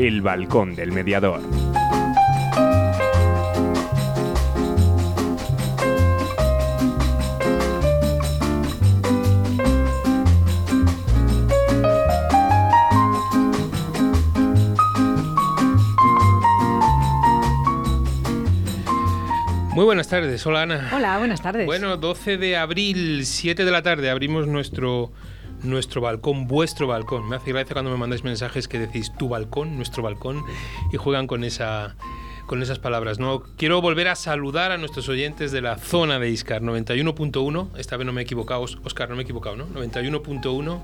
El 0.00 0.22
balcón 0.22 0.76
del 0.76 0.92
mediador. 0.92 1.40
Muy 19.74 19.84
buenas 19.84 20.06
tardes, 20.06 20.46
hola 20.46 20.62
Ana. 20.62 20.90
Hola, 20.94 21.18
buenas 21.18 21.42
tardes. 21.42 21.66
Bueno, 21.66 21.96
12 21.96 22.36
de 22.36 22.56
abril, 22.56 23.26
7 23.26 23.64
de 23.64 23.70
la 23.72 23.82
tarde, 23.82 24.10
abrimos 24.10 24.46
nuestro, 24.46 25.10
nuestro 25.62 26.00
balcón, 26.00 26.46
vuestro 26.46 26.86
balcón. 26.86 27.28
Me 27.28 27.36
hace 27.36 27.52
gracia 27.52 27.74
cuando 27.74 27.90
me 27.90 27.96
mandáis 27.96 28.24
mensajes 28.24 28.68
que 28.68 28.78
decís 28.78 29.12
tu 29.18 29.28
balcón, 29.28 29.76
nuestro 29.76 30.02
balcón, 30.02 30.44
y 30.92 30.96
juegan 30.96 31.26
con 31.26 31.44
esa 31.44 31.96
con 32.46 32.62
esas 32.62 32.78
palabras. 32.78 33.18
¿no? 33.18 33.42
Quiero 33.58 33.82
volver 33.82 34.08
a 34.08 34.16
saludar 34.16 34.72
a 34.72 34.78
nuestros 34.78 35.08
oyentes 35.10 35.52
de 35.52 35.60
la 35.60 35.76
zona 35.76 36.18
de 36.18 36.30
Iscar, 36.30 36.62
91.1, 36.62 37.76
esta 37.76 37.96
vez 37.98 38.06
no 38.06 38.12
me 38.14 38.22
he 38.22 38.24
equivocado, 38.24 38.62
Oscar, 38.62 39.10
no 39.10 39.16
me 39.16 39.22
he 39.22 39.24
equivocado, 39.24 39.56
¿no? 39.56 39.66
91.1 39.68 40.80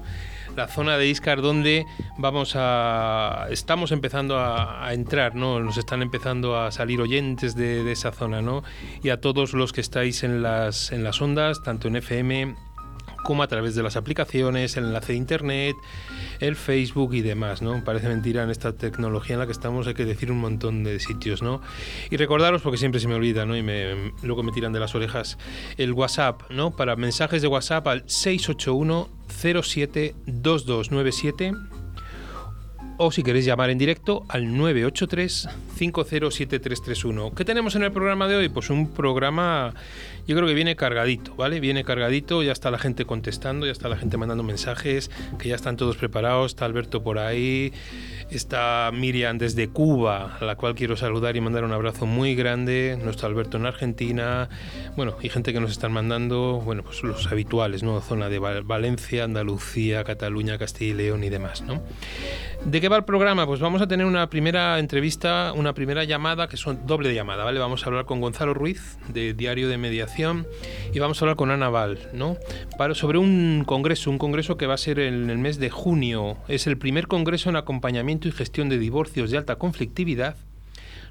la 0.56 0.68
zona 0.68 0.96
de 0.98 1.08
Iscar 1.08 1.42
donde 1.42 1.86
vamos 2.18 2.54
a 2.56 3.46
estamos 3.50 3.92
empezando 3.92 4.38
a, 4.38 4.92
entrar, 4.92 5.34
¿no? 5.34 5.58
Nos 5.60 5.78
están 5.78 6.02
empezando 6.02 6.58
a 6.60 6.70
salir 6.70 7.00
oyentes 7.00 7.56
de, 7.56 7.90
esa 7.90 8.12
zona, 8.12 8.42
¿no? 8.42 8.62
Y 9.02 9.08
a 9.08 9.20
todos 9.20 9.54
los 9.54 9.72
que 9.72 9.80
estáis 9.80 10.22
en 10.22 10.42
las 10.42 10.92
en 10.92 11.02
las 11.02 11.20
ondas, 11.20 11.62
tanto 11.62 11.88
en 11.88 11.96
FM 11.96 12.54
como 13.24 13.42
a 13.42 13.48
través 13.48 13.74
de 13.74 13.82
las 13.82 13.96
aplicaciones, 13.96 14.76
el 14.76 14.84
enlace 14.84 15.14
de 15.14 15.18
internet, 15.18 15.74
el 16.38 16.54
Facebook 16.54 17.14
y 17.14 17.22
demás, 17.22 17.62
¿no? 17.62 17.82
Parece 17.82 18.06
mentira 18.08 18.44
en 18.44 18.50
esta 18.50 18.76
tecnología 18.76 19.34
en 19.34 19.40
la 19.40 19.46
que 19.46 19.52
estamos, 19.52 19.88
hay 19.88 19.94
que 19.94 20.04
decir 20.04 20.30
un 20.30 20.38
montón 20.38 20.84
de 20.84 21.00
sitios, 21.00 21.42
¿no? 21.42 21.60
Y 22.10 22.16
recordaros, 22.16 22.62
porque 22.62 22.78
siempre 22.78 23.00
se 23.00 23.08
me 23.08 23.14
olvida, 23.14 23.44
¿no? 23.46 23.56
Y 23.56 23.64
me, 23.64 24.12
luego 24.22 24.44
me 24.44 24.52
tiran 24.52 24.72
de 24.72 24.78
las 24.78 24.94
orejas, 24.94 25.38
el 25.76 25.92
WhatsApp, 25.92 26.42
¿no? 26.50 26.76
Para 26.76 26.94
mensajes 26.94 27.42
de 27.42 27.48
WhatsApp 27.48 27.88
al 27.88 28.04
681 28.06 29.08
072297 29.28 31.52
o 32.96 33.10
si 33.10 33.22
queréis 33.22 33.44
llamar 33.44 33.70
en 33.70 33.78
directo 33.78 34.24
al 34.28 34.56
983 34.56 35.48
507331. 35.76 37.34
¿Qué 37.34 37.44
tenemos 37.44 37.74
en 37.76 37.82
el 37.82 37.92
programa 37.92 38.28
de 38.28 38.36
hoy? 38.36 38.48
Pues 38.48 38.70
un 38.70 38.88
programa 38.92 39.74
yo 40.26 40.36
creo 40.36 40.48
que 40.48 40.54
viene 40.54 40.76
cargadito, 40.76 41.34
¿vale? 41.34 41.60
Viene 41.60 41.84
cargadito, 41.84 42.42
ya 42.42 42.52
está 42.52 42.70
la 42.70 42.78
gente 42.78 43.04
contestando, 43.04 43.66
ya 43.66 43.72
está 43.72 43.88
la 43.88 43.96
gente 43.96 44.16
mandando 44.16 44.42
mensajes, 44.42 45.10
que 45.38 45.50
ya 45.50 45.54
están 45.54 45.76
todos 45.76 45.96
preparados, 45.96 46.52
está 46.52 46.64
Alberto 46.64 47.02
por 47.02 47.18
ahí, 47.18 47.72
está 48.30 48.90
Miriam 48.92 49.38
desde 49.38 49.68
Cuba, 49.68 50.36
a 50.40 50.44
la 50.44 50.56
cual 50.56 50.74
quiero 50.74 50.96
saludar 50.96 51.36
y 51.36 51.40
mandar 51.40 51.64
un 51.64 51.72
abrazo 51.72 52.06
muy 52.06 52.34
grande, 52.34 52.98
nuestro 53.02 53.28
Alberto 53.28 53.56
en 53.56 53.66
Argentina, 53.66 54.48
bueno, 54.96 55.16
y 55.22 55.28
gente 55.28 55.52
que 55.52 55.60
nos 55.60 55.70
están 55.70 55.92
mandando, 55.92 56.60
bueno, 56.64 56.82
pues 56.82 57.02
los 57.02 57.26
habituales, 57.26 57.82
¿no? 57.82 58.00
Zona 58.00 58.28
de 58.28 58.38
Valencia, 58.38 59.24
Andalucía, 59.24 60.04
Cataluña, 60.04 60.58
Castilla 60.58 60.94
y 60.94 60.94
León 60.94 61.24
y 61.24 61.30
demás, 61.30 61.62
¿no? 61.62 61.82
¿De 62.64 62.80
qué 62.80 62.88
va 62.88 62.96
el 62.96 63.04
programa? 63.04 63.46
Pues 63.46 63.60
vamos 63.60 63.82
a 63.82 63.86
tener 63.86 64.06
una 64.06 64.30
primera 64.30 64.78
entrevista, 64.78 65.52
una 65.54 65.74
primera 65.74 66.04
llamada, 66.04 66.48
que 66.48 66.56
son 66.56 66.86
doble 66.86 67.14
llamada, 67.14 67.44
¿vale? 67.44 67.60
Vamos 67.60 67.84
a 67.84 67.86
hablar 67.86 68.06
con 68.06 68.20
Gonzalo 68.20 68.54
Ruiz, 68.54 68.98
de 69.08 69.34
Diario 69.34 69.68
de 69.68 69.76
Mediación 69.76 70.46
y 70.92 70.98
vamos 70.98 71.20
a 71.20 71.24
hablar 71.24 71.36
con 71.36 71.50
Ana 71.50 71.68
Val, 71.68 71.98
¿no? 72.14 72.36
Para, 72.78 72.94
sobre 72.94 73.18
un 73.18 73.64
congreso, 73.66 74.10
un 74.10 74.18
congreso 74.18 74.56
que 74.56 74.66
va 74.66 74.74
a 74.74 74.78
ser 74.78 74.98
en 74.98 75.28
el 75.28 75.38
mes 75.38 75.58
de 75.58 75.70
junio. 75.70 76.38
Es 76.48 76.66
el 76.66 76.78
primer 76.78 77.06
congreso 77.06 77.50
en 77.50 77.56
acompañamiento 77.56 78.13
y 78.22 78.32
gestión 78.32 78.68
de 78.68 78.78
divorcios 78.78 79.30
de 79.30 79.38
alta 79.38 79.56
conflictividad 79.56 80.36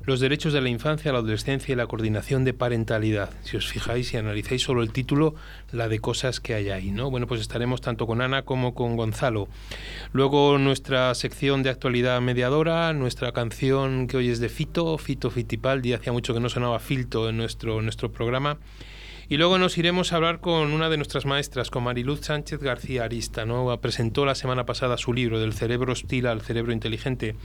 los 0.05 0.19
derechos 0.19 0.51
de 0.51 0.59
la 0.59 0.67
infancia, 0.67 1.13
la 1.13 1.19
adolescencia 1.19 1.71
y 1.71 1.75
la 1.75 1.87
coordinación 1.87 2.43
de 2.43 2.53
parentalidad. 2.53 3.29
Si 3.43 3.55
os 3.55 3.67
fijáis 3.67 4.13
y 4.13 4.17
analizáis 4.17 4.61
solo 4.61 4.83
el 4.83 4.91
título, 4.91 5.33
la 5.71 5.87
de 5.87 5.99
cosas 5.99 6.41
que 6.41 6.53
hay 6.53 6.69
ahí, 6.69 6.91
¿no? 6.91 7.09
Bueno, 7.09 7.25
pues 7.25 7.39
estaremos 7.39 7.79
tanto 7.79 8.05
con 8.05 8.21
Ana 8.21 8.43
como 8.43 8.75
con 8.75 8.97
Gonzalo. 8.97 9.47
Luego 10.11 10.57
nuestra 10.57 11.15
sección 11.15 11.63
de 11.63 11.69
actualidad 11.69 12.19
mediadora, 12.19 12.91
nuestra 12.91 13.31
canción 13.31 14.07
que 14.07 14.17
hoy 14.17 14.29
es 14.29 14.39
de 14.39 14.49
Fito, 14.49 14.97
Fito 14.97 15.29
Fitipaldi, 15.29 15.93
hacía 15.93 16.11
mucho 16.11 16.33
que 16.33 16.41
no 16.41 16.49
sonaba 16.49 16.79
Filto 16.79 17.29
en 17.29 17.37
nuestro, 17.37 17.79
en 17.79 17.85
nuestro 17.85 18.11
programa. 18.11 18.57
Y 19.29 19.37
luego 19.37 19.57
nos 19.57 19.77
iremos 19.77 20.11
a 20.11 20.17
hablar 20.17 20.41
con 20.41 20.73
una 20.73 20.89
de 20.89 20.97
nuestras 20.97 21.25
maestras, 21.25 21.69
con 21.69 21.83
Mariluz 21.83 22.21
Sánchez 22.21 22.59
García 22.59 23.05
Arista. 23.05 23.45
¿no? 23.45 23.79
Presentó 23.79 24.25
la 24.25 24.35
semana 24.35 24.65
pasada 24.65 24.97
su 24.97 25.13
libro, 25.13 25.39
Del 25.39 25.53
cerebro 25.53 25.93
hostil 25.93 26.27
al 26.27 26.41
cerebro 26.41 26.73
inteligente, 26.73 27.35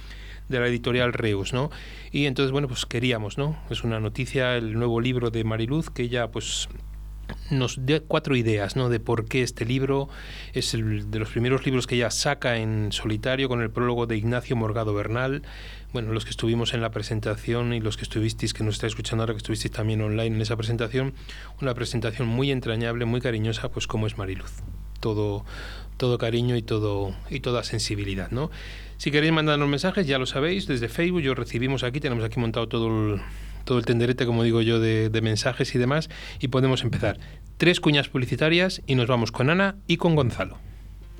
de 0.48 0.60
la 0.60 0.66
editorial 0.66 1.12
Reus. 1.12 1.52
¿no? 1.52 1.70
Y 2.10 2.26
entonces, 2.26 2.50
bueno, 2.52 2.68
pues 2.68 2.84
queríamos, 2.84 3.38
¿no? 3.38 3.56
Es 3.70 3.84
una 3.84 4.00
noticia, 4.00 4.56
el 4.56 4.74
nuevo 4.74 5.00
libro 5.00 5.30
de 5.30 5.44
Mariluz, 5.44 5.90
que 5.90 6.02
ella, 6.02 6.28
pues 6.30 6.68
nos 7.50 7.84
dé 7.84 8.00
cuatro 8.00 8.36
ideas 8.36 8.76
¿no? 8.76 8.88
de 8.88 9.00
por 9.00 9.26
qué 9.26 9.42
este 9.42 9.64
libro 9.64 10.08
es 10.52 10.74
el 10.74 11.10
de 11.10 11.18
los 11.18 11.28
primeros 11.28 11.64
libros 11.64 11.86
que 11.86 11.96
ella 11.96 12.10
saca 12.10 12.56
en 12.56 12.92
solitario 12.92 13.48
con 13.48 13.62
el 13.62 13.70
prólogo 13.70 14.06
de 14.06 14.16
Ignacio 14.16 14.56
Morgado 14.56 14.94
Bernal 14.94 15.42
bueno, 15.92 16.12
los 16.12 16.24
que 16.24 16.30
estuvimos 16.30 16.74
en 16.74 16.80
la 16.80 16.90
presentación 16.90 17.72
y 17.72 17.80
los 17.80 17.96
que 17.96 18.02
estuvisteis, 18.02 18.52
que 18.52 18.62
nos 18.62 18.74
está 18.74 18.86
escuchando 18.86 19.22
ahora, 19.22 19.34
que 19.34 19.38
estuvisteis 19.38 19.72
también 19.72 20.00
online 20.02 20.36
en 20.36 20.42
esa 20.42 20.56
presentación, 20.56 21.14
una 21.60 21.74
presentación 21.74 22.28
muy 22.28 22.50
entrañable, 22.50 23.04
muy 23.04 23.20
cariñosa, 23.20 23.70
pues 23.70 23.86
como 23.86 24.06
es 24.06 24.18
Mariluz. 24.18 24.52
Todo, 25.00 25.44
todo 25.96 26.18
cariño 26.18 26.56
y 26.56 26.62
todo 26.62 27.14
y 27.30 27.40
toda 27.40 27.62
sensibilidad, 27.62 28.30
¿no? 28.30 28.50
Si 28.96 29.10
queréis 29.10 29.32
mandarnos 29.32 29.68
mensajes, 29.68 30.06
ya 30.06 30.18
lo 30.18 30.26
sabéis, 30.26 30.66
desde 30.66 30.88
Facebook, 30.88 31.20
yo 31.20 31.34
recibimos 31.34 31.84
aquí, 31.84 32.00
tenemos 32.00 32.24
aquí 32.24 32.40
montado 32.40 32.68
todo 32.68 32.88
el, 33.14 33.20
todo 33.64 33.78
el 33.78 33.84
tenderete, 33.84 34.26
como 34.26 34.42
digo 34.42 34.60
yo, 34.60 34.80
de 34.80 35.20
mensajes 35.22 35.74
y 35.74 35.78
demás, 35.78 36.10
y 36.40 36.48
podemos 36.48 36.82
empezar. 36.82 37.18
Tres 37.56 37.80
cuñas 37.80 38.08
publicitarias 38.08 38.82
y 38.86 38.94
nos 38.94 39.06
vamos 39.06 39.32
con 39.32 39.50
Ana 39.50 39.76
y 39.86 39.96
con 39.96 40.16
Gonzalo. 40.16 40.58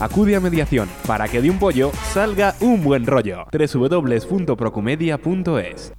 Acude 0.00 0.34
a 0.34 0.40
mediación 0.40 0.88
para 1.06 1.28
que 1.28 1.40
de 1.42 1.50
un 1.50 1.58
pollo 1.58 1.92
salga 2.12 2.54
un 2.60 2.82
buen 2.82 3.06
rollo. 3.06 3.44
www.procumedia.es 3.52 5.92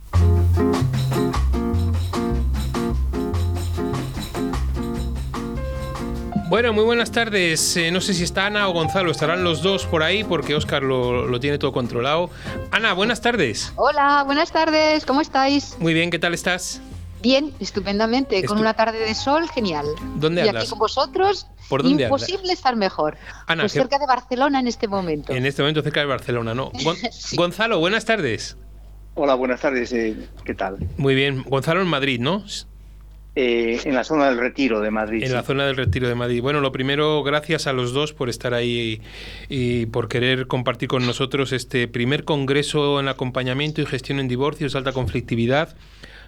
Bueno, 6.50 6.74
muy 6.74 6.84
buenas 6.84 7.12
tardes. 7.12 7.78
Eh, 7.78 7.92
no 7.92 8.02
sé 8.02 8.14
si 8.14 8.26
está 8.26 8.48
Ana 8.48 8.68
o 8.68 8.74
Gonzalo, 8.74 9.10
estarán 9.10 9.46
los 9.46 9.62
dos 9.62 9.86
por 9.86 10.04
ahí 10.04 10.26
porque 10.26 10.54
Oscar 10.54 10.84
lo, 10.84 11.26
lo, 11.26 11.40
tiene 11.40 11.58
todo 11.58 11.72
controlado. 11.72 12.30
Ana, 12.72 12.92
buenas 12.92 13.22
tardes. 13.22 13.72
Hola, 13.78 14.24
buenas 14.26 14.52
tardes, 14.52 15.06
¿cómo 15.06 15.22
estáis? 15.22 15.78
Muy 15.80 15.94
bien, 15.94 16.10
¿qué 16.10 16.20
tal 16.20 16.34
estás? 16.34 16.82
Bien, 17.22 17.54
estupendamente, 17.60 18.44
con 18.46 18.58
una 18.58 18.74
tarde 18.74 19.00
de 19.00 19.14
sol 19.14 19.48
genial. 19.50 19.86
¿Dónde 20.16 20.44
y 20.44 20.48
aquí 20.48 20.68
con 20.68 20.80
vosotros, 20.80 21.48
¿Por 21.70 21.84
dónde 21.84 22.04
imposible 22.04 22.52
estar 22.52 22.76
mejor. 22.76 23.18
Ana, 23.46 23.64
pues 23.64 23.74
cerca 23.74 24.00
de 24.00 24.08
Barcelona 24.08 24.60
en 24.60 24.68
este 24.68 24.88
momento. 24.88 25.32
En 25.34 25.46
este 25.46 25.62
momento 25.62 25.84
cerca 25.84 26.00
de 26.00 26.08
Barcelona, 26.08 26.56
¿no? 26.56 26.72
Gonzalo, 27.34 27.80
buenas 27.80 28.06
tardes. 28.06 28.58
Hola, 29.14 29.36
buenas 29.36 29.62
tardes, 29.62 29.94
eh, 29.94 30.16
¿qué 30.46 30.56
tal? 30.56 30.78
Muy 30.98 31.14
bien, 31.14 31.44
Gonzalo 31.44 31.82
en 31.82 31.88
Madrid, 31.88 32.20
¿no? 32.20 32.44
Eh, 33.36 33.80
en 33.86 33.96
la 33.96 34.04
zona 34.04 34.26
del 34.26 34.38
Retiro 34.38 34.82
de 34.82 34.90
Madrid. 34.90 35.24
En 35.24 35.34
la 35.34 35.44
zona 35.44 35.66
del 35.66 35.78
Retiro 35.78 36.08
de 36.08 36.16
Madrid. 36.16 36.42
Bueno, 36.42 36.60
lo 36.60 36.72
primero, 36.72 37.22
gracias 37.24 37.68
a 37.68 37.74
los 37.74 37.94
dos 37.94 38.14
por 38.14 38.30
estar 38.30 38.54
ahí 38.54 39.02
y, 39.48 39.82
y, 39.82 39.86
por 39.86 40.08
querer 40.08 40.48
compartir 40.48 40.90
con 40.90 41.06
nosotros 41.06 41.54
este 41.54 41.88
primer 41.88 42.26
congreso 42.26 43.00
en 43.00 43.08
acompañamiento 43.08 43.82
y 43.82 43.86
gestión 43.86 44.20
en 44.20 44.28
divorcios, 44.28 44.76
alta 44.76 44.92
conflictividad 44.92 45.76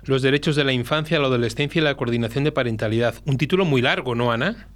los 0.05 0.21
derechos 0.21 0.55
de 0.55 0.63
la 0.63 0.73
infancia, 0.73 1.19
la 1.19 1.27
adolescencia 1.27 1.79
y 1.79 1.83
la 1.83 1.95
coordinación 1.95 2.43
de 2.43 2.51
parentalidad. 2.51 3.15
Un 3.25 3.37
título 3.37 3.65
muy 3.65 3.81
largo, 3.81 4.15
¿no, 4.15 4.31
Ana? 4.31 4.67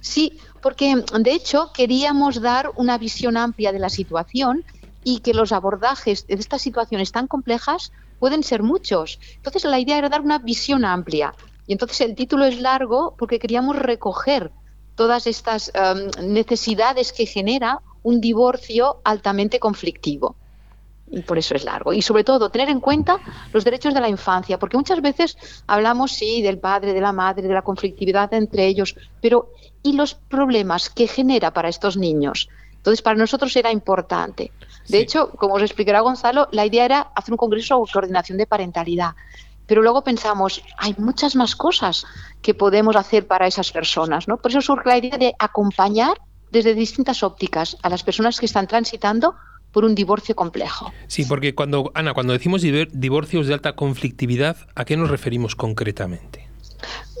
Sí, 0.00 0.38
porque 0.60 1.04
de 1.20 1.32
hecho 1.32 1.70
queríamos 1.74 2.40
dar 2.40 2.70
una 2.76 2.98
visión 2.98 3.36
amplia 3.36 3.72
de 3.72 3.78
la 3.78 3.88
situación 3.88 4.64
y 5.04 5.20
que 5.20 5.34
los 5.34 5.52
abordajes 5.52 6.26
de 6.26 6.34
estas 6.34 6.62
situaciones 6.62 7.12
tan 7.12 7.26
complejas 7.26 7.92
pueden 8.18 8.42
ser 8.42 8.62
muchos. 8.62 9.18
Entonces 9.36 9.64
la 9.64 9.80
idea 9.80 9.98
era 9.98 10.08
dar 10.08 10.20
una 10.20 10.38
visión 10.38 10.84
amplia. 10.84 11.34
Y 11.66 11.72
entonces 11.72 12.00
el 12.00 12.14
título 12.14 12.44
es 12.44 12.60
largo 12.60 13.14
porque 13.18 13.38
queríamos 13.38 13.76
recoger 13.76 14.52
todas 14.94 15.26
estas 15.26 15.72
em, 15.74 16.32
necesidades 16.32 17.12
que 17.12 17.26
genera 17.26 17.80
un 18.02 18.20
divorcio 18.20 19.00
altamente 19.04 19.58
conflictivo 19.58 20.36
y 21.12 21.20
por 21.22 21.38
eso 21.38 21.54
es 21.54 21.64
largo. 21.64 21.92
Y 21.92 22.02
sobre 22.02 22.24
todo, 22.24 22.48
tener 22.48 22.70
en 22.70 22.80
cuenta 22.80 23.20
los 23.52 23.64
derechos 23.64 23.92
de 23.92 24.00
la 24.00 24.08
infancia, 24.08 24.58
porque 24.58 24.78
muchas 24.78 25.02
veces 25.02 25.36
hablamos, 25.66 26.12
sí, 26.12 26.40
del 26.40 26.58
padre, 26.58 26.94
de 26.94 27.00
la 27.00 27.12
madre, 27.12 27.46
de 27.46 27.54
la 27.54 27.62
conflictividad 27.62 28.32
entre 28.32 28.66
ellos, 28.66 28.96
pero 29.20 29.50
¿y 29.82 29.92
los 29.92 30.14
problemas 30.14 30.88
que 30.88 31.06
genera 31.06 31.52
para 31.52 31.68
estos 31.68 31.98
niños? 31.98 32.48
Entonces, 32.76 33.02
para 33.02 33.16
nosotros 33.16 33.54
era 33.54 33.70
importante. 33.70 34.52
De 34.88 34.98
hecho, 34.98 35.30
como 35.30 35.54
os 35.54 35.62
explicará 35.62 36.00
Gonzalo, 36.00 36.48
la 36.50 36.66
idea 36.66 36.84
era 36.84 37.00
hacer 37.14 37.32
un 37.32 37.38
congreso 37.38 37.76
sobre 37.76 37.92
coordinación 37.92 38.38
de 38.38 38.46
parentalidad. 38.46 39.14
Pero 39.66 39.82
luego 39.82 40.02
pensamos, 40.02 40.62
hay 40.78 40.94
muchas 40.98 41.36
más 41.36 41.54
cosas 41.54 42.04
que 42.40 42.54
podemos 42.54 42.96
hacer 42.96 43.26
para 43.26 43.46
esas 43.46 43.70
personas, 43.70 44.26
¿no? 44.26 44.38
Por 44.38 44.50
eso 44.50 44.60
surge 44.60 44.88
la 44.88 44.98
idea 44.98 45.18
de 45.18 45.34
acompañar 45.38 46.18
desde 46.50 46.74
distintas 46.74 47.22
ópticas 47.22 47.76
a 47.82 47.88
las 47.88 48.02
personas 48.02 48.40
que 48.40 48.46
están 48.46 48.66
transitando 48.66 49.36
por 49.72 49.84
un 49.84 49.94
divorcio 49.94 50.36
complejo. 50.36 50.92
Sí, 51.08 51.24
porque 51.24 51.54
cuando, 51.54 51.90
Ana, 51.94 52.14
cuando 52.14 52.32
decimos 52.32 52.62
divorcios 52.62 53.46
de 53.46 53.54
alta 53.54 53.74
conflictividad, 53.74 54.56
¿a 54.74 54.84
qué 54.84 54.96
nos 54.96 55.10
referimos 55.10 55.56
concretamente? 55.56 56.48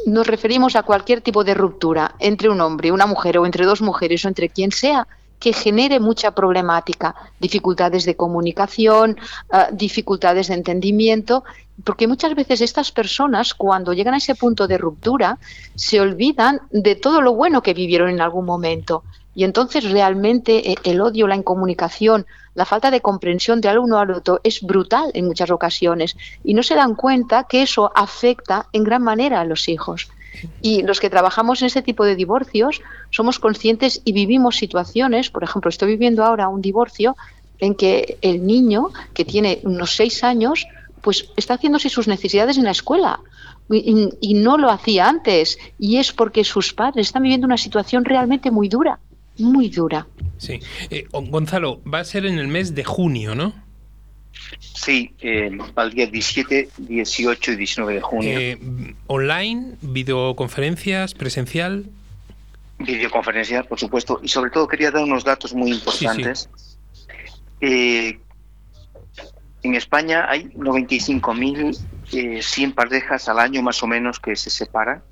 Nos 0.06 0.26
referimos 0.26 0.76
a 0.76 0.82
cualquier 0.82 1.20
tipo 1.20 1.44
de 1.44 1.54
ruptura 1.54 2.14
entre 2.18 2.48
un 2.48 2.60
hombre, 2.60 2.92
una 2.92 3.06
mujer 3.06 3.38
o 3.38 3.46
entre 3.46 3.64
dos 3.64 3.80
mujeres 3.80 4.24
o 4.24 4.28
entre 4.28 4.48
quien 4.48 4.72
sea 4.72 5.06
que 5.42 5.52
genere 5.52 5.98
mucha 5.98 6.30
problemática, 6.30 7.16
dificultades 7.40 8.04
de 8.04 8.14
comunicación, 8.14 9.18
ah, 9.50 9.68
dificultades 9.72 10.46
de 10.46 10.54
entendimiento, 10.54 11.42
porque 11.82 12.06
muchas 12.06 12.36
veces 12.36 12.60
estas 12.60 12.92
personas 12.92 13.52
cuando 13.52 13.92
llegan 13.92 14.14
a 14.14 14.18
ese 14.18 14.36
punto 14.36 14.68
de 14.68 14.78
ruptura 14.78 15.38
se 15.74 16.00
olvidan 16.00 16.60
de 16.70 16.94
todo 16.94 17.20
lo 17.20 17.34
bueno 17.34 17.60
que 17.60 17.74
vivieron 17.74 18.08
en 18.10 18.20
algún 18.20 18.44
momento. 18.44 19.02
Y 19.34 19.44
entonces 19.44 19.90
realmente 19.90 20.72
eh, 20.72 20.76
el 20.84 21.00
odio, 21.00 21.26
la 21.26 21.36
incomunicación, 21.36 22.26
la 22.54 22.66
falta 22.66 22.90
de 22.90 23.00
comprensión 23.00 23.60
de 23.60 23.78
uno 23.78 23.98
al 23.98 24.10
otro 24.10 24.40
es 24.44 24.60
brutal 24.60 25.10
en 25.14 25.26
muchas 25.26 25.50
ocasiones 25.50 26.16
y 26.44 26.52
no 26.54 26.62
se 26.62 26.74
dan 26.74 26.94
cuenta 26.94 27.44
que 27.44 27.62
eso 27.62 27.90
afecta 27.94 28.66
en 28.72 28.84
gran 28.84 29.02
manera 29.02 29.40
a 29.40 29.44
los 29.44 29.68
hijos. 29.68 30.08
Y 30.60 30.82
los 30.82 31.00
que 31.00 31.10
trabajamos 31.10 31.62
en 31.62 31.66
este 31.66 31.82
tipo 31.82 32.04
de 32.04 32.16
divorcios 32.16 32.82
somos 33.10 33.38
conscientes 33.38 34.02
y 34.04 34.12
vivimos 34.12 34.56
situaciones, 34.56 35.30
por 35.30 35.44
ejemplo, 35.44 35.68
estoy 35.68 35.88
viviendo 35.88 36.24
ahora 36.24 36.48
un 36.48 36.60
divorcio 36.60 37.16
en 37.58 37.74
que 37.74 38.18
el 38.22 38.46
niño, 38.46 38.88
que 39.14 39.24
tiene 39.24 39.60
unos 39.62 39.94
seis 39.94 40.24
años, 40.24 40.66
pues 41.00 41.30
está 41.36 41.54
haciéndose 41.54 41.88
sus 41.88 42.08
necesidades 42.08 42.58
en 42.58 42.64
la 42.64 42.70
escuela 42.70 43.20
y 43.70 44.34
no 44.34 44.58
lo 44.58 44.70
hacía 44.70 45.08
antes. 45.08 45.58
Y 45.78 45.98
es 45.98 46.12
porque 46.12 46.44
sus 46.44 46.74
padres 46.74 47.06
están 47.06 47.22
viviendo 47.22 47.46
una 47.46 47.56
situación 47.56 48.04
realmente 48.04 48.50
muy 48.50 48.68
dura 48.68 48.98
muy 49.38 49.68
dura. 49.68 50.06
Sí. 50.38 50.60
Eh, 50.90 51.06
Gonzalo, 51.12 51.82
va 51.84 52.00
a 52.00 52.04
ser 52.04 52.26
en 52.26 52.38
el 52.38 52.48
mes 52.48 52.74
de 52.74 52.82
junio, 52.84 53.34
¿no? 53.34 53.54
Sí, 54.58 55.14
eh, 55.20 55.56
al 55.76 55.92
día 55.92 56.06
17, 56.06 56.70
18 56.78 57.52
y 57.52 57.56
19 57.56 57.94
de 57.94 58.00
junio. 58.00 58.38
Eh, 58.38 58.58
¿Online, 59.06 59.76
videoconferencias, 59.80 61.14
presencial? 61.14 61.86
Videoconferencias, 62.78 63.66
por 63.66 63.78
supuesto. 63.78 64.20
Y 64.22 64.28
sobre 64.28 64.50
todo 64.50 64.66
quería 64.66 64.90
dar 64.90 65.04
unos 65.04 65.24
datos 65.24 65.54
muy 65.54 65.72
importantes. 65.72 66.48
en 67.60 68.18
España 69.62 70.26
hay 70.28 70.46
95.100 70.46 72.74
parejas 72.74 73.28
al 73.28 73.38
año 73.38 73.62
más 73.62 73.80
o 73.82 73.86
menos 73.86 74.18
que 74.18 74.34
se 74.34 74.50
separan 74.50 75.04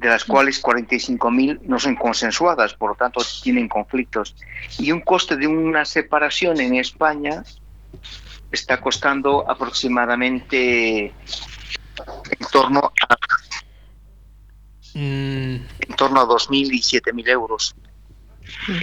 de 0.00 0.08
las 0.08 0.24
cuales 0.24 0.62
45.000 0.62 1.60
no 1.64 1.78
son 1.78 1.94
consensuadas, 1.94 2.72
por 2.72 2.90
lo 2.90 2.96
tanto 2.96 3.20
tienen 3.42 3.68
conflictos. 3.68 4.34
Y 4.78 4.92
un 4.92 5.02
coste 5.02 5.36
de 5.36 5.46
una 5.46 5.84
separación 5.84 6.58
en 6.58 6.76
España 6.76 7.44
está 8.50 8.80
costando 8.80 9.48
aproximadamente 9.48 11.08
en 11.08 12.46
torno 12.50 12.92
a 13.08 13.16
mm. 14.94 14.98
en 14.98 15.96
torno 15.98 16.20
a 16.20 16.24
2.000 16.24 16.72
y 16.72 16.80
7.000 16.80 17.28
euros. 17.28 17.74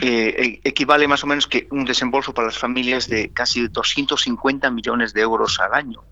Eh, 0.01 0.35
eh, 0.37 0.59
equivale 0.63 1.07
más 1.07 1.23
o 1.23 1.27
menos 1.27 1.47
que 1.47 1.67
un 1.71 1.85
desembolso 1.85 2.33
para 2.33 2.47
las 2.47 2.57
familias 2.57 3.07
de 3.07 3.29
casi 3.29 3.67
250 3.67 4.69
millones 4.71 5.13
de 5.13 5.21
euros 5.21 5.59
al 5.59 5.73
año. 5.73 6.03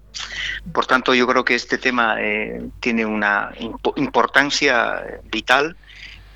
Por 0.71 0.85
tanto, 0.85 1.13
yo 1.13 1.27
creo 1.27 1.43
que 1.43 1.55
este 1.55 1.77
tema 1.77 2.15
eh, 2.19 2.69
tiene 2.79 3.05
una 3.05 3.51
importancia 3.95 5.03
vital 5.31 5.75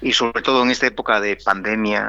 y 0.01 0.13
sobre 0.13 0.42
todo 0.42 0.63
en 0.63 0.71
esta 0.71 0.88
época 0.88 1.19
de 1.19 1.36
pandemia 1.36 2.07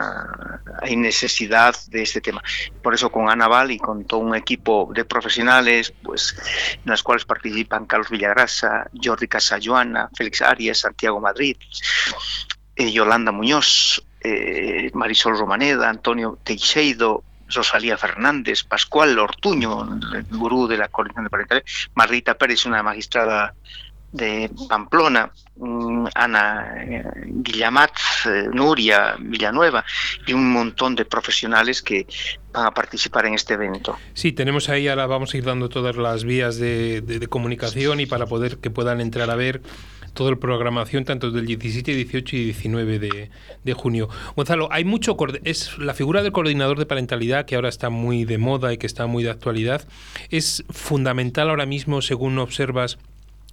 hay 0.80 0.96
necesidad 0.96 1.74
de 1.88 2.02
este 2.02 2.20
tema. 2.20 2.42
Por 2.82 2.94
eso 2.94 3.10
con 3.10 3.28
Anaval 3.28 3.72
y 3.72 3.78
con 3.78 4.04
todo 4.04 4.20
un 4.20 4.34
equipo 4.34 4.90
de 4.94 5.04
profesionales, 5.04 5.92
pues 6.02 6.36
en 6.74 6.90
las 6.90 7.02
cuales 7.02 7.24
participan 7.24 7.86
Carlos 7.86 8.10
Villagrasa, 8.10 8.88
Jordi 9.02 9.26
Casalluana, 9.26 10.08
Félix 10.14 10.42
Arias, 10.42 10.78
Santiago 10.78 11.20
Madrid, 11.20 11.56
eh, 12.76 12.92
Yolanda 12.92 13.32
Muñoz, 13.32 14.04
eh, 14.20 14.90
Marisol 14.94 15.38
Romaneda, 15.38 15.88
Antonio 15.88 16.38
Teixeido, 16.42 17.22
Rosalía 17.48 17.96
Fernández, 17.96 18.64
Pascual 18.64 19.18
Ortuño, 19.18 19.98
el 20.14 20.24
gurú 20.24 20.66
de 20.66 20.78
la 20.78 20.88
coordinación 20.88 21.24
de 21.24 21.30
parentales, 21.30 21.64
Marrita 21.94 22.34
Pérez, 22.34 22.64
una 22.66 22.82
magistrada 22.82 23.54
de 24.12 24.50
Pamplona, 24.68 25.30
mm, 25.56 26.06
Ana 26.14 26.74
eh, 26.78 27.04
Guillamat, 27.26 27.92
eh, 28.26 28.48
Nuria 28.52 29.14
Villanueva 29.18 29.84
y 30.26 30.32
un 30.32 30.52
montón 30.52 30.96
de 30.96 31.04
profesionales 31.04 31.80
que 31.80 32.06
van 32.52 32.66
a 32.66 32.70
participar 32.72 33.26
en 33.26 33.34
este 33.34 33.54
evento. 33.54 33.96
Sí, 34.14 34.32
tenemos 34.32 34.68
ahí, 34.68 34.88
ahora 34.88 35.06
vamos 35.06 35.32
a 35.32 35.36
ir 35.36 35.44
dando 35.44 35.68
todas 35.68 35.96
las 35.96 36.24
vías 36.24 36.56
de, 36.56 37.02
de 37.02 37.26
comunicación 37.28 38.00
y 38.00 38.06
para 38.06 38.26
poder 38.26 38.58
que 38.58 38.70
puedan 38.70 39.00
entrar 39.00 39.30
a 39.30 39.36
ver 39.36 39.62
toda 40.12 40.30
la 40.32 40.36
programación 40.36 41.04
tanto 41.04 41.30
del 41.30 41.46
17, 41.46 41.94
18 41.94 42.36
y 42.36 42.44
19 42.44 42.98
de, 43.64 43.72
junio. 43.74 44.08
Gonzalo, 44.36 44.68
hay 44.70 44.84
mucho 44.84 45.16
es 45.44 45.78
la 45.78 45.94
figura 45.94 46.22
del 46.22 46.32
coordinador 46.32 46.78
de 46.78 46.86
parentalidad 46.86 47.46
que 47.46 47.54
ahora 47.54 47.68
está 47.68 47.90
muy 47.90 48.24
de 48.24 48.38
moda 48.38 48.72
y 48.72 48.78
que 48.78 48.86
está 48.86 49.06
muy 49.06 49.22
de 49.22 49.30
actualidad 49.30 49.86
es 50.30 50.64
fundamental 50.70 51.50
ahora 51.50 51.66
mismo 51.66 52.02
según 52.02 52.38
observas 52.38 52.98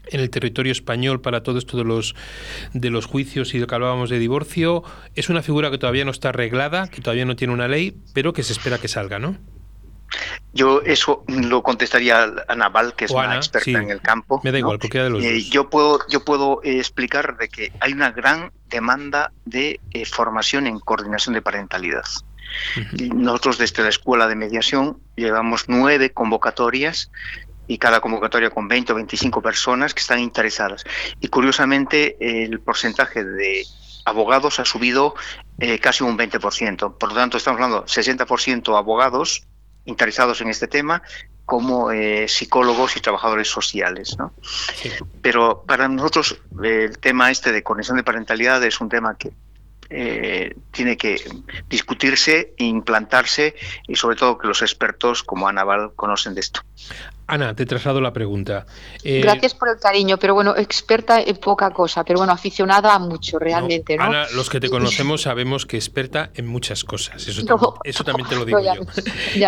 en 0.10 0.22
el 0.22 0.30
territorio 0.30 0.72
español 0.72 1.22
para 1.22 1.44
todo 1.44 1.58
esto 1.58 1.78
de 1.78 1.84
los 1.84 2.16
de 2.74 2.90
los 2.90 3.06
juicios 3.06 3.54
y 3.54 3.60
de 3.60 3.68
que 3.68 3.76
hablábamos 3.76 4.10
de 4.10 4.20
divorcio 4.20 4.84
es 5.16 5.30
una 5.30 5.42
figura 5.42 5.70
que 5.70 5.78
todavía 5.78 6.06
no 6.06 6.12
está 6.12 6.30
arreglada, 6.30 6.88
que 6.88 7.02
todavía 7.02 7.26
no 7.26 7.36
tiene 7.36 7.54
una 7.54 7.68
ley, 7.68 7.98
pero 8.14 8.34
que 8.34 8.44
se 8.44 8.54
espera 8.54 8.78
que 8.78 8.88
salga, 8.88 9.20
¿no? 9.20 9.38
Yo 10.54 10.82
eso 10.82 11.24
lo 11.28 11.62
contestaría 11.62 12.34
a 12.48 12.56
Naval, 12.56 12.96
que 12.96 13.06
es 13.06 13.12
una 13.12 13.36
experta 13.36 13.80
en 13.82 13.92
el 13.92 14.02
campo. 14.02 14.42
Me 14.44 14.52
da 14.52 14.60
igual, 14.60 14.80
porque 14.80 15.00
de 15.00 15.10
los 15.10 15.24
eh, 15.24 15.42
Yo 15.44 15.70
puedo, 15.70 16.00
yo 16.10 16.26
puedo 16.26 16.62
eh, 16.64 16.78
explicar 16.80 17.38
de 17.38 17.50
que 17.50 17.72
hay 17.80 17.94
una 17.94 18.12
gran 18.12 18.52
demanda 18.68 19.32
de 19.46 19.80
eh, 19.92 20.06
formación 20.06 20.66
en 20.68 20.80
coordinación 20.80 21.36
de 21.36 21.42
parentalidad. 21.42 22.06
Nosotros 23.14 23.58
desde 23.58 23.84
la 23.84 23.90
Escuela 23.90 24.28
de 24.28 24.36
Mediación 24.36 25.00
llevamos 25.16 25.66
nueve 25.68 26.12
convocatorias 26.12 27.12
y 27.68 27.78
cada 27.78 28.00
convocatoria 28.00 28.50
con 28.50 28.68
20 28.70 28.94
o 28.94 28.96
25 28.96 29.42
personas 29.42 29.94
que 29.94 30.00
están 30.00 30.20
interesadas. 30.20 30.86
Y 31.20 31.28
curiosamente 31.28 32.16
el 32.46 32.62
porcentaje 32.62 33.26
de 33.26 33.66
abogados 34.06 34.62
ha 34.62 34.66
subido 34.66 35.14
casi 35.82 36.06
un 36.06 36.18
20%. 36.18 36.98
Por 36.98 37.10
lo 37.10 37.16
tanto, 37.16 37.38
estamos 37.38 37.62
hablando 37.62 37.86
60% 37.86 38.78
abogados 38.78 39.46
interesados 39.88 40.42
en 40.42 40.50
este 40.50 40.68
tema 40.68 41.02
como 41.46 41.92
eh, 41.92 42.28
psicólogos 42.28 42.98
y 42.98 43.00
trabajadores 43.00 43.48
sociales. 43.48 44.18
¿no? 44.20 44.34
Pero 45.22 45.64
para 45.66 45.88
nosotros 45.88 46.40
el 46.62 46.98
tema 47.00 47.32
este 47.32 47.52
de 47.52 47.64
conexión 47.64 47.98
de 47.98 48.04
parentalidad 48.04 48.64
es 48.64 48.80
un 48.82 48.90
tema 48.90 49.18
que 49.18 49.32
eh, 49.90 50.54
tiene 50.72 50.98
que 50.98 51.18
discutirse, 51.70 52.54
implantarse 52.58 53.56
y 53.88 53.96
sobre 53.96 54.18
todo 54.18 54.38
que 54.38 54.48
los 54.48 54.62
expertos 54.62 55.24
como 55.24 55.48
Anaval 55.48 55.94
conocen 55.96 56.36
de 56.36 56.42
esto. 56.42 56.62
Ana, 57.28 57.54
te 57.54 57.66
traslado 57.66 58.00
la 58.00 58.14
pregunta. 58.14 58.66
Eh, 59.04 59.20
Gracias 59.22 59.54
por 59.54 59.68
el 59.68 59.78
cariño, 59.78 60.18
pero 60.18 60.34
bueno, 60.34 60.56
experta 60.56 61.22
en 61.22 61.36
poca 61.36 61.72
cosa, 61.72 62.06
pero 62.06 62.20
bueno, 62.20 62.32
aficionada 62.32 62.96
a 62.96 63.00
mucho 63.00 63.38
realmente. 63.38 63.98
¿no? 63.98 64.04
Ana, 64.04 64.28
los 64.34 64.50
que 64.50 64.62
te 64.62 64.70
conocemos 64.70 65.24
sabemos 65.24 65.66
que 65.66 65.76
experta 65.76 66.32
en 66.36 66.48
muchas 66.48 66.86
cosas. 66.86 67.28
Eso, 67.28 67.44
también, 68.06 68.30
te 68.30 68.36
lo 68.36 68.46
digo 68.46 68.60
yo. 68.60 68.74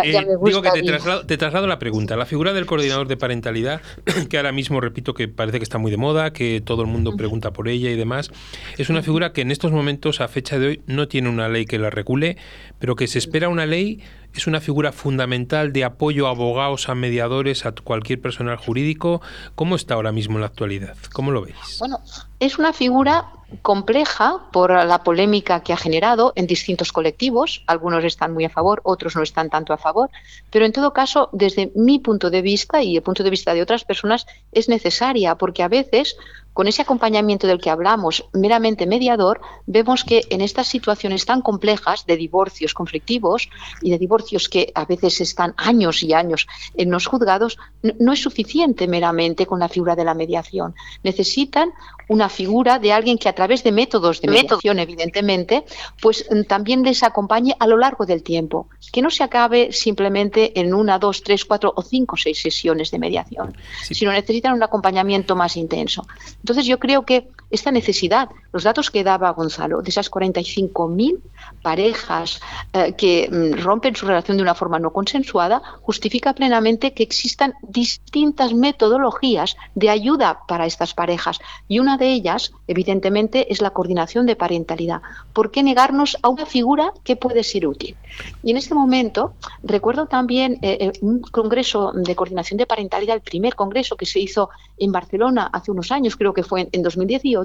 Eh, 0.02 0.26
digo 0.44 0.62
que 0.62 0.70
te 0.70 0.82
traslado, 0.82 1.26
te 1.26 1.36
traslado, 1.36 1.66
la 1.66 1.78
pregunta. 1.78 2.16
La 2.16 2.26
figura 2.26 2.52
del 2.52 2.66
coordinador 2.66 3.08
de 3.08 3.16
parentalidad, 3.16 3.80
que 4.30 4.36
ahora 4.36 4.52
mismo 4.52 4.80
repito 4.80 5.14
que 5.14 5.28
parece 5.28 5.58
que 5.58 5.64
está 5.64 5.78
muy 5.78 5.90
de 5.90 5.96
moda, 5.96 6.32
que 6.32 6.60
todo 6.60 6.82
el 6.82 6.88
mundo 6.88 7.16
pregunta 7.16 7.52
por 7.52 7.68
ella 7.68 7.90
y 7.90 7.96
demás, 7.96 8.30
es 8.78 8.90
una 8.90 9.02
figura 9.02 9.32
que 9.32 9.42
en 9.42 9.50
estos 9.50 9.72
momentos, 9.72 10.20
a 10.20 10.28
fecha 10.28 10.58
de 10.58 10.66
hoy, 10.66 10.82
no 10.86 11.08
tiene 11.08 11.28
una 11.28 11.48
ley 11.48 11.64
que 11.64 11.78
la 11.78 11.90
regule, 11.90 12.36
pero 12.78 12.96
que 12.96 13.06
se 13.06 13.18
espera 13.18 13.48
una 13.48 13.66
ley 13.66 14.00
es 14.34 14.46
una 14.46 14.60
figura 14.60 14.92
fundamental 14.92 15.72
de 15.72 15.84
apoyo 15.84 16.26
a 16.26 16.30
abogados, 16.30 16.88
a 16.88 16.94
mediadores, 16.94 17.66
a 17.66 17.72
cualquier 17.72 18.20
personal 18.20 18.56
jurídico. 18.56 19.20
¿Cómo 19.54 19.76
está 19.76 19.94
ahora 19.94 20.12
mismo 20.12 20.36
en 20.36 20.42
la 20.42 20.46
actualidad? 20.46 20.96
¿Cómo 21.12 21.30
lo 21.30 21.42
veis? 21.42 21.76
Bueno, 21.78 22.00
es 22.38 22.58
una 22.58 22.72
figura 22.72 23.32
compleja 23.62 24.48
por 24.52 24.70
la 24.70 25.02
polémica 25.02 25.62
que 25.62 25.72
ha 25.72 25.76
generado 25.76 26.32
en 26.36 26.46
distintos 26.46 26.92
colectivos. 26.92 27.64
Algunos 27.66 28.04
están 28.04 28.32
muy 28.32 28.44
a 28.44 28.50
favor, 28.50 28.80
otros 28.84 29.16
no 29.16 29.22
están 29.22 29.50
tanto 29.50 29.72
a 29.72 29.76
favor. 29.76 30.10
Pero 30.50 30.64
en 30.64 30.72
todo 30.72 30.92
caso, 30.92 31.28
desde 31.32 31.72
mi 31.74 31.98
punto 31.98 32.30
de 32.30 32.42
vista 32.42 32.82
y 32.82 32.96
el 32.96 33.02
punto 33.02 33.22
de 33.22 33.30
vista 33.30 33.54
de 33.54 33.62
otras 33.62 33.84
personas, 33.84 34.26
es 34.52 34.68
necesaria 34.68 35.34
porque 35.34 35.62
a 35.62 35.68
veces 35.68 36.16
con 36.52 36.68
ese 36.68 36.82
acompañamiento 36.82 37.46
del 37.46 37.60
que 37.60 37.70
hablamos, 37.70 38.24
meramente 38.32 38.86
mediador, 38.86 39.40
vemos 39.66 40.04
que 40.04 40.24
en 40.30 40.40
estas 40.40 40.66
situaciones 40.66 41.24
tan 41.24 41.42
complejas 41.42 42.06
de 42.06 42.16
divorcios 42.16 42.74
conflictivos 42.74 43.48
y 43.82 43.90
de 43.90 43.98
divorcios 43.98 44.48
que 44.48 44.72
a 44.74 44.84
veces 44.84 45.20
están 45.20 45.54
años 45.56 46.02
y 46.02 46.12
años 46.12 46.46
en 46.74 46.90
los 46.90 47.06
juzgados, 47.06 47.58
no 47.98 48.12
es 48.12 48.20
suficiente 48.20 48.88
meramente 48.88 49.46
con 49.46 49.60
la 49.60 49.68
figura 49.68 49.96
de 49.96 50.04
la 50.04 50.14
mediación. 50.14 50.74
Necesitan 51.02 51.72
una 52.08 52.28
figura 52.28 52.80
de 52.80 52.92
alguien 52.92 53.18
que 53.18 53.28
a 53.28 53.34
través 53.34 53.62
de 53.62 53.70
métodos 53.70 54.20
de 54.20 54.28
mediación, 54.28 54.80
evidentemente, 54.80 55.64
pues 56.02 56.26
mm, 56.28 56.42
también 56.42 56.82
les 56.82 57.04
acompañe 57.04 57.54
a 57.58 57.66
lo 57.68 57.76
largo 57.76 58.04
del 58.04 58.24
tiempo, 58.24 58.68
que 58.92 59.00
no 59.00 59.10
se 59.10 59.22
acabe 59.22 59.72
simplemente 59.72 60.58
en 60.58 60.74
una, 60.74 60.98
dos, 60.98 61.22
tres, 61.22 61.44
cuatro 61.44 61.72
o 61.76 61.82
cinco, 61.82 62.16
seis 62.16 62.42
sesiones 62.42 62.90
de 62.90 62.98
mediación, 62.98 63.56
sino 63.82 64.10
necesitan 64.10 64.54
un 64.54 64.62
acompañamiento 64.62 65.36
más 65.36 65.56
intenso. 65.56 66.04
Entonces 66.42 66.66
yo 66.66 66.78
creo 66.78 67.04
que 67.04 67.28
esta 67.50 67.70
necesidad, 67.70 68.28
los 68.52 68.64
datos 68.64 68.90
que 68.90 69.04
daba 69.04 69.30
Gonzalo, 69.30 69.82
de 69.82 69.90
esas 69.90 70.10
45.000 70.10 71.18
parejas 71.62 72.40
eh, 72.72 72.94
que 72.96 73.28
mm, 73.30 73.62
rompen 73.62 73.96
su 73.96 74.06
relación 74.06 74.36
de 74.36 74.42
una 74.42 74.54
forma 74.54 74.78
no 74.78 74.92
consensuada, 74.92 75.62
justifica 75.82 76.34
plenamente 76.34 76.92
que 76.92 77.02
existan 77.02 77.54
distintas 77.62 78.54
metodologías 78.54 79.56
de 79.74 79.90
ayuda 79.90 80.40
para 80.46 80.66
estas 80.66 80.94
parejas. 80.94 81.40
Y 81.68 81.78
una 81.78 81.96
de 81.96 82.12
ellas, 82.12 82.52
evidentemente, 82.68 83.52
es 83.52 83.60
la 83.60 83.70
coordinación 83.70 84.26
de 84.26 84.36
parentalidad. 84.36 85.02
¿Por 85.32 85.50
qué 85.50 85.62
negarnos 85.62 86.16
a 86.22 86.28
una 86.28 86.46
figura 86.46 86.92
que 87.04 87.16
puede 87.16 87.42
ser 87.42 87.66
útil? 87.66 87.96
Y 88.42 88.50
en 88.52 88.56
este 88.56 88.74
momento, 88.74 89.34
recuerdo 89.62 90.06
también 90.06 90.58
eh, 90.62 90.78
eh, 90.80 90.92
un 91.00 91.20
congreso 91.20 91.92
de 91.94 92.14
coordinación 92.14 92.58
de 92.58 92.66
parentalidad, 92.66 93.16
el 93.16 93.22
primer 93.22 93.54
congreso 93.54 93.96
que 93.96 94.06
se 94.06 94.20
hizo 94.20 94.50
en 94.78 94.92
Barcelona 94.92 95.50
hace 95.52 95.70
unos 95.70 95.90
años, 95.90 96.16
creo 96.16 96.32
que 96.32 96.42
fue 96.42 96.68
en 96.70 96.82
2018, 96.82 97.39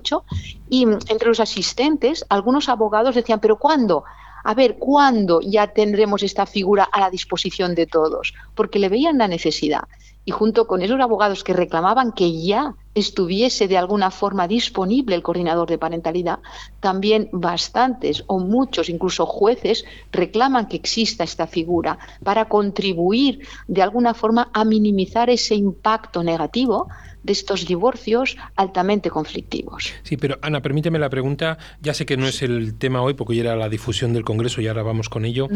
y 0.69 0.85
mm, 0.85 0.99
entre 1.09 1.27
los 1.27 1.39
asistentes, 1.39 2.25
algunos 2.29 2.69
abogados 2.69 3.15
decían, 3.15 3.39
pero 3.39 3.57
¿cuándo? 3.57 4.03
A 4.43 4.53
ver, 4.53 4.77
¿cuándo 4.77 5.39
ya 5.41 5.67
tendremos 5.67 6.21
esta 6.21 6.45
figura 6.45 6.83
a 6.83 6.99
la 6.99 7.09
disposición 7.09 7.73
de 7.73 7.87
todos? 7.87 8.33
Porque 8.53 8.79
le 8.79 8.89
veían 8.89 9.17
la 9.17 9.27
necesidad. 9.27 9.85
Y 10.23 10.31
junto 10.31 10.67
con 10.67 10.81
esos 10.81 10.99
abogados 10.99 11.43
que 11.43 11.53
reclamaban 11.53 12.11
que 12.11 12.41
ya 12.41 12.75
estuviese 12.95 13.67
de 13.67 13.77
alguna 13.77 14.09
forma 14.09 14.47
disponible 14.47 15.15
el 15.15 15.21
coordinador 15.21 15.69
de 15.69 15.77
parentalidad, 15.77 16.39
también 16.79 17.29
bastantes 17.31 18.23
o 18.27 18.39
muchos, 18.39 18.89
incluso 18.89 19.25
jueces, 19.25 19.85
reclaman 20.11 20.67
que 20.67 20.77
exista 20.77 21.23
esta 21.23 21.45
figura 21.45 21.99
para 22.23 22.45
contribuir 22.45 23.41
de 23.67 23.81
alguna 23.81 24.13
forma 24.13 24.49
a 24.53 24.63
minimizar 24.65 25.29
ese 25.29 25.55
impacto 25.55 26.23
negativo 26.23 26.87
de 27.25 27.33
estos 27.33 27.65
divorcios 27.65 28.37
altamente 28.55 29.09
conflictivos. 29.09 29.91
Sí, 30.03 30.15
pero 30.15 30.37
Ana, 30.43 30.61
permíteme 30.61 30.99
la 30.99 31.09
pregunta. 31.09 31.57
Ya 31.81 31.95
sé 31.95 32.05
que 32.05 32.17
no 32.17 32.27
es 32.27 32.43
el 32.43 32.75
tema 32.75 33.01
hoy 33.01 33.15
porque 33.15 33.35
ya 33.35 33.41
era 33.41 33.55
la 33.55 33.67
difusión 33.67 34.13
del 34.13 34.23
Congreso 34.23 34.61
y 34.61 34.67
ahora 34.67 34.83
vamos 34.83 35.09
con 35.09 35.25
ello, 35.25 35.47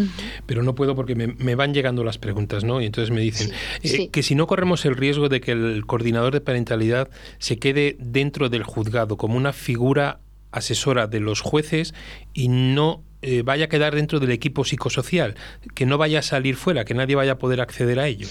pero 0.47 0.63
no 0.63 0.73
puedo 0.73 0.95
porque 0.95 1.15
me, 1.15 1.55
van 1.55 1.73
llegando 1.73 2.03
las 2.03 2.17
preguntas, 2.17 2.63
¿no? 2.63 2.81
Y 2.81 2.85
entonces 2.87 3.13
me 3.13 3.21
dicen 3.21 3.51
eh, 3.83 4.09
que 4.09 4.23
si 4.23 4.33
no 4.33 4.47
corremos 4.47 4.83
el 4.85 4.95
riesgo 4.95 5.29
de 5.29 5.41
que 5.41 5.51
el 5.51 5.85
coordinador 5.85 6.33
de 6.33 6.41
parentalidad 6.41 7.09
se 7.37 7.59
quede 7.59 7.95
dentro 7.99 8.49
del 8.49 8.63
juzgado 8.63 9.17
como 9.17 9.37
una 9.37 9.53
figura 9.53 10.19
asesora 10.51 11.07
de 11.07 11.19
los 11.19 11.41
jueces 11.41 11.93
y 12.33 12.47
no 12.47 13.03
eh, 13.21 13.43
vaya 13.43 13.65
a 13.65 13.69
quedar 13.69 13.95
dentro 13.95 14.19
del 14.19 14.31
equipo 14.31 14.63
psicosocial, 14.63 15.35
que 15.75 15.85
no 15.85 15.97
vaya 15.97 16.19
a 16.19 16.23
salir 16.23 16.55
fuera, 16.55 16.85
que 16.85 16.93
nadie 16.93 17.15
vaya 17.15 17.33
a 17.33 17.37
poder 17.37 17.61
acceder 17.61 17.99
a 17.99 18.07
ello. 18.07 18.27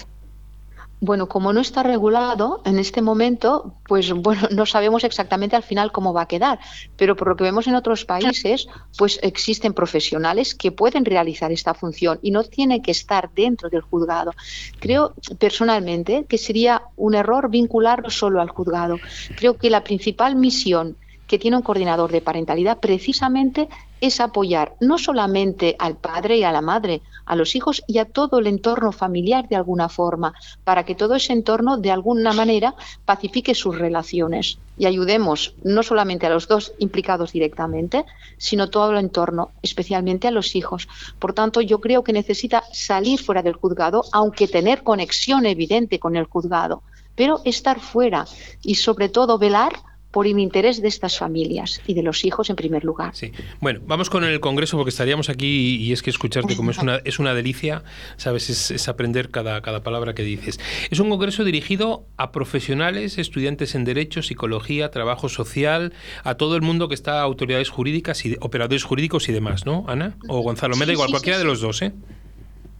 Bueno, 1.01 1.29
como 1.29 1.53
no 1.53 1.61
está 1.61 1.81
regulado 1.81 2.61
en 2.65 2.77
este 2.77 3.01
momento, 3.01 3.75
pues 3.87 4.11
bueno, 4.13 4.47
no 4.51 4.65
sabemos 4.65 5.03
exactamente 5.03 5.55
al 5.55 5.63
final 5.63 5.91
cómo 5.91 6.13
va 6.13 6.23
a 6.23 6.27
quedar, 6.27 6.59
pero 6.97 7.15
por 7.15 7.29
lo 7.29 7.35
que 7.35 7.45
vemos 7.45 7.67
en 7.67 7.75
otros 7.75 8.05
países, 8.05 8.67
pues 8.97 9.19
existen 9.23 9.73
profesionales 9.73 10.55
que 10.55 10.71
pueden 10.71 11.05
realizar 11.05 11.51
esta 11.51 11.73
función 11.73 12.19
y 12.21 12.31
no 12.31 12.43
tiene 12.43 12.81
que 12.81 12.91
estar 12.91 13.31
dentro 13.33 13.69
del 13.69 13.81
juzgado. 13.81 14.33
Creo 14.79 15.13
personalmente 15.37 16.25
que 16.27 16.37
sería 16.37 16.83
un 16.97 17.15
error 17.15 17.49
vincularlo 17.49 18.09
solo 18.09 18.41
al 18.41 18.49
juzgado. 18.49 18.97
Creo 19.37 19.57
que 19.57 19.69
la 19.69 19.83
principal 19.83 20.35
misión 20.35 20.97
que 21.29 21.37
tiene 21.37 21.57
un 21.57 21.63
coordinador 21.63 22.11
de 22.11 22.21
parentalidad 22.21 22.79
precisamente 22.79 23.69
es 24.01 24.19
apoyar 24.19 24.73
no 24.79 24.97
solamente 24.97 25.75
al 25.77 25.95
padre 25.95 26.37
y 26.37 26.43
a 26.43 26.51
la 26.51 26.61
madre, 26.61 27.01
a 27.25 27.35
los 27.35 27.55
hijos 27.55 27.83
y 27.85 27.99
a 27.99 28.05
todo 28.05 28.39
el 28.39 28.47
entorno 28.47 28.91
familiar 28.91 29.47
de 29.47 29.55
alguna 29.55 29.89
forma, 29.89 30.33
para 30.63 30.85
que 30.85 30.95
todo 30.95 31.15
ese 31.15 31.33
entorno 31.33 31.77
de 31.77 31.91
alguna 31.91 32.33
manera 32.33 32.73
pacifique 33.05 33.53
sus 33.53 33.77
relaciones 33.77 34.57
y 34.79 34.87
ayudemos 34.87 35.53
no 35.63 35.83
solamente 35.83 36.25
a 36.25 36.31
los 36.31 36.47
dos 36.47 36.73
implicados 36.79 37.31
directamente, 37.31 38.05
sino 38.37 38.71
todo 38.71 38.91
el 38.91 38.97
entorno, 38.97 39.51
especialmente 39.61 40.27
a 40.27 40.31
los 40.31 40.55
hijos. 40.55 40.87
Por 41.19 41.33
tanto, 41.33 41.61
yo 41.61 41.79
creo 41.79 42.03
que 42.03 42.13
necesita 42.13 42.63
salir 42.73 43.19
fuera 43.19 43.43
del 43.43 43.53
juzgado, 43.53 44.03
aunque 44.13 44.47
tener 44.47 44.81
conexión 44.81 45.45
evidente 45.45 45.99
con 45.99 46.15
el 46.15 46.25
juzgado, 46.25 46.81
pero 47.13 47.41
estar 47.45 47.79
fuera 47.79 48.25
y 48.63 48.75
sobre 48.75 49.09
todo 49.09 49.37
velar 49.37 49.73
por 50.11 50.25
el 50.25 50.39
interés 50.39 50.81
de 50.81 50.87
estas 50.87 51.17
familias 51.17 51.81
y 51.85 51.93
de 51.93 52.01
los 52.01 52.25
hijos 52.25 52.49
en 52.49 52.55
primer 52.55 52.83
lugar. 52.83 53.15
Sí. 53.15 53.31
Bueno, 53.59 53.79
vamos 53.85 54.09
con 54.09 54.23
el 54.23 54.39
Congreso 54.39 54.77
porque 54.77 54.89
estaríamos 54.89 55.29
aquí 55.29 55.75
y 55.75 55.93
es 55.93 56.01
que 56.01 56.09
escucharte 56.09 56.55
como 56.55 56.71
es 56.71 56.79
una, 56.79 56.97
es 57.03 57.19
una 57.19 57.33
delicia, 57.33 57.83
sabes, 58.17 58.49
es, 58.49 58.87
aprender 58.87 59.29
cada, 59.29 59.61
cada 59.61 59.83
palabra 59.83 60.15
que 60.15 60.23
dices. 60.23 60.59
Es 60.89 60.99
un 60.99 61.09
Congreso 61.09 61.43
dirigido 61.43 62.05
a 62.17 62.31
profesionales, 62.31 63.17
estudiantes 63.17 63.75
en 63.75 63.85
Derecho, 63.85 64.23
Psicología, 64.23 64.89
Trabajo 64.89 65.29
Social, 65.29 65.93
a 66.23 66.35
todo 66.35 66.55
el 66.55 66.61
mundo 66.61 66.87
que 66.87 66.95
está, 66.95 67.21
autoridades 67.21 67.69
jurídicas 67.69 68.25
y 68.25 68.35
operadores 68.39 68.83
jurídicos 68.83 69.29
y 69.29 69.31
demás, 69.31 69.65
¿no, 69.65 69.85
Ana? 69.87 70.17
O 70.27 70.41
Gonzalo, 70.41 70.75
me 70.75 70.85
da 70.85 70.93
igual, 70.93 71.09
cualquiera 71.11 71.37
de 71.37 71.45
los 71.45 71.61
dos, 71.61 71.81
¿eh? 71.81 71.93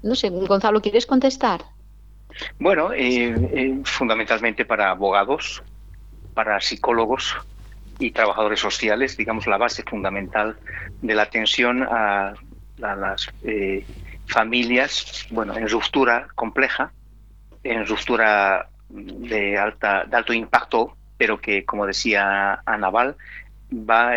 No 0.02 0.16
sé, 0.16 0.30
Gonzalo, 0.30 0.82
¿quieres 0.82 1.06
contestar? 1.06 1.62
Bueno, 2.58 2.94
eh, 2.94 3.36
eh, 3.54 3.80
fundamentalmente 3.84 4.66
para 4.66 4.92
abogados, 4.92 5.62
para 6.40 6.62
psicólogos 6.62 7.36
y 8.00 8.12
trabajadores 8.12 8.62
sociales, 8.62 9.18
digamos, 9.18 9.46
la 9.46 9.58
base 9.58 9.84
fundamental 9.84 10.58
de 11.02 11.14
la 11.14 11.24
atención 11.24 11.84
a, 11.84 12.34
las 12.78 13.30
eh, 13.44 13.86
familias, 14.26 15.28
bueno, 15.32 15.58
en 15.58 15.68
ruptura 15.68 16.30
compleja, 16.36 16.94
en 17.66 17.86
ruptura 17.86 18.70
de, 18.88 19.58
alta, 19.58 20.06
de 20.06 20.16
alto 20.16 20.32
impacto, 20.32 20.96
pero 21.18 21.42
que, 21.42 21.66
como 21.66 21.86
decía 21.86 22.62
Anaval, 22.66 23.18
va 23.74 24.14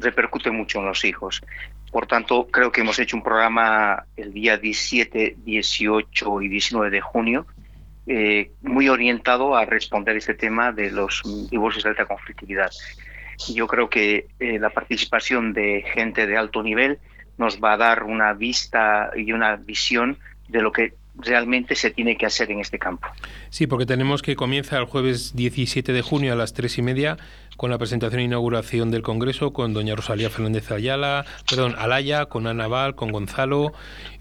repercute 0.00 0.52
mucho 0.52 0.78
en 0.78 0.86
los 0.86 1.04
hijos. 1.04 1.42
Por 1.90 2.06
tanto, 2.06 2.46
creo 2.52 2.70
que 2.70 2.82
hemos 2.82 3.00
hecho 3.00 3.16
un 3.16 3.24
programa 3.24 4.04
el 4.16 4.32
día 4.32 4.58
17, 4.58 5.38
18 5.44 6.42
y 6.42 6.48
19 6.48 6.90
de 6.90 7.00
junio 7.00 7.46
eh, 8.10 8.52
muy 8.62 8.88
orientado 8.88 9.54
a 9.54 9.66
responder 9.66 10.16
este 10.16 10.32
tema 10.32 10.72
de 10.72 10.90
los 10.90 11.22
divorcios 11.50 11.84
de 11.84 11.90
alta 11.90 12.06
conflictividad. 12.06 12.70
Yo 13.52 13.66
creo 13.66 13.90
que 13.90 14.28
eh, 14.40 14.58
la 14.58 14.70
participación 14.70 15.52
de 15.52 15.84
gente 15.94 16.26
de 16.26 16.38
alto 16.38 16.62
nivel 16.62 16.98
nos 17.36 17.60
va 17.60 17.74
a 17.74 17.76
dar 17.76 18.04
una 18.04 18.32
vista 18.32 19.10
y 19.14 19.32
una 19.32 19.56
visión 19.56 20.18
de 20.48 20.62
lo 20.62 20.72
que 20.72 20.94
realmente 21.18 21.74
se 21.74 21.90
tiene 21.90 22.16
que 22.16 22.26
hacer 22.26 22.50
en 22.50 22.60
este 22.60 22.78
campo. 22.78 23.08
Sí, 23.50 23.66
porque 23.66 23.86
tenemos 23.86 24.22
que 24.22 24.36
comienza 24.36 24.78
el 24.78 24.84
jueves 24.84 25.34
17 25.34 25.92
de 25.92 26.02
junio 26.02 26.32
a 26.32 26.36
las 26.36 26.52
tres 26.52 26.78
y 26.78 26.82
media 26.82 27.18
con 27.58 27.70
la 27.70 27.78
presentación 27.78 28.20
e 28.20 28.24
inauguración 28.24 28.92
del 28.92 29.02
Congreso 29.02 29.52
con 29.52 29.74
doña 29.74 29.96
Rosalía 29.96 30.30
Fernández 30.30 30.70
Ayala, 30.70 31.26
perdón, 31.48 31.74
Alaya, 31.76 32.26
con 32.26 32.46
Ana 32.46 32.68
Val, 32.68 32.94
con 32.94 33.10
Gonzalo 33.10 33.72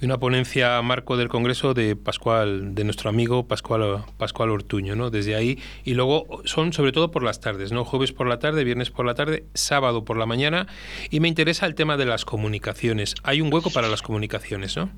y 0.01 0.05
una 0.05 0.17
ponencia 0.17 0.81
marco 0.81 1.17
del 1.17 1.29
Congreso 1.29 1.75
de 1.75 1.95
Pascual, 1.95 2.73
de 2.73 2.83
nuestro 2.83 3.11
amigo 3.11 3.47
Pascual, 3.47 4.03
Pascual 4.17 4.49
Ortuño, 4.49 4.95
¿no? 4.95 5.11
Desde 5.11 5.35
ahí 5.35 5.59
y 5.83 5.93
luego 5.93 6.41
son 6.45 6.73
sobre 6.73 6.91
todo 6.91 7.11
por 7.11 7.21
las 7.21 7.39
tardes, 7.39 7.71
¿no? 7.71 7.85
Jueves 7.85 8.11
por 8.11 8.27
la 8.27 8.39
tarde, 8.39 8.63
viernes 8.63 8.89
por 8.89 9.05
la 9.05 9.13
tarde, 9.13 9.45
sábado 9.53 10.03
por 10.03 10.17
la 10.17 10.25
mañana 10.25 10.65
y 11.11 11.19
me 11.19 11.27
interesa 11.27 11.67
el 11.67 11.75
tema 11.75 11.95
de 11.95 12.05
las 12.05 12.25
comunicaciones. 12.25 13.13
Hay 13.21 13.41
un 13.41 13.53
hueco 13.53 13.69
para 13.69 13.87
las 13.87 14.01
comunicaciones, 14.01 14.75
¿no? 14.77 14.89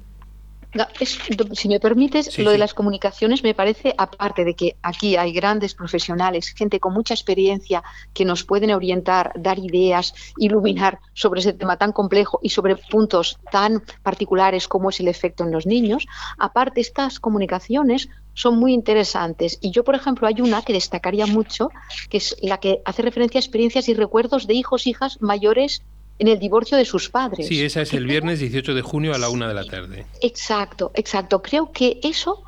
Si 1.52 1.68
me 1.68 1.80
permites, 1.80 2.38
lo 2.38 2.52
de 2.52 2.58
las 2.58 2.74
comunicaciones 2.74 3.44
me 3.44 3.56
parece, 3.56 3.94
aparte 3.98 4.46
de 4.46 4.54
que 4.54 4.76
aquí 4.84 5.16
hay 5.16 5.32
grandes 5.34 5.74
profesionales, 5.74 6.54
gente 6.56 6.80
con 6.80 6.94
mucha 6.94 7.14
experiencia 7.14 7.84
que 8.14 8.26
nos 8.26 8.44
pueden 8.44 8.72
orientar, 8.72 9.32
dar 9.36 9.58
ideas, 9.58 10.14
iluminar 10.38 11.00
sobre 11.14 11.42
ese 11.42 11.54
tema 11.54 11.78
tan 11.78 11.92
complejo 11.92 12.40
y 12.44 12.50
sobre 12.50 12.76
puntos 12.76 13.40
tan 13.52 13.84
particulares 14.04 14.68
como 14.68 14.90
es 14.90 15.00
el 15.00 15.08
efecto 15.08 15.44
en 15.44 15.52
los 15.52 15.66
niños. 15.66 16.06
Aparte, 16.38 16.82
estas 16.82 17.20
comunicaciones 17.20 18.10
son 18.34 18.58
muy 18.58 18.74
interesantes. 18.74 19.58
Y 19.62 19.72
yo, 19.72 19.84
por 19.84 19.96
ejemplo, 19.96 20.28
hay 20.28 20.40
una 20.40 20.62
que 20.62 20.74
destacaría 20.74 21.26
mucho, 21.26 21.70
que 22.10 22.18
es 22.18 22.38
la 22.42 22.60
que 22.60 22.82
hace 22.86 23.02
referencia 23.02 23.40
a 23.40 23.42
experiencias 23.42 23.90
y 23.90 23.94
recuerdos 23.94 24.48
de 24.48 24.54
hijos, 24.54 24.88
hijas 24.88 25.22
mayores 25.22 25.82
en 26.20 26.28
el 26.28 26.38
divorcio 26.38 26.78
de 26.78 26.86
sus 26.86 27.10
padres. 27.10 27.48
Sí, 27.48 27.64
esa 27.64 27.82
es 27.82 27.94
el 27.94 28.06
viernes 28.06 28.40
18 28.40 28.74
de 28.74 28.82
junio 28.82 29.14
a 29.14 29.18
la 29.18 29.30
una 29.30 29.48
de 29.48 29.54
la 29.54 29.64
tarde. 29.64 30.06
Exacto, 30.22 30.92
exacto. 30.94 31.42
Creo 31.42 31.72
que 31.72 32.00
eso 32.04 32.44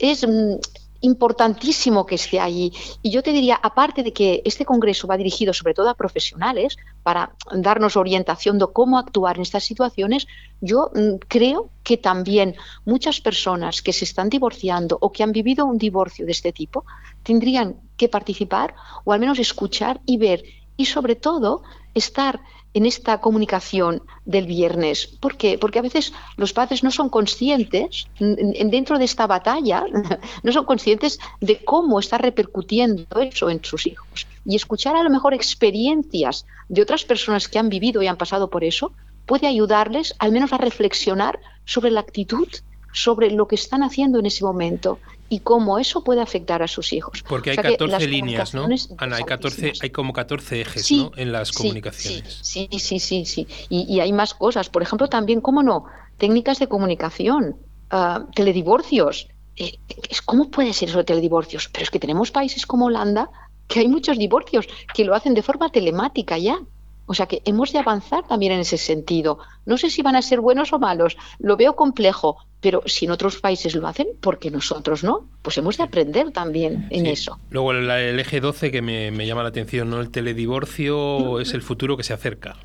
es 0.00 0.26
mm, 0.26 0.54
importantísimo 1.00 2.06
que 2.06 2.14
esté 2.14 2.38
allí. 2.40 2.72
Y 3.02 3.10
yo 3.10 3.22
te 3.22 3.32
diría, 3.32 3.58
aparte 3.60 4.02
de 4.02 4.12
que 4.12 4.42
este 4.44 4.64
congreso 4.64 5.06
va 5.06 5.16
dirigido 5.16 5.52
sobre 5.52 5.74
todo 5.74 5.88
a 5.88 5.94
profesionales 5.94 6.76
para 7.02 7.32
darnos 7.52 7.96
orientación 7.96 8.58
de 8.58 8.66
cómo 8.72 8.98
actuar 8.98 9.36
en 9.36 9.42
estas 9.42 9.64
situaciones, 9.64 10.26
yo 10.60 10.90
mm, 10.94 11.16
creo 11.26 11.70
que 11.82 11.96
también 11.96 12.56
muchas 12.84 13.20
personas 13.20 13.82
que 13.82 13.92
se 13.92 14.04
están 14.04 14.28
divorciando 14.28 14.98
o 15.00 15.12
que 15.12 15.22
han 15.22 15.32
vivido 15.32 15.66
un 15.66 15.78
divorcio 15.78 16.26
de 16.26 16.32
este 16.32 16.52
tipo 16.52 16.84
tendrían 17.22 17.76
que 17.96 18.08
participar 18.08 18.74
o 19.04 19.12
al 19.12 19.20
menos 19.20 19.38
escuchar 19.38 20.00
y 20.06 20.18
ver 20.18 20.44
y 20.76 20.86
sobre 20.86 21.16
todo 21.16 21.62
estar 21.94 22.40
en 22.76 22.84
esta 22.84 23.22
comunicación 23.22 24.02
del 24.26 24.46
viernes. 24.46 25.06
¿Por 25.06 25.38
qué? 25.38 25.56
Porque 25.56 25.78
a 25.78 25.82
veces 25.82 26.12
los 26.36 26.52
padres 26.52 26.84
no 26.84 26.90
son 26.90 27.08
conscientes, 27.08 28.06
dentro 28.18 28.98
de 28.98 29.06
esta 29.06 29.26
batalla, 29.26 29.86
no 30.42 30.52
son 30.52 30.66
conscientes 30.66 31.18
de 31.40 31.64
cómo 31.64 31.98
está 31.98 32.18
repercutiendo 32.18 33.18
eso 33.18 33.48
en 33.48 33.64
sus 33.64 33.86
hijos. 33.86 34.26
Y 34.44 34.56
escuchar 34.56 34.94
a 34.94 35.02
lo 35.02 35.08
mejor 35.08 35.32
experiencias 35.32 36.44
de 36.68 36.82
otras 36.82 37.04
personas 37.04 37.48
que 37.48 37.58
han 37.58 37.70
vivido 37.70 38.02
y 38.02 38.08
han 38.08 38.18
pasado 38.18 38.50
por 38.50 38.62
eso 38.62 38.92
puede 39.24 39.46
ayudarles 39.46 40.14
al 40.18 40.32
menos 40.32 40.52
a 40.52 40.58
reflexionar 40.58 41.40
sobre 41.64 41.90
la 41.90 42.00
actitud, 42.00 42.48
sobre 42.92 43.30
lo 43.30 43.48
que 43.48 43.54
están 43.54 43.84
haciendo 43.84 44.18
en 44.18 44.26
ese 44.26 44.44
momento 44.44 44.98
y 45.28 45.40
cómo 45.40 45.78
eso 45.78 46.04
puede 46.04 46.20
afectar 46.20 46.62
a 46.62 46.68
sus 46.68 46.92
hijos. 46.92 47.24
Porque 47.28 47.50
hay 47.50 47.56
14 47.56 48.06
líneas, 48.06 48.54
¿no? 48.54 48.68
Ana, 48.98 49.16
hay 49.16 49.24
14, 49.24 49.72
hay 49.80 49.90
como 49.90 50.12
14 50.12 50.60
ejes, 50.60 50.92
¿no? 50.92 51.10
En 51.16 51.32
las 51.32 51.52
comunicaciones. 51.52 52.38
Sí, 52.42 52.68
sí, 52.78 52.98
sí, 52.98 53.24
sí. 53.24 53.46
Y, 53.68 54.00
hay 54.00 54.12
más 54.12 54.34
cosas. 54.34 54.68
Por 54.68 54.82
ejemplo, 54.82 55.08
también, 55.08 55.40
¿cómo 55.40 55.62
no? 55.62 55.84
Técnicas 56.18 56.58
de 56.58 56.68
comunicación, 56.68 57.56
uh, 57.92 58.30
teledivorcios. 58.34 59.28
Eh, 59.56 59.78
¿Cómo 60.24 60.50
puede 60.50 60.72
ser 60.72 60.90
eso 60.90 60.98
de 60.98 61.04
teledivorcios? 61.04 61.68
Pero 61.68 61.84
es 61.84 61.90
que 61.90 61.98
tenemos 61.98 62.30
países 62.30 62.66
como 62.66 62.86
Holanda 62.86 63.30
que 63.66 63.80
hay 63.80 63.88
muchos 63.88 64.18
divorcios 64.18 64.66
que 64.94 65.04
lo 65.04 65.14
hacen 65.14 65.34
de 65.34 65.42
forma 65.42 65.70
telemática 65.70 66.38
ya. 66.38 66.58
O 67.06 67.14
sea 67.14 67.26
que 67.26 67.42
hemos 67.44 67.72
de 67.72 67.78
avanzar 67.78 68.26
también 68.26 68.52
en 68.52 68.60
ese 68.60 68.78
sentido. 68.78 69.38
No 69.64 69.78
sé 69.78 69.90
si 69.90 70.02
van 70.02 70.16
a 70.16 70.22
ser 70.22 70.40
buenos 70.40 70.72
o 70.72 70.78
malos, 70.78 71.16
lo 71.38 71.56
veo 71.56 71.76
complejo, 71.76 72.36
pero 72.60 72.82
si 72.86 73.04
en 73.04 73.12
otros 73.12 73.40
países 73.40 73.74
lo 73.74 73.86
hacen, 73.86 74.08
¿por 74.20 74.38
qué 74.38 74.50
nosotros 74.50 75.04
no? 75.04 75.28
Pues 75.42 75.56
hemos 75.58 75.76
de 75.76 75.84
aprender 75.84 76.32
también 76.32 76.88
en 76.90 77.06
eso. 77.06 77.38
Luego 77.50 77.72
el, 77.72 78.18
eje 78.18 78.40
12 78.40 78.70
que 78.70 78.82
me, 78.82 79.26
llama 79.26 79.42
la 79.42 79.50
atención, 79.50 79.88
¿no? 79.88 80.00
El 80.00 80.10
teledivorcio 80.10 81.40
es 81.40 81.54
el 81.54 81.62
futuro 81.62 81.96
que 81.96 82.02
se 82.02 82.12
acerca. 82.12 82.56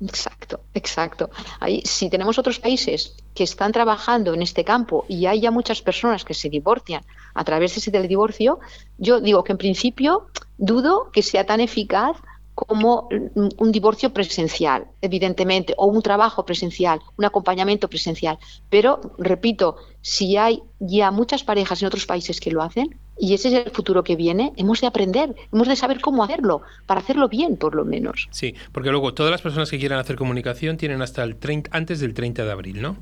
Exacto, 0.00 0.60
exacto. 0.74 1.30
Ahí, 1.60 1.82
si 1.84 2.10
tenemos 2.10 2.38
otros 2.38 2.58
países 2.58 3.14
que 3.34 3.44
están 3.44 3.70
trabajando 3.72 4.34
en 4.34 4.42
este 4.42 4.64
campo 4.64 5.04
y 5.08 5.26
hay 5.26 5.40
ya 5.40 5.50
muchas 5.50 5.80
personas 5.80 6.24
que 6.24 6.34
se 6.34 6.48
divorcian 6.48 7.04
a 7.34 7.44
través 7.44 7.74
de 7.74 7.80
ese 7.80 7.90
teledivorcio, 7.90 8.58
yo 8.98 9.20
digo 9.20 9.44
que 9.44 9.52
en 9.52 9.58
principio 9.58 10.26
dudo 10.58 11.10
que 11.12 11.22
sea 11.22 11.46
tan 11.46 11.60
eficaz 11.60 12.16
como 12.64 13.08
un 13.10 13.72
divorcio 13.72 14.12
presencial, 14.12 14.86
evidentemente, 15.00 15.74
o 15.76 15.86
un 15.86 16.02
trabajo 16.02 16.44
presencial, 16.44 17.00
un 17.16 17.24
acompañamiento 17.24 17.88
presencial. 17.88 18.38
Pero, 18.70 19.00
repito, 19.18 19.76
si 20.00 20.36
hay 20.36 20.62
ya 20.78 21.10
muchas 21.10 21.44
parejas 21.44 21.82
en 21.82 21.88
otros 21.88 22.06
países 22.06 22.40
que 22.40 22.50
lo 22.50 22.62
hacen, 22.62 22.96
y 23.18 23.34
ese 23.34 23.48
es 23.48 23.66
el 23.66 23.70
futuro 23.70 24.02
que 24.02 24.16
viene, 24.16 24.52
hemos 24.56 24.80
de 24.80 24.86
aprender, 24.86 25.34
hemos 25.52 25.68
de 25.68 25.76
saber 25.76 26.00
cómo 26.00 26.24
hacerlo, 26.24 26.62
para 26.86 27.00
hacerlo 27.00 27.28
bien, 27.28 27.56
por 27.56 27.74
lo 27.74 27.84
menos. 27.84 28.28
Sí, 28.30 28.54
porque 28.72 28.90
luego 28.90 29.14
todas 29.14 29.30
las 29.30 29.42
personas 29.42 29.70
que 29.70 29.78
quieran 29.78 29.98
hacer 29.98 30.16
comunicación 30.16 30.76
tienen 30.76 31.02
hasta 31.02 31.22
el 31.22 31.36
30, 31.36 31.70
antes 31.72 32.00
del 32.00 32.14
30 32.14 32.44
de 32.44 32.50
abril, 32.50 32.82
¿no? 32.82 32.96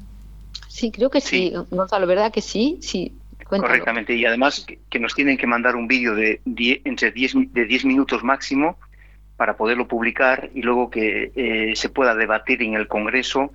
Sí, 0.68 0.90
creo 0.90 1.10
que 1.10 1.20
sí, 1.20 1.52
Gonzalo, 1.70 2.06
¿verdad 2.06 2.32
que 2.32 2.40
sí? 2.40 2.78
Sí, 2.80 3.14
Correctamente, 3.58 4.14
y 4.14 4.24
además 4.24 4.64
que, 4.88 4.98
nos 5.00 5.12
tienen 5.12 5.36
que 5.36 5.46
mandar 5.46 5.74
un 5.74 5.88
vídeo 5.88 6.14
de 6.14 6.40
entre 6.84 7.10
10, 7.10 7.52
de 7.52 7.64
10 7.64 7.84
minutos 7.84 8.22
máximo 8.22 8.78
para 9.40 9.56
poderlo 9.56 9.88
publicar 9.88 10.50
y 10.52 10.60
luego 10.60 10.90
que 10.90 11.32
eh, 11.34 11.72
se 11.74 11.88
pueda 11.88 12.14
debatir 12.14 12.60
en 12.62 12.74
el 12.74 12.86
Congreso. 12.86 13.50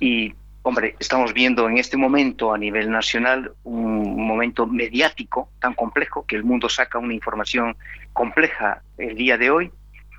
Y, 0.00 0.32
hombre, 0.62 0.96
estamos 0.98 1.34
viendo 1.34 1.68
en 1.68 1.76
este 1.76 1.98
momento 1.98 2.54
a 2.54 2.56
nivel 2.56 2.90
nacional 2.90 3.52
un 3.64 4.26
momento 4.26 4.66
mediático 4.66 5.50
tan 5.60 5.74
complejo 5.74 6.24
que 6.24 6.36
el 6.36 6.42
mundo 6.42 6.70
saca 6.70 6.98
una 6.98 7.12
información 7.12 7.76
compleja 8.14 8.80
el 8.96 9.14
día 9.14 9.36
de 9.36 9.50
hoy 9.50 9.70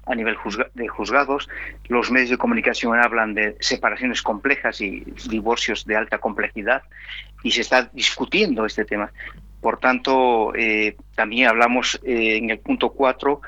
a 0.05 0.13
nivel 0.13 0.37
de 0.75 0.87
juzgados. 0.87 1.49
Los 1.87 2.11
medios 2.11 2.29
de 2.29 2.37
comunicación 2.37 2.99
hablan 2.99 3.33
de 3.33 3.57
separaciones 3.61 4.21
complejas 4.21 4.81
y 4.81 5.03
divorcios 5.27 5.83
de 5.85 5.95
alta 5.95 6.19
complejidad 6.19 6.83
y 7.41 7.49
se 7.49 7.61
está 7.61 7.89
discutiendo 7.91 8.67
este 8.67 8.85
tema. 8.85 9.11
Por 9.61 9.79
tanto, 9.79 10.53
eh, 10.53 10.95
también 11.15 11.47
hablamos 11.47 11.99
eh, 12.03 12.37
en 12.37 12.51
el 12.51 12.59
punto 12.59 12.91
4 12.91 13.41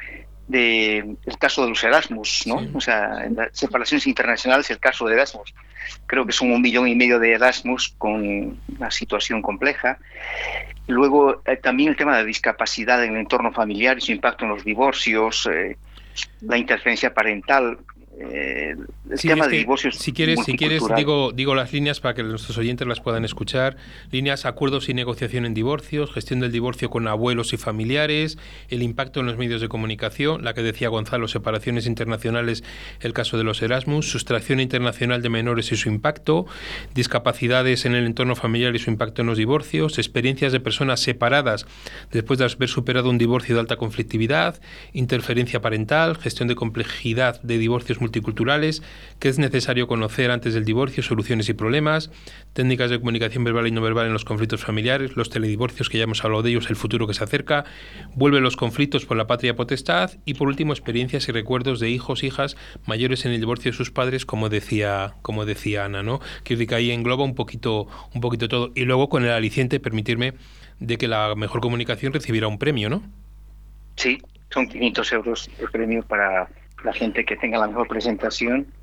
de 0.47 0.97
el 1.25 1.37
caso 1.37 1.63
de 1.63 1.69
los 1.69 1.83
Erasmus, 1.83 2.47
¿no? 2.47 2.61
O 2.73 2.81
sea, 2.81 3.25
en 3.25 3.35
las 3.35 3.49
separaciones 3.51 4.07
internacionales 4.07 4.69
el 4.69 4.79
caso 4.79 5.05
de 5.05 5.13
Erasmus. 5.13 5.53
Creo 6.05 6.25
que 6.25 6.31
son 6.31 6.51
un 6.51 6.61
millón 6.61 6.87
y 6.87 6.95
medio 6.95 7.19
de 7.19 7.33
Erasmus 7.33 7.93
con 7.97 8.59
una 8.77 8.91
situación 8.91 9.41
compleja. 9.41 9.97
Luego 10.87 11.41
eh, 11.45 11.57
también 11.57 11.89
el 11.89 11.97
tema 11.97 12.17
de 12.17 12.25
discapacidad 12.25 13.03
en 13.03 13.13
el 13.13 13.21
entorno 13.21 13.51
familiar 13.51 13.97
y 13.97 14.01
su 14.01 14.11
impacto 14.13 14.45
en 14.45 14.51
los 14.51 14.63
divorcios, 14.63 15.47
eh, 15.51 15.77
la 16.41 16.57
interferencia 16.57 17.13
parental, 17.13 17.79
eh, 18.19 18.75
el 19.09 19.19
tema 19.19 19.47
de 19.47 19.57
divorcios. 19.57 19.95
Si 19.95 20.11
quieres, 20.11 20.39
si 20.43 20.57
quieres 20.57 20.81
digo, 20.95 21.31
digo 21.31 21.53
las 21.53 21.71
líneas 21.71 21.99
para 21.99 22.15
que 22.15 22.23
nuestros 22.23 22.57
oyentes 22.57 22.87
las 22.87 22.99
puedan 22.99 23.23
escuchar. 23.25 23.77
Líneas, 24.11 24.45
acuerdos 24.45 24.89
y 24.89 24.93
negociación 24.93 25.45
en 25.45 25.53
divorcios, 25.53 26.11
gestión 26.11 26.39
del 26.39 26.51
divorcio 26.51 26.89
con 26.89 27.07
abuelos 27.07 27.53
y 27.53 27.57
familiares, 27.57 28.37
el 28.69 28.81
impacto 28.81 29.19
en 29.19 29.27
los 29.27 29.37
medios 29.37 29.61
de 29.61 29.69
comunicación, 29.69 30.43
la 30.43 30.53
que 30.53 30.63
decía 30.63 30.89
Gonzalo, 30.89 31.27
separaciones 31.27 31.85
internacionales, 31.85 32.63
el 33.01 33.13
caso 33.13 33.37
de 33.37 33.43
los 33.43 33.61
Erasmus, 33.61 34.09
sustracción 34.09 34.59
internacional 34.59 35.21
de 35.21 35.29
menores 35.29 35.71
y 35.71 35.77
su 35.77 35.87
impacto, 35.87 36.47
discapacidades 36.95 37.85
en 37.85 37.93
el 37.93 38.05
entorno 38.05 38.35
familiar 38.35 38.75
y 38.75 38.79
su 38.79 38.89
impacto 38.89 39.21
en 39.21 39.27
los 39.27 39.37
divorcios, 39.37 39.99
experiencias 39.99 40.51
de 40.51 40.59
personas 40.59 41.01
separadas 41.01 41.67
después 42.11 42.39
de 42.39 42.45
haber 42.45 42.67
superado 42.67 43.09
un 43.09 43.19
divorcio 43.19 43.53
de 43.53 43.61
alta 43.61 43.75
conflictividad, 43.75 44.59
interferencia 44.93 45.61
parental, 45.61 46.17
gestión 46.17 46.47
de 46.47 46.55
complejidad 46.55 47.41
de 47.43 47.59
divorcios 47.59 48.01
multiculturales, 48.07 48.81
que 49.19 49.27
es 49.29 49.37
necesario 49.37 49.87
conocer 49.87 50.31
antes 50.31 50.53
del 50.53 50.63
divorcio, 50.63 51.03
soluciones 51.03 51.49
y 51.49 51.53
problemas, 51.53 52.09
técnicas 52.53 52.89
de 52.89 52.99
comunicación 52.99 53.43
verbal 53.43 53.67
y 53.67 53.71
no 53.71 53.81
verbal 53.81 54.07
en 54.07 54.13
los 54.13 54.23
conflictos 54.23 54.63
familiares, 54.63 55.15
los 55.15 55.29
teledivorcios, 55.29 55.89
que 55.89 55.97
ya 55.97 56.05
hemos 56.05 56.23
hablado 56.23 56.43
de 56.43 56.51
ellos, 56.51 56.69
el 56.69 56.75
futuro 56.77 57.05
que 57.05 57.13
se 57.13 57.23
acerca, 57.23 57.65
vuelve 58.15 58.39
los 58.39 58.55
conflictos 58.55 59.05
por 59.05 59.17
la 59.17 59.27
patria 59.27 59.55
potestad 59.55 60.11
y 60.25 60.35
por 60.35 60.47
último 60.47 60.71
experiencias 60.73 61.27
y 61.27 61.31
recuerdos 61.31 61.79
de 61.79 61.89
hijos, 61.89 62.23
hijas 62.23 62.55
mayores 62.85 63.25
en 63.25 63.33
el 63.33 63.39
divorcio 63.39 63.71
de 63.71 63.77
sus 63.77 63.91
padres, 63.91 64.25
como 64.25 64.49
decía, 64.49 65.15
como 65.21 65.45
decía 65.45 65.85
Ana, 65.85 66.01
¿no? 66.01 66.21
Que 66.43 66.67
ahí 66.71 66.91
engloba 66.91 67.23
un 67.23 67.35
poquito, 67.35 67.87
un 68.13 68.21
poquito 68.21 68.47
todo. 68.47 68.71
Y 68.75 68.85
luego 68.85 69.09
con 69.09 69.23
el 69.23 69.31
aliciente, 69.31 69.79
permitirme, 69.79 70.33
de 70.79 70.97
que 70.97 71.07
la 71.07 71.35
mejor 71.35 71.61
comunicación 71.61 72.13
recibiera 72.13 72.47
un 72.47 72.57
premio, 72.57 72.89
¿no? 72.89 73.03
Sí, 73.95 74.19
son 74.51 74.67
500 74.67 75.11
euros 75.13 75.49
el 75.59 75.69
premio 75.69 76.03
para 76.03 76.47
la 76.83 76.93
gente 76.93 77.25
que 77.25 77.37
tenga 77.37 77.57
la 77.57 77.67
mejor 77.67 77.87
presentación 77.87 78.73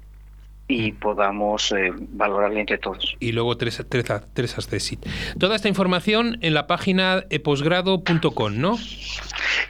y 0.66 0.92
podamos 0.92 1.70
eh, 1.72 1.92
valorarle 2.10 2.60
entre 2.60 2.78
todos. 2.78 3.16
Y 3.20 3.32
luego 3.32 3.56
tres, 3.56 3.82
tres, 3.88 4.06
tres 4.32 4.54
Toda 5.38 5.56
esta 5.56 5.68
información 5.68 6.38
en 6.40 6.54
la 6.54 6.66
página 6.66 7.24
posgrado.com, 7.42 8.58
¿no? 8.58 8.78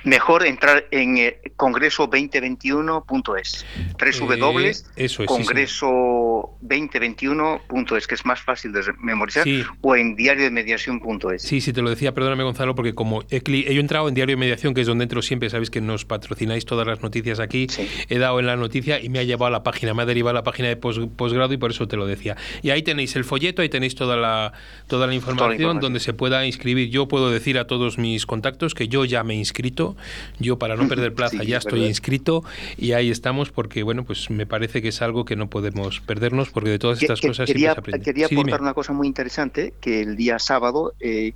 Mejor 0.04 0.46
entrar 0.46 0.85
en 0.90 1.18
eh, 1.18 1.40
congreso2021.es. 1.57 3.66
Tres 3.98 4.20
W, 4.20 4.68
Eh, 4.68 4.70
eso 4.70 4.87
es, 4.96 5.12
sí, 5.14 5.26
congreso2021.es, 5.26 8.07
que 8.07 8.14
es 8.14 8.24
más 8.24 8.40
fácil 8.40 8.72
de 8.72 8.83
memorizar, 9.00 9.44
Sí. 9.44 9.62
o 9.80 9.96
en 9.96 10.16
diariodemediación.es. 10.16 11.42
Sí, 11.42 11.61
sí, 11.61 11.72
te 11.72 11.83
lo 11.83 11.90
decía, 11.90 12.14
perdóname 12.14 12.44
Gonzalo, 12.44 12.74
porque 12.74 12.94
como 12.94 13.22
he, 13.30 13.42
he 13.46 13.78
entrado 13.78 14.09
en 14.09 14.14
Diario 14.14 14.35
de 14.37 14.40
Mediación, 14.40 14.74
que 14.74 14.80
es 14.83 14.87
donde 14.87 15.04
entro 15.04 15.22
siempre, 15.22 15.50
sabéis 15.50 15.70
que 15.70 15.80
nos 15.80 16.04
patrocináis 16.04 16.64
todas 16.66 16.87
las 16.87 17.02
noticias 17.02 17.40
aquí, 17.40 17.66
Sí. 17.68 17.88
he 18.09 18.18
dado 18.18 18.38
en 18.40 18.46
la 18.46 18.57
noticia 18.57 19.00
y 19.00 19.09
me 19.09 19.18
ha 19.18 19.22
llevado 19.22 19.46
a 19.46 19.50
la 19.50 19.62
página, 19.62 19.94
me 19.94 20.02
ha 20.02 20.07
derivado 20.07 20.30
a 20.30 20.40
la 20.40 20.44
página 20.44 20.68
de 20.68 20.76
posgrado 21.16 21.53
y 21.53 21.57
por 21.57 21.70
eso 21.70 21.88
te 21.88 21.97
lo 21.97 22.07
decía. 22.07 22.37
Y 22.62 22.70
ahí 22.70 22.83
tenéis 22.83 23.16
el 23.16 23.25
folleto, 23.25 23.62
ahí 23.62 23.68
tenéis 23.68 23.94
toda 23.94 24.16
la, 24.16 24.53
toda 24.87 25.07
la 25.07 25.14
información 25.14 25.53
información. 25.55 25.81
donde 25.81 26.01
se 26.01 26.12
pueda 26.12 26.44
inscribir. 26.47 26.90
Yo 26.90 27.09
puedo 27.09 27.31
decir 27.31 27.59
a 27.59 27.66
todos 27.66 27.99
mis 27.99 28.27
contactos 28.27 28.75
que 28.75 28.88
yo 28.88 29.05
ya 29.05 29.25
me 29.25 29.35
he 29.35 29.37
inscrito, 29.37 29.97
yo 30.38 30.59
para 30.59 30.77
no 30.77 30.87
perder 30.88 31.14
plaza 31.14 31.38
Sí, 31.40 31.47
ya 31.47 31.59
es 31.59 31.64
estoy 31.64 31.81
verdad. 31.81 31.88
inscrito 31.90 32.44
y 32.77 32.92
ahí 32.92 33.11
estamos 33.11 33.51
porque, 33.51 33.83
bueno, 33.83 34.05
pues 34.05 34.31
me 34.31 34.47
parece 34.47 34.83
que 34.83 34.88
es 34.88 35.03
algo 35.03 35.25
que 35.25 35.37
no 35.37 35.49
podemos 35.49 36.01
perdernos 36.01 36.51
porque 36.51 36.70
de 36.70 36.79
todas 36.79 36.99
Que- 36.99 37.07
estas 37.07 37.20
que- 37.20 37.29
cosas 37.29 37.47
quería, 37.47 37.73
siempre 37.73 37.92
se 37.92 37.97
aprende. 37.97 38.05
quería 38.05 38.29
Sí, 38.29 38.35
dime. 38.35 38.42
aportar 38.51 38.61
una 38.62 38.75
cosa 38.75 38.92
muy 38.92 39.07
interesante, 39.07 39.75
que 39.81 40.03
el 40.03 40.16
día 40.16 40.38
sábado 40.38 40.94
eh, 41.01 41.33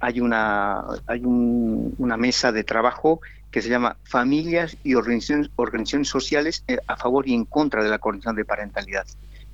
hay 0.00 0.20
una 0.20 0.82
hay 1.06 1.20
un- 1.24 1.94
una 1.98 2.16
mesa 2.16 2.52
de 2.52 2.64
trabajo 2.64 3.20
que 3.54 3.62
se 3.62 3.68
llama 3.68 3.96
Familias 4.02 4.76
y 4.82 4.96
Organizaciones, 4.96 5.48
Organizaciones 5.54 6.08
Sociales 6.08 6.64
eh, 6.66 6.78
a 6.88 6.96
favor 6.96 7.28
y 7.28 7.34
en 7.34 7.44
contra 7.44 7.84
de 7.84 7.88
la 7.88 8.00
coordinación 8.00 8.34
de 8.34 8.44
parentalidad. 8.44 9.06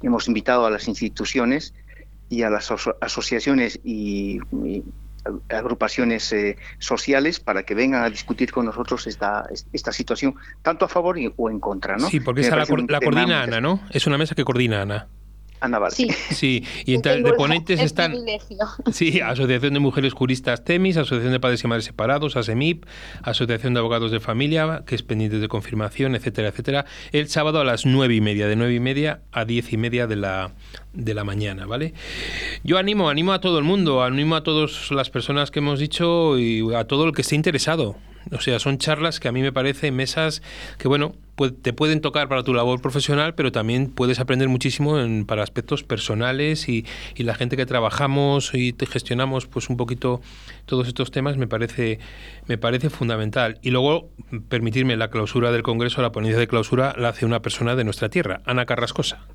Hemos 0.02 0.26
invitado 0.26 0.64
a 0.64 0.70
las 0.70 0.88
instituciones 0.88 1.74
y 2.30 2.40
a 2.40 2.48
las 2.48 2.70
aso- 2.70 2.96
asociaciones 3.02 3.78
y, 3.84 4.38
y 4.64 4.82
agrupaciones 5.50 6.32
eh, 6.32 6.56
sociales 6.78 7.40
para 7.40 7.64
que 7.64 7.74
vengan 7.74 8.02
a 8.02 8.08
discutir 8.08 8.50
con 8.52 8.64
nosotros 8.64 9.06
esta, 9.06 9.46
esta 9.74 9.92
situación, 9.92 10.34
tanto 10.62 10.86
a 10.86 10.88
favor 10.88 11.18
y- 11.18 11.30
o 11.36 11.50
en 11.50 11.60
contra. 11.60 11.98
¿no? 11.98 12.08
Sí, 12.08 12.20
porque 12.20 12.40
esa 12.40 12.56
la, 12.56 12.64
la 12.88 13.00
coordina 13.00 13.42
Ana, 13.42 13.60
¿no? 13.60 13.80
Es 13.90 14.06
una 14.06 14.16
mesa 14.16 14.34
que 14.34 14.44
coordina 14.44 14.80
Ana. 14.80 15.08
Ana. 15.61 15.90
Sí, 15.90 16.09
Sí, 16.31 16.64
y 16.85 16.94
entre 16.94 17.23
de 17.23 17.33
ponentes 17.35 17.81
están 17.81 18.14
sí, 18.92 19.20
Asociación 19.20 19.75
de 19.75 19.81
Mujeres 19.81 20.12
Juristas 20.12 20.64
TEMIS, 20.64 20.96
Asociación 20.96 21.33
de 21.33 21.40
Padres 21.40 21.62
y 21.64 21.68
Madres 21.68 21.85
Separados, 21.85 22.37
ASEMIP, 22.37 22.85
Asociación 23.23 23.75
de 23.75 23.81
Abogados 23.81 24.11
de 24.11 24.20
Familia, 24.20 24.83
que 24.87 24.94
es 24.94 25.03
pendiente 25.03 25.38
de 25.38 25.49
confirmación, 25.49 26.14
etcétera, 26.14 26.49
etcétera. 26.49 26.87
El 27.12 27.29
sábado 27.29 27.61
a 27.61 27.64
las 27.64 27.87
nueve 27.87 28.14
y 28.14 28.20
media, 28.20 28.46
de 28.46 28.57
nueve 28.57 28.75
y 28.75 28.81
media 28.81 29.20
a 29.33 29.44
diez 29.44 29.73
y 29.73 29.77
media 29.77 30.07
de 30.07 30.16
la, 30.16 30.53
de 30.92 31.14
la 31.14 31.25
mañana, 31.25 31.66
¿vale? 31.66 31.94
Yo 32.64 32.79
animo, 32.79 33.09
animo 33.09 33.33
a 33.33 33.40
todo 33.40 33.59
el 33.59 33.64
mundo, 33.64 34.03
animo 34.03 34.37
a 34.37 34.42
todas 34.42 34.90
las 34.90 35.11
personas 35.11 35.51
que 35.51 35.61
hemos 35.61 35.79
dicho 35.79 36.38
y 36.38 36.75
a 36.75 36.85
todo 36.85 37.05
el 37.05 37.12
que 37.12 37.23
esté 37.23 37.35
interesado. 37.35 37.96
O 38.33 38.40
sea, 38.40 38.59
son 38.59 38.78
charlas 38.78 39.18
que 39.20 39.28
a 39.28 39.33
mí 39.33 39.40
me 39.42 39.52
parecen 39.52 39.96
mesas 39.96 40.42
que, 40.78 40.88
bueno, 40.88 41.14
te 41.62 41.72
pueden 41.72 42.02
tocar 42.02 42.28
para 42.28 42.42
tu 42.42 42.52
labor 42.52 42.83
profesional, 42.83 43.35
pero 43.35 43.50
también 43.50 43.90
puedes 43.90 44.20
aprender 44.20 44.48
muchísimo 44.48 44.98
en- 45.00 45.24
para 45.24 45.42
aspectos 45.42 45.83
personales 45.85 46.68
y, 46.68 46.85
y 47.14 47.22
la 47.22 47.35
gente 47.35 47.56
que 47.56 47.64
trabajamos 47.64 48.50
y 48.52 48.74
te 48.74 48.85
gestionamos 48.85 49.46
pues 49.46 49.70
un 49.70 49.78
poquito 49.78 50.20
todos 50.66 50.87
estos 50.87 51.11
temas 51.11 51.38
me 51.38 51.46
parece, 51.46 51.98
me 52.46 52.59
parece 52.59 52.90
fundamental. 52.90 53.59
Y 53.62 53.70
luego, 53.70 54.11
permitirme, 54.50 54.96
la 54.98 55.09
clausura 55.09 55.50
del 55.50 55.62
Congreso, 55.62 56.02
la 56.02 56.12
ponencia 56.12 56.38
de 56.38 56.46
clausura, 56.46 56.94
la 56.98 57.09
hace 57.09 57.24
una 57.24 57.40
persona 57.40 57.74
de 57.74 57.85
nuestra 57.85 58.11
tierra, 58.11 58.42
Ana 58.44 58.66
Carrascosa. 58.66 59.26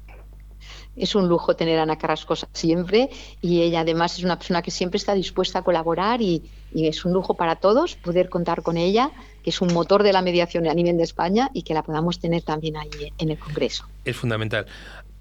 Es 0.96 1.14
un 1.14 1.28
lujo 1.28 1.56
tener 1.58 1.78
Ana 1.80 1.98
Carrascosa 1.98 2.48
siempre 2.54 3.10
y 3.42 3.64
ella 3.64 3.82
además 3.82 4.18
es 4.18 4.24
una 4.24 4.38
persona 4.38 4.62
que 4.62 4.72
siempre 4.72 4.98
está 4.98 5.14
dispuesta 5.14 5.60
a 5.60 5.62
colaborar 5.64 6.22
y, 6.22 6.44
y 6.76 6.88
es 6.88 7.06
un 7.06 7.14
lujo 7.14 7.36
para 7.36 7.56
todos 7.56 7.96
poder 7.96 8.28
contar 8.30 8.62
con 8.62 8.76
ella, 8.76 9.10
que 9.44 9.50
es 9.50 9.62
un 9.62 9.74
motor 9.74 10.04
de 10.04 10.12
la 10.12 10.22
mediación 10.22 10.68
a 10.68 10.74
nivel 10.74 10.98
de 10.98 11.04
España 11.04 11.50
y 11.54 11.64
que 11.64 11.74
la 11.74 11.84
podamos 11.84 12.20
tener 12.20 12.44
también 12.44 12.76
ahí 12.76 13.14
en 13.18 13.30
el 13.30 13.40
Congreso. 13.40 13.88
Es 14.04 14.18
fundamental. 14.18 14.66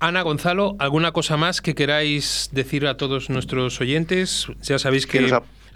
Ana 0.00 0.22
Gonzalo, 0.22 0.74
¿alguna 0.80 1.12
cosa 1.12 1.36
más 1.36 1.60
que 1.60 1.76
queráis 1.76 2.50
decir 2.52 2.86
a 2.88 2.96
todos 2.96 3.30
nuestros 3.30 3.80
oyentes? 3.80 4.48
Ya 4.62 4.80
sabéis 4.80 5.06
que, 5.06 5.18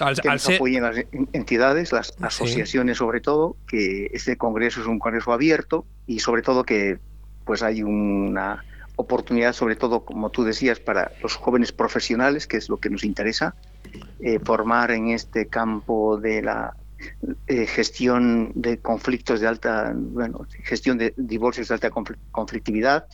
al, 0.01 0.21
que 0.21 0.29
al 0.29 0.35
nos 0.35 0.43
ser- 0.43 0.57
apoyen 0.57 0.83
las 0.83 0.97
en- 0.99 1.29
entidades, 1.33 1.93
las 1.93 2.13
asociaciones 2.21 2.99
sobre 2.99 3.21
todo, 3.21 3.57
que 3.69 4.11
este 4.13 4.37
congreso 4.37 4.81
es 4.81 4.87
un 4.89 4.99
congreso 4.99 5.33
abierto 5.33 5.87
y 6.09 6.19
sobre 6.19 6.43
todo 6.43 6.65
que 6.65 6.99
pues 7.45 7.63
hay 7.63 7.85
una 7.85 8.65
oportunidad, 8.97 9.53
sobre 9.53 9.77
todo 9.77 10.05
como 10.05 10.31
tú 10.31 10.43
decías, 10.43 10.81
para 10.81 11.13
los 11.23 11.37
jóvenes 11.37 11.71
profesionales, 11.71 12.49
que 12.49 12.57
es 12.57 12.69
lo 12.69 12.79
que 12.79 12.91
nos 12.91 13.05
interesa, 13.05 13.55
eh, 14.21 14.39
formar 14.45 14.91
en 14.91 15.09
este 15.09 15.47
campo 15.49 16.17
de 16.17 16.43
la 16.43 16.75
eh, 17.47 17.67
gestión 17.67 18.51
de 18.55 18.79
conflictos 18.79 19.41
de 19.41 19.47
alta, 19.47 19.93
bueno, 19.95 20.47
gestión 20.65 20.99
de 20.99 21.15
divorcios 21.17 21.69
de 21.69 21.75
alta 21.75 21.91
confl- 21.91 22.19
conflictividad 22.31 23.07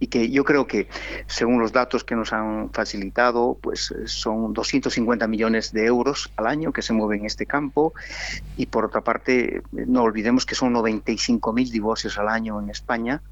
y 0.00 0.08
que 0.08 0.28
yo 0.28 0.44
creo 0.44 0.66
que 0.66 0.88
según 1.26 1.60
los 1.60 1.72
datos 1.72 2.04
que 2.04 2.14
nos 2.14 2.32
han 2.32 2.70
facilitado, 2.72 3.58
pues 3.62 3.94
son 4.06 4.52
250 4.52 5.26
millones 5.28 5.72
de 5.72 5.86
euros 5.86 6.30
al 6.36 6.46
año 6.46 6.72
que 6.72 6.82
se 6.82 6.92
mueven 6.92 7.20
en 7.20 7.26
este 7.26 7.46
campo. 7.46 7.94
Y 8.56 8.66
por 8.66 8.84
otra 8.84 9.00
parte 9.02 9.62
no 9.72 10.02
olvidemos 10.02 10.44
que 10.46 10.54
son 10.56 10.72
95 10.72 11.52
mil 11.52 11.70
divorcios 11.70 12.18
al 12.18 12.28
año 12.28 12.60
en 12.60 12.70
España 12.70 13.22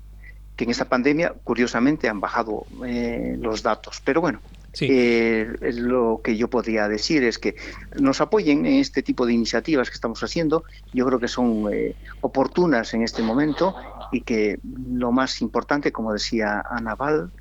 que 0.57 0.65
en 0.65 0.71
esta 0.71 0.85
pandemia 0.85 1.35
curiosamente 1.45 2.09
han 2.09 2.21
bajado 2.21 2.65
eh, 2.87 3.37
los 3.41 3.63
datos. 3.63 4.01
Pero 4.05 4.21
bueno 4.21 4.41
Sí. 4.73 4.87
eh, 4.91 5.53
lo 5.75 6.21
que 6.25 6.37
yo 6.37 6.49
podría 6.49 6.89
decir 6.89 7.25
es 7.25 7.39
que 7.39 7.57
nos 8.01 8.21
apoyen 8.21 8.65
en 8.65 8.75
este 8.75 9.03
tipo 9.03 9.27
de 9.27 9.35
iniciativas 9.35 9.91
que 9.91 9.95
estamos 9.95 10.23
haciendo. 10.23 10.65
Yo 10.93 11.07
creo 11.07 11.21
que 11.21 11.29
son 11.29 11.73
eh, 11.73 11.95
oportunas 12.21 12.95
en 12.95 13.03
este 13.03 13.23
momento 13.23 13.75
y 14.11 14.23
que 14.23 14.59
lo 14.63 15.13
más 15.13 15.43
importante, 15.43 15.93
como 15.93 16.13
decía 16.13 16.65
Ana 16.69 16.95
Val, 16.95 17.33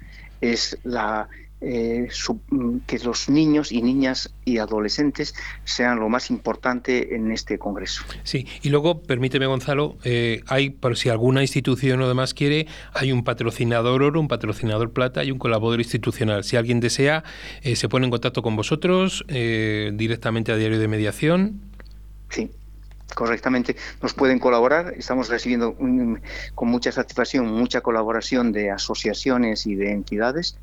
es 0.41 0.77
la, 0.83 1.29
eh, 1.61 2.07
su- 2.09 2.41
mm, 2.49 2.79
que 2.87 2.97
los 2.99 3.29
niños 3.29 3.71
y 3.71 3.81
niñas 3.81 4.33
y 4.45 4.57
adolescentes 4.57 5.35
sean 5.63 5.99
lo 5.99 6.09
más 6.09 6.29
importante 6.31 7.15
en 7.15 7.31
este 7.31 7.59
Congreso. 7.59 8.03
Sí, 8.23 8.47
y 8.63 8.69
luego, 8.69 9.01
permíteme, 9.03 9.45
Gonzalo, 9.45 9.97
eh, 10.03 10.41
hay, 10.47 10.71
por 10.71 10.97
si 10.97 11.09
alguna 11.09 11.41
institución 11.41 12.01
o 12.01 12.07
demás 12.07 12.33
quiere, 12.33 12.67
hay 12.93 13.11
un 13.11 13.23
patrocinador 13.23 14.01
oro, 14.01 14.19
un 14.19 14.27
patrocinador 14.27 14.91
plata 14.91 15.23
y 15.23 15.31
un 15.31 15.37
colaborador 15.37 15.79
institucional. 15.81 16.43
Si 16.43 16.57
alguien 16.57 16.79
desea, 16.79 17.23
eh, 17.61 17.75
se 17.75 17.87
pone 17.89 18.05
en 18.05 18.11
contacto 18.11 18.41
con 18.41 18.55
vosotros 18.55 19.23
eh, 19.27 19.91
directamente 19.93 20.51
a 20.51 20.55
Diario 20.55 20.79
de 20.79 20.87
Mediación. 20.87 21.61
Sí, 22.29 22.49
correctamente. 23.13 23.75
Nos 24.01 24.13
pueden 24.13 24.39
colaborar. 24.39 24.93
Estamos 24.97 25.29
recibiendo 25.29 25.75
un- 25.77 26.21
con 26.55 26.69
mucha 26.69 26.91
satisfacción 26.91 27.45
mucha 27.51 27.81
colaboración 27.81 28.51
de 28.51 28.71
asociaciones 28.71 29.65
y 29.67 29.75
de 29.75 29.91
entidades 29.91 30.57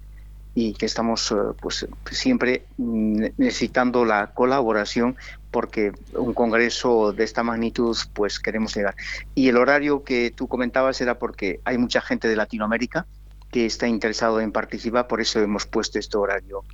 y 0.61 0.73
que 0.75 0.87
estamos 0.87 1.31
eh, 1.31 1.37
pues 1.61 1.87
siempre 2.11 2.65
mm, 2.79 3.27
necesitando 3.37 4.05
la 4.05 4.33
colaboración 4.35 5.17
porque 5.53 5.93
un 6.15 6.35
congreso 6.35 7.13
de 7.13 7.23
esta 7.23 7.45
magnitud 7.45 7.97
pues 8.13 8.41
queremos 8.41 8.75
llegar. 8.75 8.97
Y 9.37 9.49
el 9.49 9.57
horario 9.57 10.03
que 10.03 10.33
tú 10.37 10.49
comentabas 10.49 11.01
era 11.01 11.17
porque 11.17 11.61
hay 11.65 11.79
mucha 11.79 12.01
gente 12.01 12.27
de 12.27 12.35
Latinoamérica 12.35 13.07
que 13.53 13.67
está 13.67 13.87
interesado 13.87 14.41
en 14.41 14.51
participar, 14.51 15.07
por 15.07 15.21
eso 15.21 15.39
hemos 15.41 15.65
puesto 15.65 16.01
este 16.01 16.19
horario. 16.19 16.65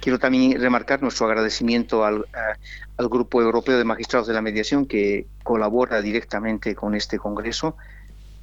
Quiero 0.00 0.18
también 0.18 0.60
remarcar 0.60 1.00
nuestro 1.00 1.26
agradecimiento 1.26 2.04
al, 2.04 2.24
a- 2.34 2.56
al 2.96 3.08
Grupo 3.08 3.40
Europeo 3.40 3.78
de 3.78 3.84
Magistrados 3.84 4.26
de 4.26 4.34
la 4.34 4.42
Mediación 4.42 4.86
que 4.86 5.28
colabora 5.44 6.02
directamente 6.02 6.74
con 6.74 6.96
este 6.96 7.16
Congreso 7.18 7.76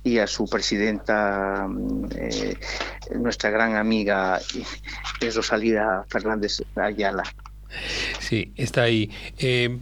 y 0.05 0.19
a 0.19 0.27
su 0.27 0.45
presidenta, 0.45 1.67
eh, 2.15 2.55
nuestra 3.15 3.49
gran 3.49 3.75
amiga 3.75 4.39
eh, 5.19 5.31
Rosalía 5.31 6.05
Fernández 6.07 6.61
Ayala. 6.75 7.23
Sí, 8.19 8.51
está 8.55 8.83
ahí. 8.83 9.09
Eh, 9.37 9.77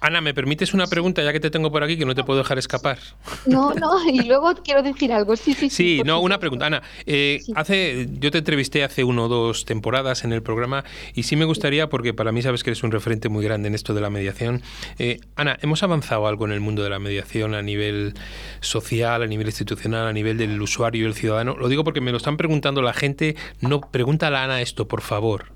Ana, 0.00 0.20
¿me 0.20 0.34
permites 0.34 0.74
una 0.74 0.86
pregunta 0.86 1.22
ya 1.22 1.32
que 1.32 1.40
te 1.40 1.50
tengo 1.50 1.70
por 1.70 1.82
aquí 1.82 1.96
que 1.96 2.04
no 2.04 2.14
te 2.14 2.24
puedo 2.24 2.38
dejar 2.38 2.58
escapar? 2.58 2.98
No, 3.46 3.74
no, 3.74 4.08
y 4.10 4.22
luego 4.24 4.54
quiero 4.64 4.82
decir 4.82 5.12
algo. 5.12 5.36
Sí, 5.36 5.54
sí, 5.54 5.70
sí. 5.70 5.96
Sí, 5.98 6.02
no, 6.04 6.20
una 6.20 6.38
pregunta. 6.38 6.66
Ana, 6.66 6.82
eh, 7.06 7.40
Sí. 7.44 7.52
hace, 7.56 8.08
yo 8.18 8.30
te 8.30 8.38
entrevisté 8.38 8.84
hace 8.84 9.04
uno 9.04 9.24
o 9.24 9.28
dos 9.28 9.64
temporadas 9.64 10.24
en 10.24 10.32
el 10.32 10.42
programa 10.42 10.84
y 11.14 11.22
sí 11.24 11.36
me 11.36 11.44
gustaría, 11.44 11.88
porque 11.88 12.12
para 12.14 12.32
mí 12.32 12.42
sabes 12.42 12.62
que 12.62 12.70
eres 12.70 12.82
un 12.82 12.90
referente 12.90 13.28
muy 13.28 13.44
grande 13.44 13.68
en 13.68 13.74
esto 13.74 13.94
de 13.94 14.00
la 14.00 14.10
mediación. 14.10 14.62
Eh, 14.98 15.18
Ana, 15.36 15.58
¿hemos 15.62 15.82
avanzado 15.82 16.26
algo 16.26 16.44
en 16.44 16.52
el 16.52 16.60
mundo 16.60 16.82
de 16.82 16.90
la 16.90 16.98
mediación 16.98 17.54
a 17.54 17.62
nivel 17.62 18.14
social, 18.60 19.22
a 19.22 19.26
nivel 19.26 19.46
institucional, 19.46 20.06
a 20.06 20.12
nivel 20.12 20.36
del 20.38 20.60
usuario 20.60 21.04
y 21.04 21.06
el 21.06 21.14
ciudadano? 21.14 21.56
Lo 21.56 21.68
digo 21.68 21.84
porque 21.84 22.00
me 22.00 22.10
lo 22.10 22.16
están 22.18 22.36
preguntando 22.36 22.82
la 22.82 22.92
gente. 22.92 23.36
No, 23.60 23.80
pregúntale 23.80 24.36
a 24.36 24.44
Ana 24.44 24.60
esto, 24.60 24.86
por 24.88 25.00
favor. 25.00 25.52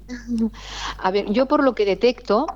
A 0.99 1.11
ver, 1.11 1.31
yo 1.31 1.47
por 1.47 1.65
lo 1.65 1.75
que 1.75 1.85
detecto, 1.85 2.47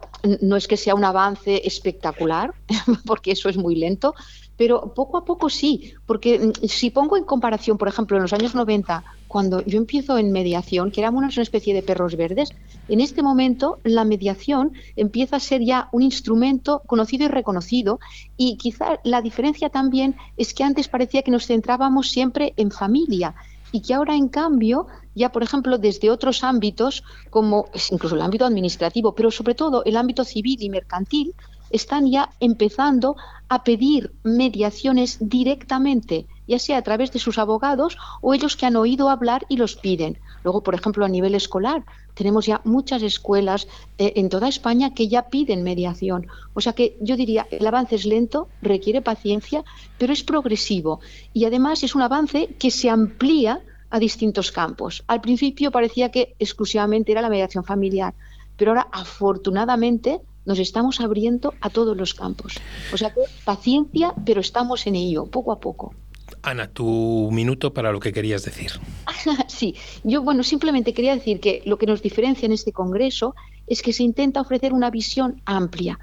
no 0.42 0.56
es 0.56 0.68
que 0.68 0.76
sea 0.76 0.94
un 0.94 1.04
avance 1.04 1.66
espectacular, 1.66 2.54
porque 3.06 3.32
eso 3.32 3.48
es 3.48 3.56
muy 3.56 3.74
lento, 3.74 4.14
pero 4.56 4.92
poco 4.92 5.16
a 5.16 5.24
poco 5.24 5.48
sí, 5.48 5.94
porque 6.04 6.52
si 6.66 6.90
pongo 6.90 7.16
en 7.16 7.24
comparación, 7.24 7.78
por 7.78 7.88
ejemplo, 7.88 8.16
en 8.16 8.22
los 8.22 8.32
años 8.32 8.54
90 8.54 9.04
cuando 9.28 9.62
yo 9.64 9.78
empiezo 9.78 10.18
en 10.18 10.32
mediación, 10.32 10.90
que 10.90 11.02
éramos 11.02 11.22
una 11.22 11.42
especie 11.42 11.74
de 11.74 11.82
perros 11.82 12.16
verdes, 12.16 12.48
en 12.88 13.00
este 13.00 13.22
momento 13.22 13.78
la 13.84 14.04
mediación 14.04 14.72
empieza 14.96 15.36
a 15.36 15.40
ser 15.40 15.62
ya 15.62 15.88
un 15.92 16.02
instrumento 16.02 16.82
conocido 16.86 17.26
y 17.26 17.28
reconocido 17.28 18.00
y 18.36 18.56
quizá 18.56 18.98
la 19.04 19.20
diferencia 19.20 19.68
también 19.68 20.16
es 20.38 20.54
que 20.54 20.64
antes 20.64 20.88
parecía 20.88 21.22
que 21.22 21.30
nos 21.30 21.46
centrábamos 21.46 22.08
siempre 22.10 22.54
en 22.56 22.70
familia 22.70 23.34
y 23.72 23.82
que 23.82 23.94
ahora 23.94 24.14
en 24.14 24.28
cambio 24.28 24.86
ya 25.14 25.30
por 25.30 25.42
ejemplo 25.42 25.78
desde 25.78 26.10
otros 26.10 26.44
ámbitos 26.44 27.02
como 27.30 27.66
incluso 27.90 28.14
el 28.14 28.22
ámbito 28.22 28.44
administrativo 28.46 29.14
pero 29.14 29.30
sobre 29.30 29.54
todo 29.54 29.84
el 29.84 29.96
ámbito 29.96 30.24
civil 30.24 30.56
y 30.60 30.70
mercantil 30.70 31.34
están 31.70 32.10
ya 32.10 32.30
empezando 32.40 33.16
a 33.48 33.64
pedir 33.64 34.12
mediaciones 34.22 35.18
directamente 35.20 36.26
ya 36.48 36.58
sea 36.58 36.78
a 36.78 36.82
través 36.82 37.12
de 37.12 37.20
sus 37.20 37.38
abogados 37.38 37.96
o 38.20 38.34
ellos 38.34 38.56
que 38.56 38.66
han 38.66 38.76
oído 38.76 39.10
hablar 39.10 39.46
y 39.48 39.56
los 39.56 39.76
piden. 39.76 40.18
Luego, 40.42 40.62
por 40.62 40.74
ejemplo, 40.74 41.04
a 41.04 41.08
nivel 41.08 41.34
escolar, 41.34 41.84
tenemos 42.14 42.46
ya 42.46 42.60
muchas 42.64 43.02
escuelas 43.02 43.68
eh, 43.98 44.14
en 44.16 44.28
toda 44.28 44.48
España 44.48 44.94
que 44.94 45.06
ya 45.06 45.28
piden 45.28 45.62
mediación. 45.62 46.26
O 46.54 46.60
sea 46.60 46.72
que 46.72 46.96
yo 47.00 47.16
diría, 47.16 47.46
el 47.50 47.66
avance 47.66 47.94
es 47.94 48.04
lento, 48.04 48.48
requiere 48.62 49.02
paciencia, 49.02 49.64
pero 49.98 50.12
es 50.12 50.24
progresivo. 50.24 51.00
Y 51.32 51.44
además 51.44 51.84
es 51.84 51.94
un 51.94 52.02
avance 52.02 52.48
que 52.58 52.72
se 52.72 52.90
amplía 52.90 53.60
a 53.90 53.98
distintos 53.98 54.52
campos. 54.52 55.04
Al 55.06 55.20
principio 55.20 55.70
parecía 55.70 56.10
que 56.10 56.34
exclusivamente 56.38 57.12
era 57.12 57.22
la 57.22 57.30
mediación 57.30 57.64
familiar, 57.64 58.14
pero 58.56 58.72
ahora 58.72 58.88
afortunadamente 58.90 60.20
nos 60.44 60.58
estamos 60.58 61.00
abriendo 61.00 61.54
a 61.60 61.68
todos 61.70 61.96
los 61.96 62.14
campos. 62.14 62.54
O 62.92 62.96
sea 62.96 63.12
que 63.12 63.20
paciencia, 63.44 64.14
pero 64.24 64.40
estamos 64.40 64.86
en 64.86 64.96
ello, 64.96 65.26
poco 65.26 65.52
a 65.52 65.60
poco. 65.60 65.94
Ana, 66.42 66.68
tu 66.68 67.30
minuto 67.32 67.72
para 67.72 67.92
lo 67.92 68.00
que 68.00 68.12
querías 68.12 68.44
decir. 68.44 68.72
sí, 69.48 69.74
yo 70.04 70.22
bueno, 70.22 70.42
simplemente 70.42 70.94
quería 70.94 71.14
decir 71.14 71.40
que 71.40 71.62
lo 71.64 71.78
que 71.78 71.86
nos 71.86 72.02
diferencia 72.02 72.46
en 72.46 72.52
este 72.52 72.72
Congreso 72.72 73.34
es 73.66 73.82
que 73.82 73.92
se 73.92 74.02
intenta 74.02 74.40
ofrecer 74.40 74.72
una 74.72 74.90
visión 74.90 75.42
amplia. 75.44 75.98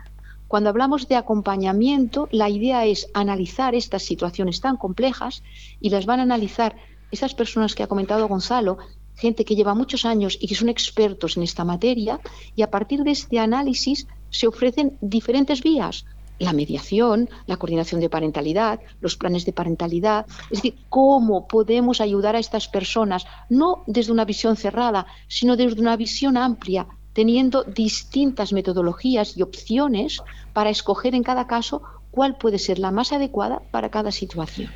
Cuando 0.47 0.69
hablamos 0.69 1.07
de 1.07 1.15
acompañamiento, 1.15 2.29
la 2.31 2.49
idea 2.49 2.85
es 2.85 3.07
analizar 3.13 3.73
estas 3.73 4.03
situaciones 4.03 4.61
tan 4.61 4.77
complejas 4.77 5.43
y 5.81 5.89
las 5.89 6.05
van 6.05 6.19
a 6.19 6.23
analizar 6.23 6.75
esas 7.11 7.33
personas 7.33 7.73
que 7.73 7.83
ha 7.83 7.87
comentado 7.87 8.27
Gonzalo, 8.27 8.77
gente 9.15 9.45
que 9.45 9.55
lleva 9.55 9.73
muchos 9.73 10.05
años 10.05 10.37
y 10.39 10.47
que 10.47 10.55
son 10.55 10.69
expertos 10.69 11.37
en 11.37 11.43
esta 11.43 11.63
materia, 11.63 12.19
y 12.55 12.61
a 12.61 12.69
partir 12.69 13.03
de 13.03 13.11
este 13.11 13.39
análisis 13.39 14.07
se 14.29 14.47
ofrecen 14.47 14.97
diferentes 15.01 15.61
vías 15.63 16.05
la 16.39 16.53
mediación, 16.53 17.29
la 17.47 17.57
coordinación 17.57 18.01
de 18.01 18.09
parentalidad, 18.09 18.79
los 19.01 19.15
planes 19.15 19.45
de 19.45 19.53
parentalidad, 19.53 20.25
es 20.49 20.61
decir, 20.61 20.75
cómo 20.89 21.47
podemos 21.47 22.01
ayudar 22.01 22.35
a 22.35 22.39
estas 22.39 22.67
personas, 22.67 23.25
no 23.49 23.83
desde 23.87 24.11
una 24.11 24.25
visión 24.25 24.55
cerrada, 24.55 25.05
sino 25.27 25.55
desde 25.55 25.81
una 25.81 25.95
visión 25.95 26.37
amplia, 26.37 26.87
teniendo 27.13 27.63
distintas 27.63 28.51
metodologías 28.51 29.37
y 29.37 29.41
opciones 29.41 30.21
para 30.53 30.69
escoger 30.69 31.15
en 31.15 31.23
cada 31.23 31.47
caso 31.47 31.81
cuál 32.11 32.37
puede 32.37 32.59
ser 32.59 32.79
la 32.79 32.91
más 32.91 33.13
adecuada 33.13 33.61
para 33.71 33.89
cada 33.89 34.11
situación. 34.11 34.71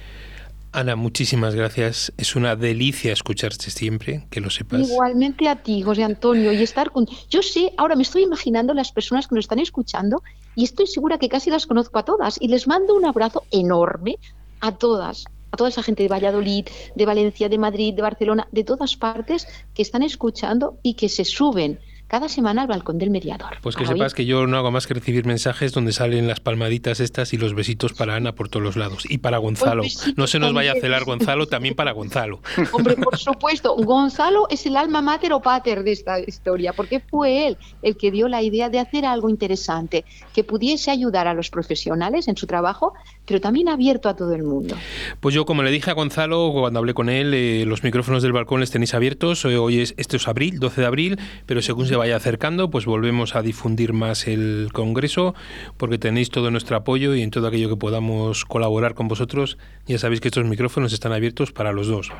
Ana, 0.71 0.95
muchísimas 0.95 1.55
gracias. 1.55 2.13
Es 2.17 2.35
una 2.35 2.55
delicia 2.55 3.11
escucharte 3.11 3.71
siempre, 3.71 4.27
que 4.29 4.39
lo 4.39 4.51
sepas. 4.51 4.87
Igualmente 4.87 5.49
a 5.49 5.55
ti, 5.55 5.81
José 5.81 6.03
Antonio, 6.03 6.53
y 6.53 6.61
estar 6.61 6.91
con... 6.91 7.07
Yo 7.29 7.41
sé, 7.41 7.73
ahora 7.77 7.95
me 7.95 8.03
estoy 8.03 8.23
imaginando 8.23 8.73
las 8.75 8.91
personas 8.91 9.27
que 9.27 9.35
nos 9.35 9.45
están 9.45 9.59
escuchando 9.59 10.21
y 10.55 10.63
estoy 10.63 10.85
segura 10.85 11.17
que 11.17 11.27
casi 11.27 11.49
las 11.49 11.65
conozco 11.65 11.97
a 11.97 12.05
todas 12.05 12.39
y 12.39 12.49
les 12.49 12.67
mando 12.67 12.95
un 12.95 13.05
abrazo 13.05 13.43
enorme 13.49 14.17
a 14.59 14.75
todas, 14.75 15.25
a 15.51 15.57
toda 15.57 15.69
esa 15.69 15.81
gente 15.81 16.03
de 16.03 16.09
Valladolid, 16.09 16.67
de 16.95 17.05
Valencia, 17.05 17.49
de 17.49 17.57
Madrid, 17.57 17.95
de 17.95 18.03
Barcelona, 18.03 18.47
de 18.51 18.63
todas 18.63 18.95
partes 18.95 19.47
que 19.73 19.81
están 19.81 20.03
escuchando 20.03 20.77
y 20.83 20.93
que 20.93 21.09
se 21.09 21.25
suben 21.25 21.79
cada 22.09 22.27
semana 22.27 22.63
al 22.63 22.67
balcón 22.67 22.97
del 22.97 23.11
mediador. 23.11 23.57
Pues 23.61 23.75
que 23.75 23.85
sepas 23.85 24.13
que 24.13 24.25
yo 24.25 24.47
no 24.47 24.57
hago 24.57 24.71
más 24.71 24.87
que 24.87 24.95
recibir 24.95 25.25
mensajes 25.25 25.71
donde 25.71 25.93
salen 25.93 26.27
las 26.27 26.39
palmaditas 26.39 26.99
estas 26.99 27.33
y 27.33 27.37
los 27.37 27.53
besitos 27.53 27.93
para 27.93 28.15
Ana 28.15 28.33
por 28.33 28.49
todos 28.49 28.63
los 28.63 28.75
lados. 28.75 29.05
Y 29.09 29.19
para 29.19 29.37
Gonzalo. 29.37 29.83
No 30.15 30.27
se 30.27 30.39
nos 30.39 30.53
vaya 30.53 30.73
a 30.73 30.81
celar 30.81 31.05
Gonzalo, 31.05 31.47
también 31.47 31.75
para 31.75 31.91
Gonzalo. 31.91 32.41
Hombre, 32.73 32.95
por 32.95 33.17
supuesto. 33.17 33.75
Gonzalo 33.75 34.47
es 34.49 34.65
el 34.65 34.75
alma 34.75 35.01
mater 35.01 35.33
o 35.33 35.41
pater 35.41 35.83
de 35.83 35.91
esta 35.91 36.19
historia, 36.19 36.73
porque 36.73 36.99
fue 36.99 37.47
él 37.47 37.57
el 37.83 37.95
que 37.95 38.11
dio 38.11 38.27
la 38.27 38.41
idea 38.41 38.69
de 38.69 38.79
hacer 38.79 39.05
algo 39.05 39.29
interesante, 39.29 40.03
que 40.33 40.43
pudiese 40.43 40.89
ayudar 40.89 41.27
a 41.27 41.35
los 41.35 41.51
profesionales 41.51 42.27
en 42.27 42.35
su 42.35 42.47
trabajo, 42.47 42.93
pero 43.29 43.39
también 43.39 43.69
abierto 43.69 44.09
a 44.09 44.15
todo 44.15 44.33
el 44.33 44.41
mundo. 44.41 44.75
Pues 45.19 45.35
yo, 45.35 45.45
como 45.45 45.61
le 45.61 45.69
dije 45.69 45.91
a 45.91 45.93
Gonzalo 45.93 46.51
cuando 46.51 46.79
hablé 46.79 46.95
con 46.95 47.09
él, 47.09 47.31
eh, 47.35 47.63
los 47.67 47.83
micrófonos 47.83 48.23
del 48.23 48.33
balcón 48.33 48.59
les 48.59 48.71
tenéis 48.71 48.95
abiertos. 48.95 49.45
Hoy 49.45 49.81
es, 49.81 49.93
este 49.97 50.17
es 50.17 50.27
abril, 50.27 50.57
12 50.57 50.81
de 50.81 50.87
abril, 50.87 51.19
pero 51.45 51.61
según 51.61 51.85
se 51.85 51.95
vaya 51.95 52.15
acercando, 52.15 52.71
pues 52.71 52.87
volvemos 52.87 53.35
a 53.35 53.43
difundir 53.43 53.93
más 53.93 54.27
el 54.27 54.69
Congreso, 54.73 55.35
porque 55.77 55.99
tenéis 55.99 56.31
todo 56.31 56.49
nuestro 56.49 56.75
apoyo 56.75 57.13
y 57.13 57.21
en 57.21 57.29
todo 57.29 57.45
aquello 57.45 57.69
que 57.69 57.77
podamos 57.77 58.45
colaborar 58.45 58.95
con 58.95 59.07
vosotros, 59.07 59.59
ya 59.85 59.99
sabéis 59.99 60.21
que 60.21 60.29
estos 60.29 60.45
micrófonos 60.45 60.91
están 60.91 61.13
abiertos 61.13 61.51
para 61.51 61.71
los 61.71 61.85
dos, 61.85 62.11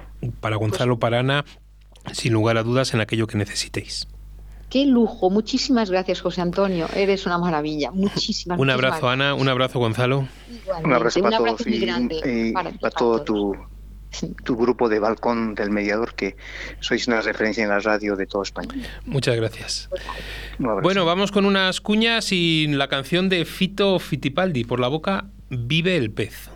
para 0.41 0.58
Gonzalo, 0.58 1.00
para 1.00 1.22
Ana, 1.22 1.43
sin 2.12 2.34
lugar 2.34 2.58
a 2.58 2.63
dudas 2.63 2.93
en 2.93 3.02
aquello 3.02 3.26
que 3.26 3.36
necesitéis. 3.36 4.08
Qué 4.69 4.86
lujo. 4.86 5.29
Muchísimas 5.29 5.89
gracias, 5.89 6.21
José 6.21 6.41
Antonio. 6.41 6.88
Eres 6.95 7.25
una 7.25 7.38
maravilla. 7.38 7.91
Muchísimas 7.91 8.60
Un 8.60 8.69
abrazo, 8.69 9.10
Ana. 9.10 9.34
Un 9.34 9.49
abrazo, 9.49 9.79
Gonzalo. 9.79 10.27
Un 10.84 10.93
abrazo 10.93 11.21
para 11.21 11.38
todos 11.38 11.62
y, 11.65 12.51
para, 12.51 12.91
todo 12.91 13.23
tu, 13.23 13.55
tu 14.43 14.55
grupo 14.55 14.89
de 14.89 14.99
balcón 14.99 15.55
del 15.55 15.71
mediador, 15.71 16.13
que 16.13 16.36
sois 16.79 17.08
una 17.08 17.21
referencia 17.21 17.63
en 17.63 17.69
la 17.69 17.79
radio 17.79 18.15
de 18.15 18.27
toda 18.27 18.43
España. 18.43 18.73
Muchas 19.05 19.36
gracias. 19.36 19.89
Bueno, 20.58 21.05
vamos 21.05 21.32
con 21.32 21.45
unas 21.45 21.82
cuñas 21.82 22.32
y 22.32 22.67
la 22.67 22.88
canción 22.88 23.29
de 23.29 23.45
Fito 23.45 23.97
Fitipaldi, 23.99 24.65
por 24.65 24.79
la 24.79 24.88
boca, 24.88 25.25
Vive 25.49 25.97
el 25.97 26.12
pez. 26.12 26.51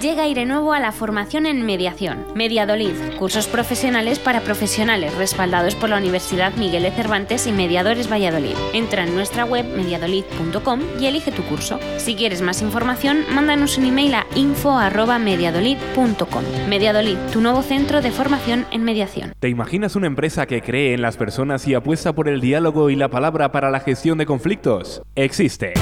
Llega 0.00 0.24
Aire 0.24 0.44
Nuevo 0.44 0.74
a 0.74 0.80
la 0.80 0.92
formación 0.92 1.46
en 1.46 1.64
mediación. 1.64 2.26
Mediadolid, 2.34 2.92
cursos 3.18 3.48
profesionales 3.48 4.18
para 4.18 4.42
profesionales 4.42 5.14
respaldados 5.16 5.74
por 5.74 5.88
la 5.88 5.96
Universidad 5.96 6.54
Miguel 6.54 6.84
de 6.84 6.92
Cervantes 6.92 7.46
y 7.46 7.52
Mediadores 7.52 8.10
Valladolid. 8.10 8.54
Entra 8.74 9.04
en 9.04 9.14
nuestra 9.14 9.44
web 9.44 9.64
mediadolid.com 9.64 10.80
y 11.00 11.06
elige 11.06 11.32
tu 11.32 11.42
curso. 11.42 11.80
Si 11.96 12.14
quieres 12.14 12.42
más 12.42 12.62
información, 12.62 13.24
mándanos 13.32 13.78
un 13.78 13.86
email 13.86 14.14
a 14.14 14.26
info@mediadolid.com. 14.36 16.44
Mediadolid, 16.68 17.16
tu 17.32 17.40
nuevo 17.40 17.62
centro 17.62 18.00
de 18.00 18.12
formación 18.12 18.66
en 18.70 18.84
mediación. 18.84 19.32
¿Te 19.40 19.48
imaginas 19.48 19.96
una 19.96 20.06
empresa 20.06 20.46
que 20.46 20.60
cree 20.60 20.94
en 20.94 21.02
las 21.02 21.16
personas 21.16 21.66
y 21.66 21.74
apuesta 21.74 22.12
por 22.12 22.28
el 22.28 22.40
diálogo 22.40 22.90
y 22.90 22.94
la 22.94 23.08
palabra 23.08 23.50
para 23.50 23.70
la 23.70 23.80
gestión 23.80 24.18
de 24.18 24.26
conflictos? 24.26 25.02
Existe. 25.16 25.72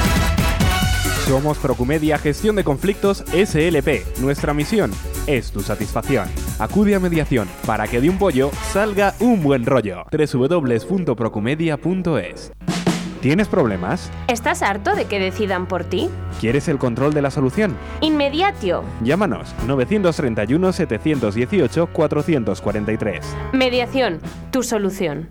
Somos 1.26 1.58
Procumedia 1.58 2.16
Gestión 2.18 2.54
de 2.54 2.62
Conflictos 2.62 3.24
SLP. 3.32 4.20
Nuestra 4.20 4.54
misión 4.54 4.92
es 5.26 5.50
tu 5.50 5.60
satisfacción. 5.60 6.28
Acude 6.60 6.94
a 6.94 7.00
mediación 7.00 7.48
para 7.66 7.88
que 7.88 8.00
de 8.00 8.08
un 8.08 8.16
pollo 8.16 8.52
salga 8.72 9.12
un 9.18 9.42
buen 9.42 9.66
rollo. 9.66 10.04
www.procumedia.es 10.12 12.52
¿Tienes 13.20 13.48
problemas? 13.48 14.08
¿Estás 14.28 14.62
harto 14.62 14.94
de 14.94 15.06
que 15.06 15.18
decidan 15.18 15.66
por 15.66 15.82
ti? 15.82 16.08
¿Quieres 16.40 16.68
el 16.68 16.78
control 16.78 17.12
de 17.12 17.22
la 17.22 17.32
solución? 17.32 17.76
Inmediatio. 18.02 18.84
Llámanos 19.02 19.52
931 19.66 20.72
718 20.72 21.88
443. 21.88 23.36
Mediación, 23.52 24.20
tu 24.52 24.62
solución. 24.62 25.30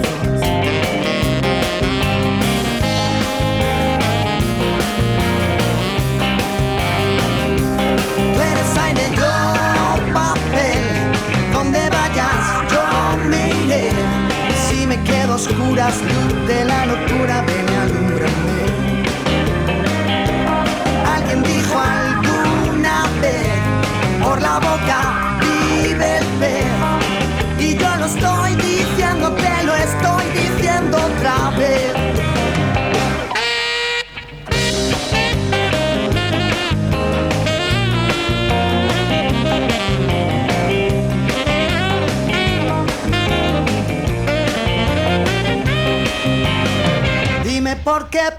oscuras, 15.47 15.95
de 16.47 16.70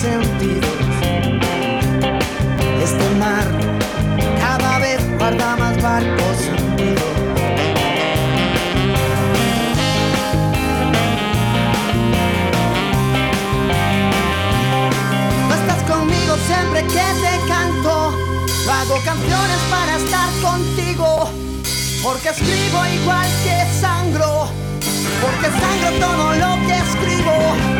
sentidos. 0.00 0.70
Este 2.82 3.10
mar 3.18 3.44
cada 4.38 4.78
vez 4.78 4.98
guarda 5.18 5.56
más 5.56 5.82
barcos 5.82 6.36
hundidos. 6.48 7.04
Tú 15.48 15.54
estás 15.54 15.82
conmigo 15.82 16.36
siempre 16.46 16.80
que 16.84 17.06
te 17.22 17.48
canto. 17.48 18.16
Hago 18.72 18.94
canciones 19.04 19.60
para 19.70 19.96
estar 19.96 20.30
contigo. 20.40 21.30
Porque 22.02 22.30
escribo 22.30 22.86
igual 22.86 23.28
que 23.44 23.80
sangro. 23.80 24.48
Porque 25.20 25.48
sangro 25.60 26.06
todo 26.06 26.34
lo 26.36 26.66
que 26.66 26.78
escribo. 26.78 27.79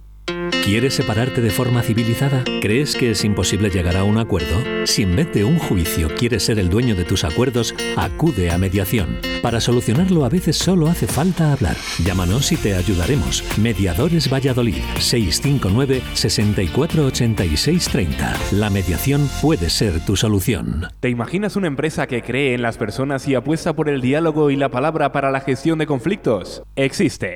¿Quieres 0.63 0.93
separarte 0.93 1.41
de 1.41 1.49
forma 1.49 1.81
civilizada? 1.81 2.43
¿Crees 2.61 2.95
que 2.95 3.09
es 3.11 3.25
imposible 3.25 3.71
llegar 3.71 3.97
a 3.97 4.03
un 4.03 4.19
acuerdo? 4.19 4.61
Si 4.85 5.01
en 5.01 5.15
vez 5.15 5.33
de 5.33 5.43
un 5.43 5.57
juicio 5.57 6.07
quieres 6.15 6.43
ser 6.43 6.59
el 6.59 6.69
dueño 6.69 6.93
de 6.93 7.03
tus 7.03 7.23
acuerdos, 7.23 7.73
acude 7.97 8.51
a 8.51 8.59
mediación. 8.59 9.17
Para 9.41 9.59
solucionarlo 9.59 10.23
a 10.23 10.29
veces 10.29 10.55
solo 10.55 10.87
hace 10.87 11.07
falta 11.07 11.51
hablar. 11.51 11.75
Llámanos 12.05 12.51
y 12.51 12.57
te 12.57 12.75
ayudaremos. 12.75 13.43
Mediadores 13.57 14.31
Valladolid 14.31 14.83
659 14.99 16.03
648630. 16.13 18.37
La 18.51 18.69
mediación 18.69 19.27
puede 19.41 19.71
ser 19.71 19.99
tu 20.05 20.15
solución. 20.15 20.85
¿Te 20.99 21.09
imaginas 21.09 21.55
una 21.55 21.65
empresa 21.67 22.05
que 22.05 22.21
cree 22.21 22.53
en 22.53 22.61
las 22.61 22.77
personas 22.77 23.27
y 23.27 23.33
apuesta 23.33 23.73
por 23.73 23.89
el 23.89 23.99
diálogo 23.99 24.51
y 24.51 24.57
la 24.57 24.69
palabra 24.69 25.11
para 25.11 25.31
la 25.31 25.41
gestión 25.41 25.79
de 25.79 25.87
conflictos? 25.87 26.61
Existe. 26.75 27.33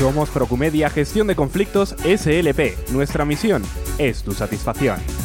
Somos 0.00 0.30
Procumedia 0.30 0.88
Gestión 0.88 1.26
de 1.26 1.36
Conflictos 1.36 1.94
SLP. 2.04 2.90
Nuestra 2.90 3.26
misión 3.26 3.62
es 3.98 4.22
tu 4.22 4.32
satisfacción. 4.32 4.98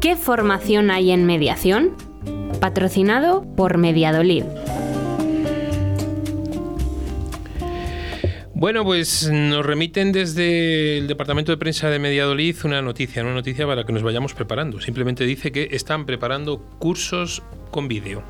¿Qué 0.00 0.16
formación 0.16 0.90
hay 0.90 1.10
en 1.10 1.26
mediación? 1.26 1.94
patrocinado 2.58 3.44
por 3.56 3.78
Mediadolid. 3.78 4.44
Bueno, 8.54 8.84
pues 8.84 9.30
nos 9.30 9.64
remiten 9.64 10.12
desde 10.12 10.98
el 10.98 11.06
departamento 11.06 11.52
de 11.52 11.58
prensa 11.58 11.88
de 11.88 11.98
Mediadolid 11.98 12.56
una 12.64 12.82
noticia, 12.82 13.22
una 13.22 13.34
noticia 13.34 13.66
para 13.66 13.84
que 13.84 13.92
nos 13.92 14.02
vayamos 14.02 14.34
preparando. 14.34 14.80
Simplemente 14.80 15.24
dice 15.24 15.52
que 15.52 15.68
están 15.72 16.04
preparando 16.04 16.58
cursos 16.78 17.42
con 17.70 17.88
vídeo. 17.88 18.22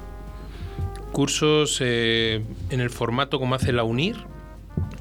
Cursos 1.13 1.79
eh, 1.81 2.43
en 2.71 2.81
el 2.81 2.91
formato 2.91 3.41
como 3.41 3.57
hace 3.57 3.73
la 3.73 3.83
UNIR, 3.83 4.17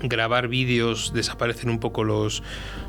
grabar 0.02 0.48
vídeos, 0.48 1.14
desaparecen 1.14 1.70
un 1.70 1.80
poco 1.80 2.04
los, 2.04 2.42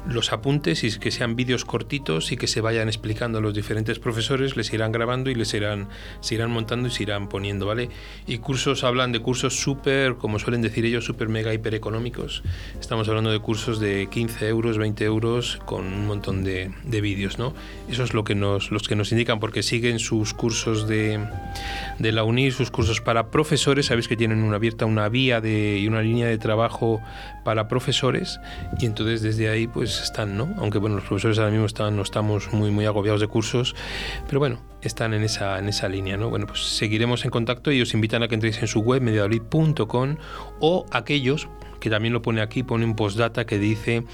los 0.07 0.33
apuntes 0.33 0.85
y 0.85 0.99
que 0.99 1.11
sean 1.11 1.37
vídeos 1.37 1.65
cortitos 1.65 2.33
y 2.33 2.37
que 2.37 2.47
se 2.47 2.61
vayan 2.61 2.89
explicando 2.89 3.39
a 3.39 3.41
los 3.41 3.55
diferentes 3.55 3.99
profesores, 3.99 4.57
les 4.57 4.73
irán 4.73 4.93
grabando 4.93 5.31
y 5.31 5.35
les 5.35 5.53
irán, 5.55 5.89
se 6.21 6.35
irán 6.35 6.51
montando 6.51 6.89
y 6.89 6.91
se 6.91 7.03
irán 7.03 7.29
poniendo, 7.29 7.67
¿vale? 7.67 7.91
Y 8.27 8.39
cursos, 8.39 8.85
hablan 8.85 9.13
de 9.13 9.21
cursos 9.21 9.61
súper, 9.61 10.17
como 10.17 10.39
suelen 10.39 10.63
decir 10.63 10.85
ellos, 10.85 11.05
súper 11.05 11.29
mega 11.29 11.53
hiper 11.53 11.75
económicos. 11.75 12.43
Estamos 12.81 13.09
hablando 13.09 13.31
de 13.31 13.39
cursos 13.39 13.81
de 13.81 14.09
15 14.11 14.49
euros, 14.49 14.79
20 14.79 15.05
euros 15.05 15.59
con 15.67 15.87
un 15.87 16.07
montón 16.07 16.45
de, 16.45 16.73
de 16.85 17.01
vídeos, 17.01 17.39
¿no? 17.39 17.55
Eso 17.89 18.05
es 18.05 18.15
lo 18.15 18.25
que 18.25 18.35
nos, 18.35 18.71
los 18.71 18.89
que 18.89 18.97
nos 18.97 19.13
indican 19.13 19.41
porque 19.41 19.63
siguen 19.63 19.99
sus 19.99 20.35
cursos 20.35 20.89
de, 20.89 21.21
de 21.99 22.13
la 22.13 22.25
UNIR, 22.25 22.53
sus 22.53 22.71
cursos 22.71 23.01
para 23.01 23.31
profesores, 23.31 23.87
sabéis 23.87 24.09
que 24.09 24.17
tienen 24.17 24.43
una 24.43 24.57
abierta 24.57 24.87
una 24.87 25.09
vía 25.09 25.41
de, 25.41 25.79
y 25.79 25.87
una 25.87 26.03
línea 26.03 26.27
de 26.27 26.39
trabajo 26.39 27.01
para 27.45 27.69
profesores 27.69 28.41
y 28.79 28.87
entonces 28.87 29.23
desde 29.23 29.49
ahí 29.49 29.67
pues 29.67 30.03
están, 30.03 30.37
¿no? 30.37 30.55
Aunque 30.59 30.79
bueno, 30.79 30.97
los 30.97 31.05
profesores 31.05 31.39
ahora 31.39 31.51
mismo 31.51 31.67
están, 31.67 31.97
no 31.97 32.03
estamos 32.03 32.53
muy, 32.53 32.71
muy 32.71 32.87
agobiados 32.87 33.21
de 33.21 33.27
cursos, 33.27 33.75
pero 34.27 34.39
bueno, 34.39 34.61
están 34.83 35.15
en 35.15 35.23
esa, 35.23 35.59
en 35.59 35.69
esa 35.69 35.89
línea, 35.89 36.17
¿no? 36.17 36.31
Bueno, 36.31 36.47
pues 36.47 36.61
seguiremos 36.61 37.25
en 37.25 37.31
contacto 37.31 37.73
y 37.73 37.81
os 37.83 37.95
invitan 37.95 38.23
a 38.23 38.29
que 38.29 38.35
entréis 38.35 38.61
en 38.63 38.69
su 38.69 38.81
web 38.81 39.03
mediadolid.com 39.03 40.17
o 40.61 40.87
aquellos 40.91 41.49
que 41.81 41.91
también 41.91 42.13
lo 42.13 42.23
pone 42.23 42.43
aquí, 42.43 42.63
pone 42.63 42.85
un 42.85 42.95
postdata 42.95 43.47
que 43.47 43.59
dice 43.59 44.05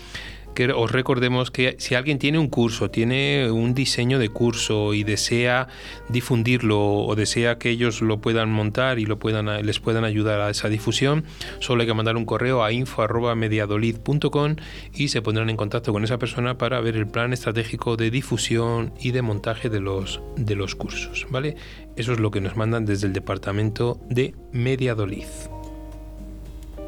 os 0.64 0.90
recordemos 0.90 1.50
que 1.50 1.76
si 1.78 1.94
alguien 1.94 2.18
tiene 2.18 2.38
un 2.38 2.48
curso, 2.48 2.90
tiene 2.90 3.50
un 3.50 3.74
diseño 3.74 4.18
de 4.18 4.28
curso 4.28 4.94
y 4.94 5.04
desea 5.04 5.68
difundirlo 6.08 6.80
o 6.80 7.14
desea 7.14 7.58
que 7.58 7.70
ellos 7.70 8.00
lo 8.02 8.18
puedan 8.20 8.50
montar 8.50 8.98
y 8.98 9.06
lo 9.06 9.18
puedan, 9.18 9.64
les 9.64 9.80
puedan 9.80 10.04
ayudar 10.04 10.40
a 10.40 10.50
esa 10.50 10.68
difusión, 10.68 11.24
solo 11.60 11.82
hay 11.82 11.86
que 11.86 11.94
mandar 11.94 12.16
un 12.16 12.24
correo 12.24 12.64
a 12.64 12.72
info.mediadolid.com 12.72 14.56
y 14.94 15.08
se 15.08 15.22
pondrán 15.22 15.50
en 15.50 15.56
contacto 15.56 15.92
con 15.92 16.04
esa 16.04 16.18
persona 16.18 16.58
para 16.58 16.80
ver 16.80 16.96
el 16.96 17.06
plan 17.06 17.32
estratégico 17.32 17.96
de 17.96 18.10
difusión 18.10 18.92
y 19.00 19.10
de 19.12 19.22
montaje 19.22 19.68
de 19.68 19.80
los, 19.80 20.20
de 20.36 20.56
los 20.56 20.74
cursos. 20.74 21.26
¿vale? 21.30 21.56
Eso 21.96 22.12
es 22.12 22.20
lo 22.20 22.30
que 22.30 22.40
nos 22.40 22.56
mandan 22.56 22.84
desde 22.84 23.06
el 23.06 23.12
departamento 23.12 24.00
de 24.08 24.34
Mediadolid. 24.52 25.26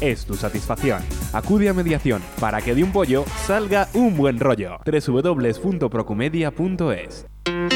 es 0.00 0.24
tu 0.24 0.34
satisfacción. 0.34 1.02
Acude 1.32 1.68
a 1.68 1.74
mediación 1.74 2.22
para 2.40 2.60
que 2.60 2.74
de 2.74 2.84
un 2.84 2.92
pollo 2.92 3.24
salga 3.46 3.88
un 3.94 4.16
buen 4.16 4.38
rollo. 4.38 4.78
www.procumedia.es 4.84 7.26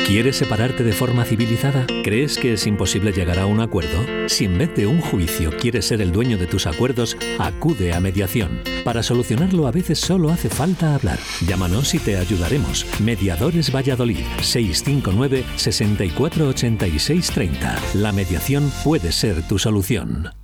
¿Quieres 0.07 0.37
separarte 0.37 0.85
de 0.85 0.93
forma 0.93 1.25
civilizada? 1.25 1.87
¿Crees 2.05 2.37
que 2.37 2.53
es 2.55 2.67
imposible 2.67 3.13
llegar 3.13 3.39
a 3.39 3.47
un 3.47 3.61
acuerdo? 3.61 4.05
Si 4.27 4.45
en 4.45 4.59
vez 4.59 4.75
de 4.75 4.87
un 4.87 5.01
juicio 5.01 5.57
quieres 5.57 5.87
ser 5.87 6.03
el 6.03 6.13
dueño 6.13 6.37
de 6.37 6.47
tus 6.47 6.67
acuerdos, 6.67 7.17
acude 7.39 7.95
a 7.95 8.01
mediación. 8.01 8.61
Para 8.85 9.03
solucionarlo 9.03 9.67
a 9.67 9.71
veces 9.71 9.99
solo 9.99 10.29
hace 10.31 10.51
falta 10.51 10.95
hablar. 10.95 11.19
Llámanos 11.47 11.95
y 11.95 11.99
te 11.99 12.19
ayudaremos. 12.19 12.85
Mediadores 13.01 13.75
Valladolid 13.75 14.21
659 14.43 15.45
648630. 15.57 17.79
La 17.95 18.13
mediación 18.13 18.71
puede 18.85 19.13
ser 19.13 19.41
tu 19.49 19.59
solución. 19.59 20.42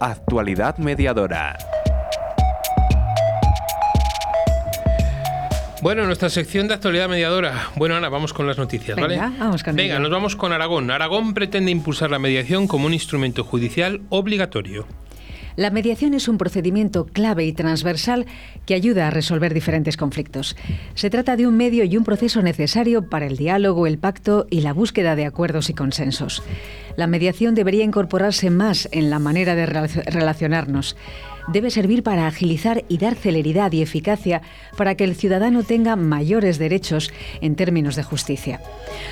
Actualidad 0.00 0.78
mediadora. 0.78 1.58
Bueno, 5.82 6.06
nuestra 6.06 6.30
sección 6.30 6.68
de 6.68 6.74
actualidad 6.74 7.06
mediadora. 7.08 7.68
Bueno, 7.76 7.96
Ana, 7.96 8.08
vamos 8.08 8.32
con 8.32 8.46
las 8.46 8.56
noticias, 8.56 8.96
¿vale? 8.98 9.16
Venga, 9.16 9.32
vamos 9.38 9.62
con 9.62 9.76
Venga, 9.76 9.94
ello. 9.94 10.02
nos 10.02 10.10
vamos 10.10 10.36
con 10.36 10.52
Aragón. 10.52 10.90
Aragón 10.90 11.34
pretende 11.34 11.70
impulsar 11.70 12.10
la 12.10 12.18
mediación 12.18 12.66
como 12.66 12.86
un 12.86 12.94
instrumento 12.94 13.44
judicial 13.44 14.00
obligatorio. 14.08 14.86
La 15.56 15.70
mediación 15.70 16.14
es 16.14 16.28
un 16.28 16.38
procedimiento 16.38 17.06
clave 17.06 17.44
y 17.44 17.52
transversal 17.52 18.26
que 18.66 18.74
ayuda 18.74 19.08
a 19.08 19.10
resolver 19.10 19.52
diferentes 19.52 19.96
conflictos. 19.96 20.56
Se 20.94 21.10
trata 21.10 21.36
de 21.36 21.46
un 21.46 21.56
medio 21.56 21.84
y 21.84 21.96
un 21.96 22.04
proceso 22.04 22.42
necesario 22.42 23.08
para 23.08 23.26
el 23.26 23.36
diálogo, 23.36 23.86
el 23.86 23.98
pacto 23.98 24.46
y 24.50 24.60
la 24.60 24.72
búsqueda 24.72 25.16
de 25.16 25.26
acuerdos 25.26 25.70
y 25.70 25.74
consensos. 25.74 26.42
La 26.96 27.06
mediación 27.06 27.54
debería 27.54 27.84
incorporarse 27.84 28.50
más 28.50 28.88
en 28.92 29.10
la 29.10 29.18
manera 29.18 29.54
de 29.54 29.66
relac- 29.66 30.04
relacionarnos. 30.06 30.96
Debe 31.52 31.72
servir 31.72 32.04
para 32.04 32.28
agilizar 32.28 32.84
y 32.88 32.98
dar 32.98 33.16
celeridad 33.16 33.72
y 33.72 33.82
eficacia 33.82 34.40
para 34.76 34.94
que 34.94 35.02
el 35.02 35.16
ciudadano 35.16 35.64
tenga 35.64 35.96
mayores 35.96 36.58
derechos 36.58 37.10
en 37.40 37.56
términos 37.56 37.96
de 37.96 38.04
justicia. 38.04 38.60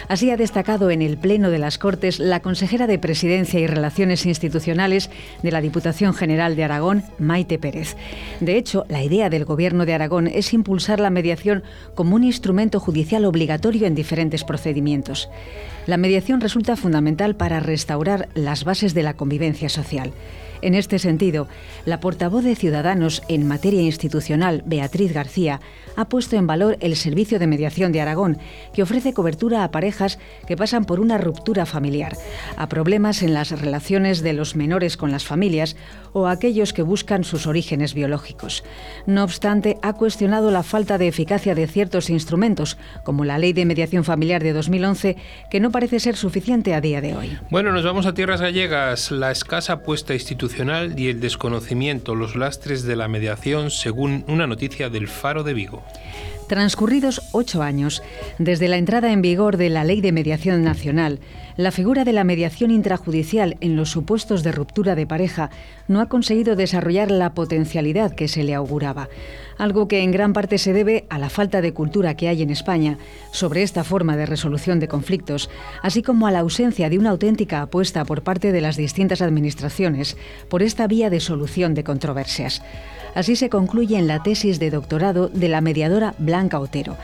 Así 0.07 0.30
ha 0.30 0.36
destacado 0.36 0.91
en 0.91 1.03
el 1.03 1.18
Pleno 1.18 1.51
de 1.51 1.59
las 1.59 1.78
Cortes 1.78 2.20
la 2.20 2.39
consejera 2.39 2.86
de 2.86 3.01
Presidencia 3.01 3.59
y 3.59 3.66
Relaciones 3.66 4.24
Institucionales 4.24 5.11
de 5.43 5.51
la 5.51 5.61
Diputación 5.61 6.14
General 6.14 6.55
de 6.55 6.62
Aragón, 6.62 7.03
Maite 7.18 7.59
Pérez. 7.59 7.97
De 8.39 8.57
hecho, 8.57 8.84
la 8.89 9.03
idea 9.03 9.30
del 9.30 9.45
Gobierno 9.45 9.84
de 9.84 9.95
Aragón 9.95 10.28
es 10.28 10.55
impulsar 10.55 11.01
la 11.01 11.11
mediación 11.11 11.64
como 11.97 12.14
un 12.14 12.22
instrumento 12.22 12.78
judicial 12.78 13.24
obligatorio 13.24 13.89
en 13.89 13.97
diferentes 13.97 14.45
procedimientos. 14.45 15.28
La 15.86 15.97
mediación 15.97 16.41
resulta 16.41 16.76
fundamental 16.76 17.34
para 17.34 17.59
restaurar 17.59 18.28
las 18.34 18.62
bases 18.62 18.95
de 18.95 19.03
la 19.03 19.14
convivencia 19.14 19.68
social. 19.68 20.12
En 20.61 20.75
este 20.75 20.99
sentido, 20.99 21.49
la 21.85 22.01
portavoz 22.01 22.43
de 22.43 22.57
Ciudadanos 22.57 23.23
en 23.29 23.47
materia 23.47 23.83
institucional, 23.83 24.63
Beatriz 24.67 25.13
García, 25.13 25.61
ha 25.97 26.09
puesto 26.09 26.37
en 26.37 26.47
valor 26.47 26.77
el 26.81 26.97
Servicio 26.97 27.39
de 27.39 27.47
Mediación 27.47 27.93
de 27.93 28.01
Aragón, 28.01 28.39
que 28.73 28.83
ofrece 28.83 29.13
cobertura 29.13 29.63
a 29.63 29.71
parejas 29.71 30.19
que 30.47 30.57
pasan 30.57 30.85
por 30.85 31.01
una 31.01 31.19
ruptura 31.19 31.67
familiar, 31.67 32.17
a 32.57 32.69
problemas 32.69 33.23
en 33.23 33.35
las 33.35 33.51
relaciones 33.51 34.23
de 34.23 34.33
los 34.33 34.57
menores 34.57 34.97
con 34.97 35.13
las 35.13 35.25
familias 35.25 35.77
o 36.13 36.27
a 36.27 36.33
aquellos 36.33 36.73
que 36.73 36.83
buscan 36.83 37.25
sus 37.25 37.47
orígenes 37.47 37.95
biológicos. 37.95 38.65
No 39.07 39.23
obstante, 39.23 39.79
ha 39.83 39.93
cuestionado 39.93 40.51
la 40.51 40.63
falta 40.63 40.99
de 40.99 41.09
eficacia 41.09 41.55
de 41.55 41.67
ciertos 41.67 42.11
instrumentos, 42.11 42.79
como 43.05 43.25
la 43.25 43.39
Ley 43.39 43.53
de 43.53 43.65
Mediación 43.65 44.05
Familiar 44.05 44.43
de 44.43 44.53
2011, 44.53 45.17
que 45.51 45.61
no 45.61 45.71
parece 45.71 46.01
ser 46.01 46.17
suficiente 46.17 46.75
a 46.75 46.81
día 46.81 47.01
de 47.01 47.15
hoy. 47.15 47.39
Bueno, 47.51 47.73
nos 47.73 47.85
vamos 47.85 48.07
a 48.07 48.15
tierras 48.15 48.41
gallegas. 48.41 49.11
La 49.11 49.31
escasa 49.31 49.75
apuesta 49.75 50.15
institucional 50.15 50.48
y 50.97 51.09
el 51.09 51.21
desconocimiento, 51.21 52.15
los 52.15 52.35
lastres 52.35 52.83
de 52.83 52.97
la 52.97 53.07
mediación, 53.07 53.71
según 53.71 54.25
una 54.29 54.47
noticia 54.47 54.89
del 54.89 55.07
Faro 55.07 55.45
de 55.45 55.55
Vigo. 55.55 55.85
Transcurridos 56.49 57.21
ocho 57.33 57.63
años 57.63 58.03
desde 58.39 58.69
la 58.69 58.79
entrada 58.79 59.13
en 59.13 59.21
vigor 59.21 59.59
de 59.59 59.69
la 59.69 59.85
Ley 59.85 60.01
de 60.01 60.13
Mediación 60.13 60.65
Nacional, 60.65 61.21
la 61.59 61.73
figura 61.73 62.05
de 62.05 62.15
la 62.15 62.25
mediación 62.25 62.71
intrajudicial 62.71 63.59
en 63.61 63.77
los 63.77 63.91
supuestos 63.91 64.43
de 64.43 64.53
ruptura 64.53 64.95
de 64.95 65.07
pareja 65.07 65.51
no 65.87 66.01
ha 66.01 66.09
conseguido 66.09 66.57
desarrollar 66.57 67.11
la 67.11 67.35
potencialidad 67.35 68.15
que 68.15 68.29
se 68.29 68.45
le 68.45 68.55
auguraba, 68.55 69.09
algo 69.59 69.89
que 69.89 70.03
en 70.03 70.13
gran 70.13 70.33
parte 70.33 70.57
se 70.57 70.73
debe 70.73 71.05
a 71.11 71.19
la 71.19 71.29
falta 71.29 71.61
de 71.61 71.75
cultura 71.75 72.17
que 72.17 72.29
hay 72.29 72.43
en 72.43 72.51
España 72.51 72.97
sobre 73.33 73.63
esta 73.63 73.85
forma 73.85 74.17
de 74.17 74.25
resolución 74.25 74.81
de 74.81 74.89
conflictos, 74.89 75.51
así 75.83 76.03
como 76.03 76.27
a 76.27 76.31
la 76.31 76.39
ausencia 76.41 76.89
de 76.89 76.99
una 76.99 77.11
auténtica 77.11 77.63
apuesta 77.63 78.05
por 78.05 78.23
parte 78.23 78.53
de 78.53 78.61
las 78.61 78.77
distintas 78.77 79.21
administraciones 79.21 80.17
por 80.49 80.63
esta 80.63 80.87
vía 80.87 81.11
de 81.11 81.21
solución 81.21 81.75
de 81.75 81.85
controversias. 81.85 82.63
Así 83.15 83.37
se 83.37 83.51
concluye 83.51 83.99
en 83.99 84.07
la 84.07 84.23
tesis 84.23 84.59
de 84.59 84.71
doctorado 84.71 85.29
de 85.29 85.49
la 85.49 85.61
mediadora 85.61 86.15
Blanca 86.19 86.61
Otero, 86.61 86.97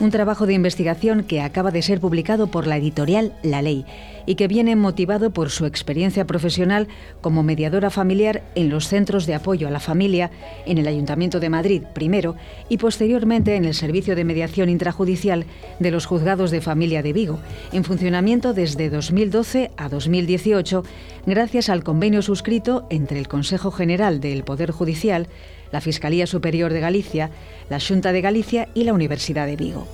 un 0.00 0.10
trabajo 0.10 0.46
de 0.46 0.54
investigación 0.54 1.22
que 1.24 1.40
acaba 1.40 1.70
de 1.70 1.82
ser 1.82 2.00
publicado 2.00 2.48
por 2.48 2.66
la 2.66 2.76
editorial 2.76 3.32
La 3.42 3.62
Ley 3.62 3.86
y 4.26 4.34
que 4.34 4.48
viene 4.48 4.76
motivado 4.76 5.30
por 5.30 5.50
su 5.50 5.66
experiencia 5.66 6.26
profesional 6.26 6.88
como 7.20 7.42
mediadora 7.42 7.90
familiar 7.90 8.42
en 8.54 8.70
los 8.70 8.88
centros 8.88 9.26
de 9.26 9.34
apoyo 9.34 9.68
a 9.68 9.70
la 9.70 9.80
familia 9.80 10.30
en 10.66 10.78
el 10.78 10.86
Ayuntamiento 10.86 11.40
de 11.40 11.50
Madrid 11.50 11.82
primero 11.94 12.36
y 12.68 12.78
posteriormente 12.78 13.56
en 13.56 13.64
el 13.64 13.74
Servicio 13.74 14.16
de 14.16 14.24
Mediación 14.24 14.68
Intrajudicial 14.68 15.46
de 15.78 15.90
los 15.90 16.06
Juzgados 16.06 16.50
de 16.50 16.60
Familia 16.60 17.02
de 17.02 17.12
Vigo, 17.12 17.38
en 17.72 17.84
funcionamiento 17.84 18.54
desde 18.54 18.90
2012 18.90 19.70
a 19.76 19.88
2018 19.88 20.84
gracias 21.26 21.68
al 21.68 21.84
convenio 21.84 22.22
suscrito 22.22 22.86
entre 22.90 23.18
el 23.18 23.28
Consejo 23.28 23.70
General 23.70 24.20
del 24.20 24.44
Poder 24.44 24.70
Judicial, 24.70 25.28
la 25.72 25.80
Fiscalía 25.80 26.26
Superior 26.26 26.72
de 26.72 26.80
Galicia, 26.80 27.30
la 27.68 27.80
Junta 27.80 28.12
de 28.12 28.20
Galicia 28.20 28.68
y 28.74 28.84
la 28.84 28.92
Universidad 28.92 29.46
de 29.46 29.56
Vigo. 29.56 29.88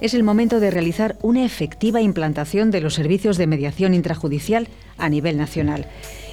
Es 0.00 0.14
el 0.14 0.22
momento 0.22 0.60
de 0.60 0.70
realizar 0.70 1.16
una 1.22 1.44
efectiva 1.44 2.00
implantación 2.00 2.70
de 2.70 2.80
los 2.80 2.94
servicios 2.94 3.36
de 3.36 3.46
mediación 3.46 3.94
intrajudicial 3.94 4.68
a 4.98 5.08
nivel 5.08 5.36
nacional 5.36 5.86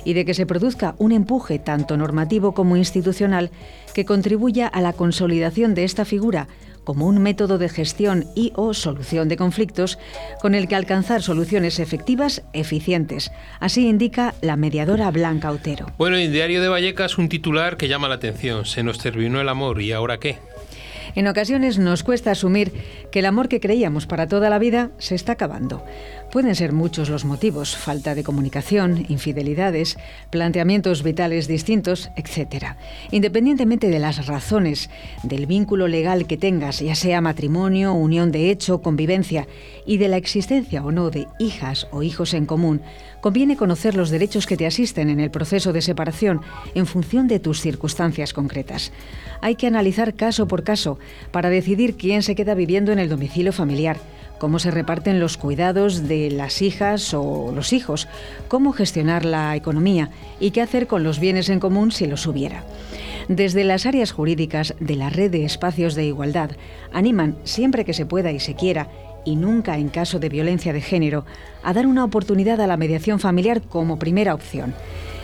y 0.06 0.14
de 0.14 0.26
que 0.26 0.34
se 0.34 0.46
produzca 0.46 0.96
un 0.98 1.12
empuje 1.12 1.60
tanto 1.60 1.98
normativo 1.98 2.54
como 2.54 2.78
institucional 2.78 3.52
que 3.94 4.06
contribuya 4.06 4.68
a 4.68 4.82
la 4.82 4.94
consolidación 4.94 5.76
de 5.76 5.86
esta 5.86 6.06
figura 6.06 6.48
como 6.84 7.08
un 7.08 7.22
método 7.22 7.58
de 7.58 7.70
gestión 7.70 8.26
y 8.36 8.52
o 8.56 8.74
solución 8.74 9.30
de 9.30 9.38
conflictos 9.38 9.98
con 10.42 10.56
el 10.56 10.68
que 10.68 10.76
alcanzar 10.76 11.22
soluciones 11.22 11.80
efectivas, 11.80 12.44
eficientes. 12.54 13.32
Así 13.60 13.88
indica 13.88 14.36
la 14.42 14.56
mediadora 14.56 15.12
Blanca 15.12 15.52
Otero. 15.52 15.88
Bueno, 15.98 16.18
en 16.18 16.32
Diario 16.32 16.62
de 16.62 16.70
Vallecas 16.70 17.18
un 17.18 17.30
titular 17.30 17.78
que 17.78 17.88
llama 17.88 18.08
la 18.08 18.16
atención. 18.16 18.66
Se 18.66 18.84
nos 18.84 19.00
terminó 19.00 19.42
el 19.42 19.50
amor 19.50 19.82
y 19.82 19.92
ahora 19.92 20.20
qué. 20.20 20.38
En 21.16 21.28
ocasiones 21.28 21.78
nos 21.78 22.04
cuesta 22.04 22.32
asumir 22.32 22.72
que 23.12 23.20
el 23.20 23.26
amor 23.26 23.48
que 23.48 23.60
creíamos 23.60 24.08
para 24.08 24.28
toda 24.28 24.50
la 24.50 24.58
vida 24.58 24.90
se 24.98 25.16
está 25.16 25.34
acabando. 25.34 25.86
Pueden 26.34 26.56
ser 26.56 26.74
muchos 26.74 27.12
los 27.12 27.26
motivos, 27.26 27.78
falta 27.78 28.16
de 28.16 28.24
comunicación, 28.24 29.06
infidelidades, 29.08 30.00
planteamientos 30.32 31.04
vitales 31.04 31.48
distintos, 31.48 32.10
etc. 32.16 32.76
Independientemente 33.12 33.88
de 33.88 34.00
las 34.00 34.26
razones 34.26 34.90
del 35.22 35.46
vínculo 35.46 35.88
legal 35.88 36.26
que 36.26 36.38
tengas, 36.38 36.80
ya 36.80 36.96
sea 36.96 37.22
matrimonio, 37.22 37.94
unión 37.94 38.32
de 38.32 38.50
hecho, 38.50 38.82
convivencia, 38.82 39.48
y 39.86 39.98
de 39.98 40.08
la 40.08 40.18
existencia 40.18 40.84
o 40.84 40.92
no 40.92 41.12
de 41.12 41.28
hijas 41.38 41.88
o 41.92 42.02
hijos 42.02 42.34
en 42.34 42.48
común, 42.48 42.82
conviene 43.22 43.56
conocer 43.56 43.94
los 43.94 44.10
derechos 44.10 44.48
que 44.48 44.58
te 44.58 44.66
asisten 44.66 45.12
en 45.12 45.20
el 45.20 45.30
proceso 45.30 45.72
de 45.72 45.84
separación 45.84 46.42
en 46.74 46.88
función 46.88 47.28
de 47.28 47.40
tus 47.40 47.62
circunstancias 47.62 48.34
concretas. 48.34 48.92
Hay 49.42 49.54
que 49.54 49.68
analizar 49.68 50.16
caso 50.16 50.48
por 50.48 50.64
caso 50.64 50.98
para 51.30 51.52
decidir 51.52 51.96
quién 51.96 52.24
se 52.24 52.34
queda 52.34 52.56
viviendo 52.56 52.92
en 52.92 52.98
el 52.98 53.10
domicilio 53.10 53.54
familiar 53.54 53.98
cómo 54.44 54.60
se 54.60 54.72
reparten 54.72 55.22
los 55.22 55.38
cuidados 55.38 56.06
de 56.06 56.30
las 56.30 56.62
hijas 56.62 57.14
o 57.14 57.54
los 57.56 57.72
hijos, 57.72 58.10
cómo 58.50 58.74
gestionar 58.74 59.24
la 59.24 59.56
economía 59.56 60.10
y 60.38 60.52
qué 60.52 60.62
hacer 60.62 60.86
con 60.86 61.02
los 61.02 61.18
bienes 61.22 61.48
en 61.48 61.62
común 61.62 61.94
si 61.94 62.08
los 62.08 62.28
hubiera. 62.28 62.66
Desde 63.30 63.64
las 63.64 63.86
áreas 63.86 64.12
jurídicas 64.12 64.76
de 64.82 64.98
la 64.98 65.10
red 65.10 65.32
de 65.32 65.46
espacios 65.46 65.96
de 65.96 66.04
igualdad 66.04 66.52
animan, 66.92 67.38
siempre 67.46 67.86
que 67.86 67.94
se 67.94 68.06
pueda 68.06 68.34
y 68.34 68.42
se 68.42 68.54
quiera, 68.54 68.90
y 69.24 69.38
nunca 69.38 69.78
en 69.78 69.88
caso 69.88 70.20
de 70.20 70.28
violencia 70.28 70.74
de 70.74 70.82
género, 70.82 71.24
a 71.64 71.72
dar 71.72 71.88
una 71.88 72.04
oportunidad 72.04 72.60
a 72.60 72.68
la 72.68 72.76
mediación 72.76 73.22
familiar 73.22 73.62
como 73.62 73.98
primera 73.98 74.34
opción. 74.34 74.74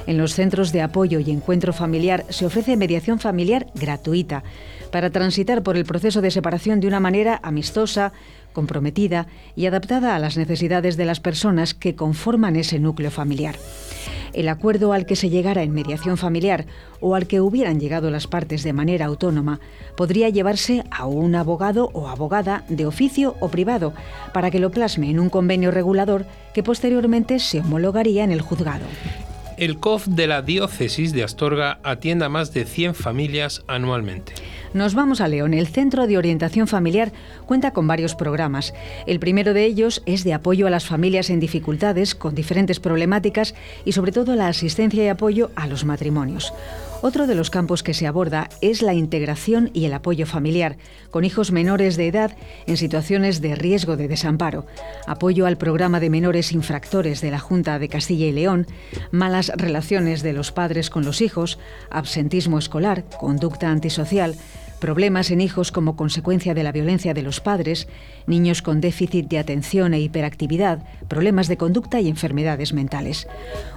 En 0.07 0.17
los 0.17 0.33
centros 0.33 0.71
de 0.71 0.81
apoyo 0.81 1.19
y 1.19 1.29
encuentro 1.29 1.73
familiar 1.73 2.25
se 2.29 2.45
ofrece 2.45 2.77
mediación 2.77 3.19
familiar 3.19 3.67
gratuita 3.75 4.43
para 4.91 5.09
transitar 5.11 5.61
por 5.61 5.77
el 5.77 5.85
proceso 5.85 6.21
de 6.21 6.31
separación 6.31 6.79
de 6.79 6.87
una 6.87 6.99
manera 6.99 7.39
amistosa, 7.43 8.11
comprometida 8.53 9.27
y 9.55 9.65
adaptada 9.65 10.15
a 10.15 10.19
las 10.19 10.37
necesidades 10.37 10.97
de 10.97 11.05
las 11.05 11.19
personas 11.19 11.73
que 11.73 11.95
conforman 11.95 12.55
ese 12.55 12.79
núcleo 12.79 13.11
familiar. 13.11 13.55
El 14.33 14.47
acuerdo 14.47 14.93
al 14.93 15.05
que 15.05 15.15
se 15.15 15.29
llegara 15.29 15.63
en 15.63 15.71
mediación 15.71 16.17
familiar 16.17 16.65
o 16.99 17.15
al 17.15 17.27
que 17.27 17.41
hubieran 17.41 17.79
llegado 17.79 18.11
las 18.11 18.27
partes 18.27 18.63
de 18.63 18.73
manera 18.73 19.07
autónoma 19.07 19.59
podría 19.95 20.29
llevarse 20.29 20.83
a 20.91 21.05
un 21.05 21.35
abogado 21.35 21.89
o 21.93 22.07
abogada 22.07 22.63
de 22.69 22.85
oficio 22.85 23.35
o 23.39 23.49
privado 23.49 23.93
para 24.33 24.51
que 24.51 24.59
lo 24.59 24.71
plasme 24.71 25.09
en 25.09 25.19
un 25.19 25.29
convenio 25.29 25.71
regulador 25.71 26.25
que 26.53 26.63
posteriormente 26.63 27.39
se 27.39 27.61
homologaría 27.61 28.23
en 28.23 28.31
el 28.31 28.41
juzgado. 28.41 28.85
El 29.57 29.77
COF 29.77 30.07
de 30.07 30.27
la 30.27 30.41
diócesis 30.41 31.11
de 31.11 31.23
Astorga 31.23 31.79
atiende 31.83 32.23
a 32.23 32.29
más 32.29 32.53
de 32.53 32.63
100 32.63 32.95
familias 32.95 33.61
anualmente. 33.67 34.33
Nos 34.73 34.93
vamos 34.93 35.19
a 35.19 35.27
León. 35.27 35.55
El 35.55 35.67
Centro 35.67 36.05
de 36.05 36.17
Orientación 36.17 36.67
Familiar 36.67 37.11
cuenta 37.47 37.71
con 37.71 37.87
varios 37.87 38.13
programas. 38.13 38.73
El 39.07 39.19
primero 39.19 39.55
de 39.55 39.65
ellos 39.65 40.03
es 40.05 40.23
de 40.23 40.33
apoyo 40.33 40.67
a 40.67 40.69
las 40.69 40.85
familias 40.85 41.31
en 41.31 41.39
dificultades, 41.39 42.13
con 42.13 42.35
diferentes 42.35 42.79
problemáticas 42.79 43.55
y 43.83 43.93
sobre 43.93 44.11
todo 44.11 44.35
la 44.35 44.47
asistencia 44.47 45.03
y 45.03 45.07
apoyo 45.07 45.49
a 45.55 45.67
los 45.67 45.85
matrimonios. 45.85 46.53
Otro 47.01 47.27
de 47.27 47.35
los 47.35 47.49
campos 47.49 47.81
que 47.81 47.93
se 47.93 48.07
aborda 48.07 48.49
es 48.59 48.81
la 48.81 48.93
integración 48.93 49.69
y 49.73 49.85
el 49.85 49.93
apoyo 49.93 50.25
familiar, 50.25 50.75
con 51.11 51.23
hijos 51.23 51.53
menores 51.53 51.95
de 51.95 52.07
edad 52.07 52.35
en 52.67 52.75
situaciones 52.75 53.39
de 53.39 53.55
riesgo 53.55 53.95
de 53.95 54.09
desamparo, 54.09 54.65
apoyo 55.07 55.45
al 55.45 55.57
programa 55.57 56.01
de 56.01 56.09
menores 56.09 56.51
infractores 56.51 57.21
de 57.21 57.31
la 57.31 57.39
Junta 57.39 57.79
de 57.79 57.87
Castilla 57.87 58.25
y 58.25 58.33
León, 58.33 58.67
malas 59.11 59.49
relaciones 59.55 60.23
de 60.23 60.33
los 60.33 60.51
padres 60.51 60.89
con 60.89 61.05
los 61.05 61.21
hijos, 61.21 61.57
absentismo 61.89 62.59
escolar, 62.59 63.05
conducta 63.17 63.69
antisocial, 63.69 64.35
problemas 64.79 65.31
en 65.31 65.41
hijos 65.41 65.71
como 65.71 65.95
consecuencia 65.95 66.53
de 66.53 66.63
la 66.63 66.71
violencia 66.71 67.13
de 67.13 67.21
los 67.21 67.39
padres, 67.39 67.87
niños 68.27 68.61
con 68.61 68.81
déficit 68.81 69.27
de 69.27 69.39
atención 69.39 69.93
e 69.93 69.99
hiperactividad, 69.99 70.79
problemas 71.07 71.47
de 71.47 71.57
conducta 71.57 72.01
y 72.01 72.07
enfermedades 72.07 72.73
mentales. 72.73 73.27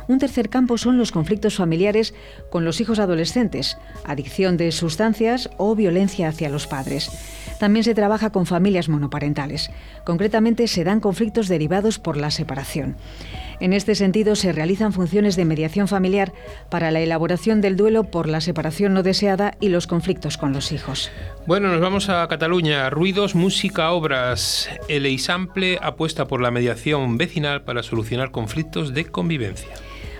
Un 0.09 0.19
tercer 0.19 0.49
campo 0.49 0.79
son 0.79 0.99
los 0.99 1.13
conflictos 1.13 1.57
familiares 1.57 2.15
con 2.51 2.65
los 2.65 2.81
hijos 2.81 2.99
adolescentes, 2.99 3.77
adicción 4.05 4.57
de 4.57 4.73
sustancias 4.73 5.51
o 5.59 5.75
violencia 5.75 6.29
hacia 6.29 6.49
los 6.49 6.67
padres. 6.67 7.11
También 7.59 7.85
se 7.85 7.95
trabaja 7.95 8.31
con 8.31 8.47
familias 8.47 8.89
monoparentales. 8.89 9.71
Concretamente 10.05 10.67
se 10.67 10.83
dan 10.83 10.99
conflictos 10.99 11.47
derivados 11.47 12.01
por 12.01 12.17
la 12.17 12.33
separación. 12.33 12.97
En 13.63 13.73
este 13.73 13.95
sentido, 13.95 14.35
se 14.35 14.51
realizan 14.51 14.93
funciones 14.93 15.37
de 15.37 15.45
mediación 15.45 15.87
familiar 15.87 16.33
para 16.69 16.91
la 16.91 16.99
elaboración 16.99 17.61
del 17.61 17.77
duelo 17.77 18.03
por 18.03 18.29
la 18.29 18.41
separación 18.41 18.93
no 18.93 19.05
deseada 19.05 19.55
y 19.61 19.69
los 19.69 19.87
conflictos 19.87 20.37
con 20.37 20.53
los 20.53 20.73
hijos. 20.73 21.13
Bueno, 21.47 21.69
nos 21.69 21.81
vamos 21.81 22.09
a 22.09 22.27
Cataluña. 22.27 22.91
Ruidos, 22.91 23.37
música, 23.37 23.93
obras. 23.93 24.69
El 24.89 25.07
Eisample 25.07 25.79
apuesta 25.81 26.27
por 26.27 26.43
la 26.43 26.51
mediación 26.51 27.17
vecinal 27.19 27.63
para 27.63 27.85
solucionar 27.85 28.33
conflictos 28.33 28.95
de 28.95 29.05
convivencia. 29.05 29.69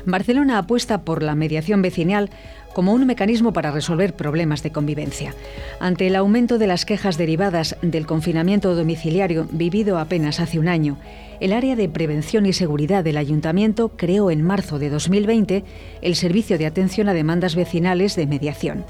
Barcelona 0.07 0.59
apuesta 0.59 1.03
por 1.03 1.25
la 1.25 1.35
mediación 1.35 1.83
vecinal 1.83 2.31
como 2.75 2.93
un 2.93 3.07
mecanismo 3.07 3.53
para 3.53 3.71
resolver 3.71 4.15
problemas 4.15 4.63
de 4.63 4.73
convivencia. 4.73 5.35
Ante 5.81 6.07
el 6.07 6.17
aumento 6.17 6.59
de 6.59 6.67
las 6.67 6.85
quejas 6.85 7.19
derivadas 7.19 7.77
del 7.83 8.07
confinamiento 8.07 8.75
domiciliario 8.75 9.47
vivido 9.51 9.99
apenas 9.99 10.41
hace 10.41 10.59
un 10.59 10.69
año, 10.69 10.99
el 11.41 11.53
área 11.53 11.75
de 11.75 11.89
prevención 11.89 12.47
y 12.47 12.53
seguridad 12.53 13.03
del 13.03 13.17
ayuntamiento 13.17 13.89
creó 13.97 14.31
en 14.31 14.43
marzo 14.43 14.79
de 14.79 14.91
2020 14.91 15.65
el 16.01 16.15
Servicio 16.15 16.57
de 16.57 16.67
Atención 16.67 17.09
a 17.09 17.15
Demandas 17.15 17.57
Vecinales 17.57 18.15
de 18.15 18.29
Mediación. 18.29 18.85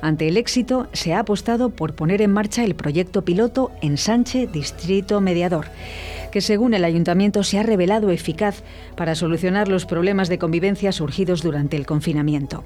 Ante 0.00 0.28
el 0.28 0.36
éxito, 0.36 0.88
se 0.92 1.14
ha 1.14 1.20
apostado 1.20 1.70
por 1.70 1.94
poner 1.94 2.22
en 2.22 2.32
marcha 2.32 2.64
el 2.64 2.74
proyecto 2.74 3.24
piloto 3.24 3.70
Ensanche 3.80 4.46
Distrito 4.46 5.20
Mediador 5.20 5.66
que 6.34 6.40
según 6.40 6.74
el 6.74 6.84
ayuntamiento 6.84 7.44
se 7.44 7.60
ha 7.60 7.62
revelado 7.62 8.10
eficaz 8.10 8.64
para 8.96 9.14
solucionar 9.14 9.68
los 9.68 9.86
problemas 9.86 10.28
de 10.28 10.36
convivencia 10.36 10.90
surgidos 10.90 11.42
durante 11.42 11.76
el 11.76 11.86
confinamiento. 11.86 12.64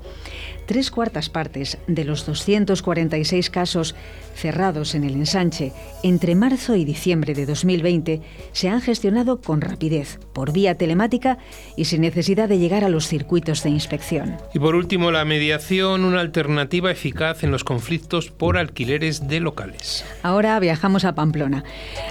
Tres 0.64 0.90
cuartas 0.90 1.28
partes 1.28 1.76
de 1.86 2.06
los 2.06 2.24
246 2.24 3.50
casos 3.50 3.94
cerrados 4.38 4.94
en 4.94 5.04
el 5.04 5.14
ensanche 5.14 5.72
entre 6.02 6.34
marzo 6.34 6.76
y 6.76 6.84
diciembre 6.84 7.34
de 7.34 7.44
2020 7.44 8.22
se 8.52 8.68
han 8.68 8.80
gestionado 8.80 9.40
con 9.40 9.60
rapidez, 9.60 10.20
por 10.32 10.52
vía 10.52 10.76
telemática 10.76 11.38
y 11.76 11.86
sin 11.86 12.02
necesidad 12.02 12.48
de 12.48 12.58
llegar 12.58 12.84
a 12.84 12.88
los 12.88 13.08
circuitos 13.08 13.62
de 13.62 13.70
inspección. 13.70 14.36
Y 14.54 14.58
por 14.58 14.74
último, 14.74 15.10
la 15.10 15.24
mediación, 15.24 16.04
una 16.04 16.20
alternativa 16.20 16.90
eficaz 16.90 17.42
en 17.42 17.50
los 17.50 17.64
conflictos 17.64 18.30
por 18.30 18.56
alquileres 18.56 19.28
de 19.28 19.40
locales. 19.40 20.04
Ahora 20.22 20.58
viajamos 20.60 21.04
a 21.04 21.14
Pamplona. 21.14 21.64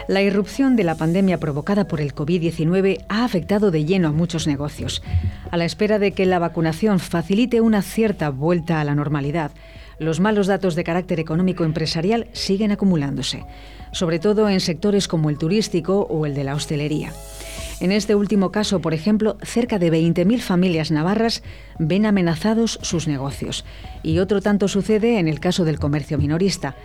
La 0.08 0.22
irrupción 0.22 0.76
de 0.76 0.84
la 0.84 0.96
pandemia 0.96 1.40
provocada 1.40 1.88
por 1.88 2.02
el 2.02 2.14
COVID-19 2.14 3.06
ha 3.10 3.24
afectado 3.24 3.72
de 3.72 3.86
lleno 3.86 4.10
a 4.10 4.12
muchos 4.12 4.48
negocios. 4.48 5.02
A 5.52 5.58
la 5.58 5.66
espera 5.66 6.00
de 6.00 6.12
que 6.12 6.26
la 6.26 6.40
vacunación 6.40 7.00
facilite 7.00 7.62
una 7.62 7.82
cierta 7.82 8.30
vuelta 8.30 8.82
a 8.82 8.84
la 8.84 8.96
normalidad, 8.96 9.52
los 10.00 10.20
malos 10.20 10.48
datos 10.48 10.76
de 10.76 10.84
carácter 10.84 11.20
económico 11.20 11.64
empresarial 11.64 12.28
siguen 12.34 12.72
acumulándose, 12.72 13.46
sobre 13.92 14.20
todo 14.20 14.50
en 14.50 14.60
sectores 14.60 15.08
como 15.08 15.30
el 15.30 15.38
turístico 15.38 16.02
o 16.10 16.26
el 16.26 16.36
de 16.36 16.44
la 16.44 16.56
hostelería. 16.56 17.14
En 17.80 17.92
este 17.92 18.16
último 18.16 18.52
caso, 18.52 18.80
por 18.82 18.96
ejemplo, 18.96 19.38
cerca 19.44 19.78
de 19.78 19.92
20.000 19.92 20.40
familias 20.40 20.90
navarras 20.90 21.44
ven 21.78 22.08
amenazados 22.08 22.80
sus 22.82 23.08
negocios. 23.08 23.66
Y 24.02 24.18
otro 24.18 24.42
tanto 24.42 24.68
sucede 24.68 25.20
en 25.20 25.28
el 25.28 25.40
caso 25.40 25.64
del 25.64 25.78
comercio 25.78 26.18
minorista. 26.18 26.76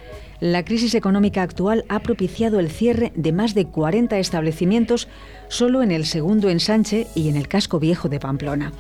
La 0.41 0.65
crisis 0.65 0.95
económica 0.95 1.43
actual 1.43 1.87
ha 1.89 2.01
propiciado 2.01 2.59
el 2.59 2.71
cierre 2.71 3.13
de 3.15 3.33
más 3.33 3.55
de 3.55 3.67
40 3.67 4.19
establecimientos 4.19 5.09
solo 5.49 5.83
en 5.83 5.93
el 5.93 6.05
segundo 6.05 6.51
ensanche 6.51 7.07
y 7.15 7.29
en 7.29 7.37
el 7.37 7.49
casco 7.49 7.79
viejo 7.79 8.11
de 8.11 8.21
Pamplona. 8.21 8.73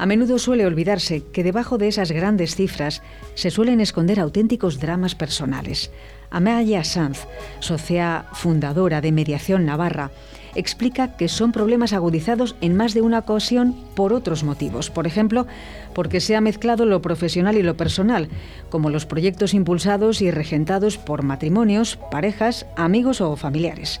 A 0.00 0.06
menudo 0.06 0.38
suele 0.38 0.64
olvidarse 0.64 1.24
que 1.30 1.44
debajo 1.44 1.76
de 1.76 1.86
esas 1.86 2.10
grandes 2.10 2.56
cifras 2.56 3.02
se 3.34 3.50
suelen 3.50 3.82
esconder 3.82 4.18
auténticos 4.18 4.80
dramas 4.80 5.14
personales. 5.14 5.90
Amaya 6.30 6.84
Sanz, 6.84 7.26
socia 7.58 8.24
fundadora 8.32 9.02
de 9.02 9.12
Mediación 9.12 9.66
Navarra, 9.66 10.10
explica 10.54 11.18
que 11.18 11.28
son 11.28 11.52
problemas 11.52 11.92
agudizados 11.92 12.56
en 12.62 12.76
más 12.76 12.94
de 12.94 13.02
una 13.02 13.18
ocasión 13.18 13.76
por 13.94 14.14
otros 14.14 14.42
motivos. 14.42 14.88
Por 14.88 15.06
ejemplo, 15.06 15.46
porque 15.92 16.20
se 16.20 16.34
ha 16.34 16.40
mezclado 16.40 16.86
lo 16.86 17.02
profesional 17.02 17.58
y 17.58 17.62
lo 17.62 17.76
personal, 17.76 18.30
como 18.70 18.88
los 18.88 19.04
proyectos 19.04 19.52
impulsados 19.52 20.22
y 20.22 20.30
regentados 20.30 20.96
por 20.96 21.24
matrimonios, 21.24 21.98
parejas, 22.10 22.64
amigos 22.74 23.20
o 23.20 23.36
familiares. 23.36 24.00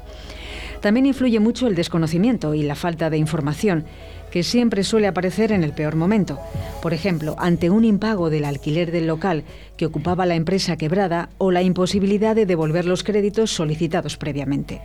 También 0.80 1.04
influye 1.04 1.40
mucho 1.40 1.66
el 1.66 1.74
desconocimiento 1.74 2.54
y 2.54 2.62
la 2.62 2.74
falta 2.74 3.10
de 3.10 3.18
información, 3.18 3.84
que 4.30 4.42
siempre 4.42 4.84
suele 4.84 5.06
aparecer 5.06 5.52
en 5.52 5.64
el 5.64 5.72
peor 5.72 5.96
momento. 5.96 6.38
Por 6.82 6.94
ejemplo, 6.94 7.36
ante 7.38 7.70
un 7.70 7.84
impago 7.84 8.30
del 8.30 8.44
alquiler 8.44 8.90
del 8.92 9.06
local 9.06 9.44
que 9.76 9.86
ocupaba 9.86 10.26
la 10.26 10.34
empresa 10.34 10.76
quebrada 10.76 11.30
o 11.38 11.50
la 11.50 11.62
imposibilidad 11.62 12.34
de 12.34 12.46
devolver 12.46 12.84
los 12.84 13.02
créditos 13.02 13.50
solicitados 13.50 14.16
previamente. 14.16 14.80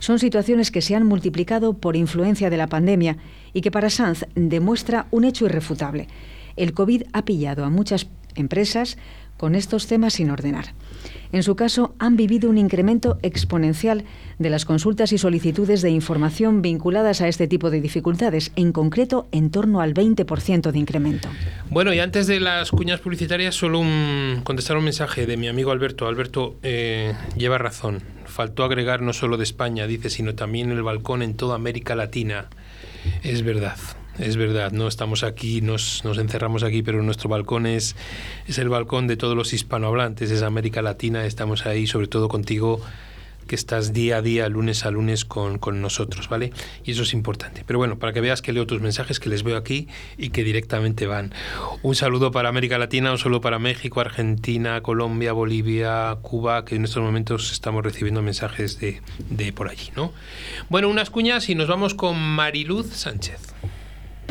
Son 0.00 0.18
situaciones 0.18 0.70
que 0.70 0.82
se 0.82 0.94
han 0.94 1.06
multiplicado 1.06 1.74
por 1.74 1.96
influencia 1.96 2.50
de 2.50 2.56
la 2.56 2.66
pandemia 2.66 3.16
y 3.52 3.60
que 3.60 3.70
para 3.70 3.90
Sanz 3.90 4.26
demuestra 4.34 5.06
un 5.10 5.24
hecho 5.24 5.46
irrefutable. 5.46 6.08
El 6.56 6.72
COVID 6.74 7.04
ha 7.12 7.24
pillado 7.24 7.64
a 7.64 7.70
muchas 7.70 8.08
empresas 8.34 8.98
con 9.36 9.54
estos 9.54 9.86
temas 9.86 10.14
sin 10.14 10.30
ordenar. 10.30 10.74
En 11.32 11.42
su 11.42 11.56
caso, 11.56 11.94
han 11.98 12.16
vivido 12.16 12.48
un 12.50 12.58
incremento 12.58 13.18
exponencial 13.22 14.04
de 14.38 14.50
las 14.50 14.64
consultas 14.64 15.12
y 15.12 15.18
solicitudes 15.18 15.82
de 15.82 15.90
información 15.90 16.62
vinculadas 16.62 17.20
a 17.20 17.28
este 17.28 17.46
tipo 17.48 17.70
de 17.70 17.80
dificultades, 17.80 18.52
en 18.56 18.72
concreto 18.72 19.26
en 19.32 19.50
torno 19.50 19.80
al 19.80 19.94
20% 19.94 20.70
de 20.70 20.78
incremento. 20.78 21.28
Bueno, 21.70 21.92
y 21.92 22.00
antes 22.00 22.26
de 22.26 22.40
las 22.40 22.70
cuñas 22.70 23.00
publicitarias, 23.00 23.54
solo 23.54 23.80
un, 23.80 24.40
contestar 24.44 24.76
un 24.76 24.84
mensaje 24.84 25.26
de 25.26 25.36
mi 25.36 25.48
amigo 25.48 25.70
Alberto. 25.70 26.06
Alberto 26.06 26.56
eh, 26.62 27.14
lleva 27.36 27.58
razón 27.58 28.02
faltó 28.34 28.64
agregar 28.64 29.00
no 29.00 29.12
solo 29.12 29.36
de 29.36 29.44
España, 29.44 29.86
dice, 29.86 30.10
sino 30.10 30.34
también 30.34 30.70
el 30.72 30.82
balcón 30.82 31.22
en 31.22 31.36
toda 31.36 31.54
América 31.54 31.94
Latina. 31.94 32.48
Es 33.22 33.42
verdad. 33.42 33.76
Es 34.18 34.36
verdad, 34.36 34.70
no 34.70 34.86
estamos 34.86 35.24
aquí, 35.24 35.60
nos, 35.60 36.04
nos 36.04 36.18
encerramos 36.18 36.62
aquí, 36.62 36.82
pero 36.82 37.02
nuestro 37.02 37.28
balcón 37.28 37.66
es, 37.66 37.96
es 38.46 38.58
el 38.58 38.68
balcón 38.68 39.06
de 39.08 39.16
todos 39.16 39.36
los 39.36 39.52
hispanohablantes, 39.52 40.30
es 40.30 40.42
América 40.42 40.82
Latina, 40.82 41.26
estamos 41.26 41.66
ahí, 41.66 41.86
sobre 41.88 42.06
todo 42.06 42.28
contigo, 42.28 42.80
que 43.46 43.54
estás 43.54 43.92
día 43.92 44.18
a 44.18 44.22
día, 44.22 44.48
lunes 44.48 44.84
a 44.84 44.90
lunes 44.90 45.24
con, 45.24 45.58
nosotros, 45.80 46.28
¿vale? 46.28 46.52
Y 46.84 46.92
eso 46.92 47.02
es 47.02 47.12
importante. 47.12 47.64
Pero 47.66 47.78
bueno, 47.78 47.98
para 47.98 48.12
que 48.12 48.20
veas 48.20 48.42
que 48.42 48.52
leo 48.52 48.66
tus 48.66 48.80
mensajes, 48.80 49.20
que 49.20 49.28
les 49.28 49.42
veo 49.42 49.56
aquí 49.56 49.88
y 50.16 50.30
que 50.30 50.44
directamente 50.44 51.06
van. 51.06 51.32
Un 51.82 51.94
saludo 51.94 52.30
para 52.30 52.48
América 52.48 52.78
Latina, 52.78 53.10
un 53.10 53.18
saludo 53.18 53.40
para 53.40 53.58
México, 53.58 54.00
Argentina, 54.00 54.80
Colombia, 54.82 55.32
Bolivia, 55.32 56.16
Cuba, 56.22 56.64
que 56.64 56.76
en 56.76 56.84
estos 56.84 57.02
momentos 57.02 57.52
estamos 57.52 57.84
recibiendo 57.84 58.22
mensajes 58.22 58.78
de, 58.80 59.02
de 59.30 59.52
por 59.52 59.68
allí, 59.68 59.90
¿no? 59.96 60.12
Bueno, 60.68 60.88
unas 60.88 61.10
cuñas 61.10 61.48
y 61.48 61.54
nos 61.54 61.68
vamos 61.68 61.94
con 61.94 62.18
Mariluz 62.18 62.92
Sánchez. 62.92 63.53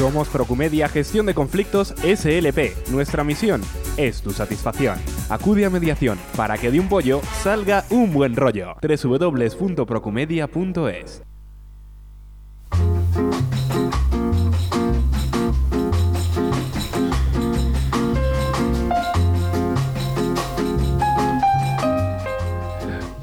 Somos 0.00 0.28
Procumedia 0.30 0.88
Gestión 0.88 1.26
de 1.26 1.34
Conflictos 1.34 1.94
SLP. 1.98 2.88
Nuestra 2.88 3.22
misión 3.22 3.60
es 3.98 4.22
tu 4.22 4.30
satisfacción. 4.30 4.98
Acude 5.28 5.66
a 5.66 5.70
mediación 5.70 6.18
para 6.38 6.56
que 6.56 6.70
de 6.70 6.80
un 6.80 6.88
pollo 6.88 7.20
salga 7.42 7.84
un 7.90 8.10
buen 8.10 8.34
rollo. 8.34 8.76
www.procumedia.es 8.80 11.22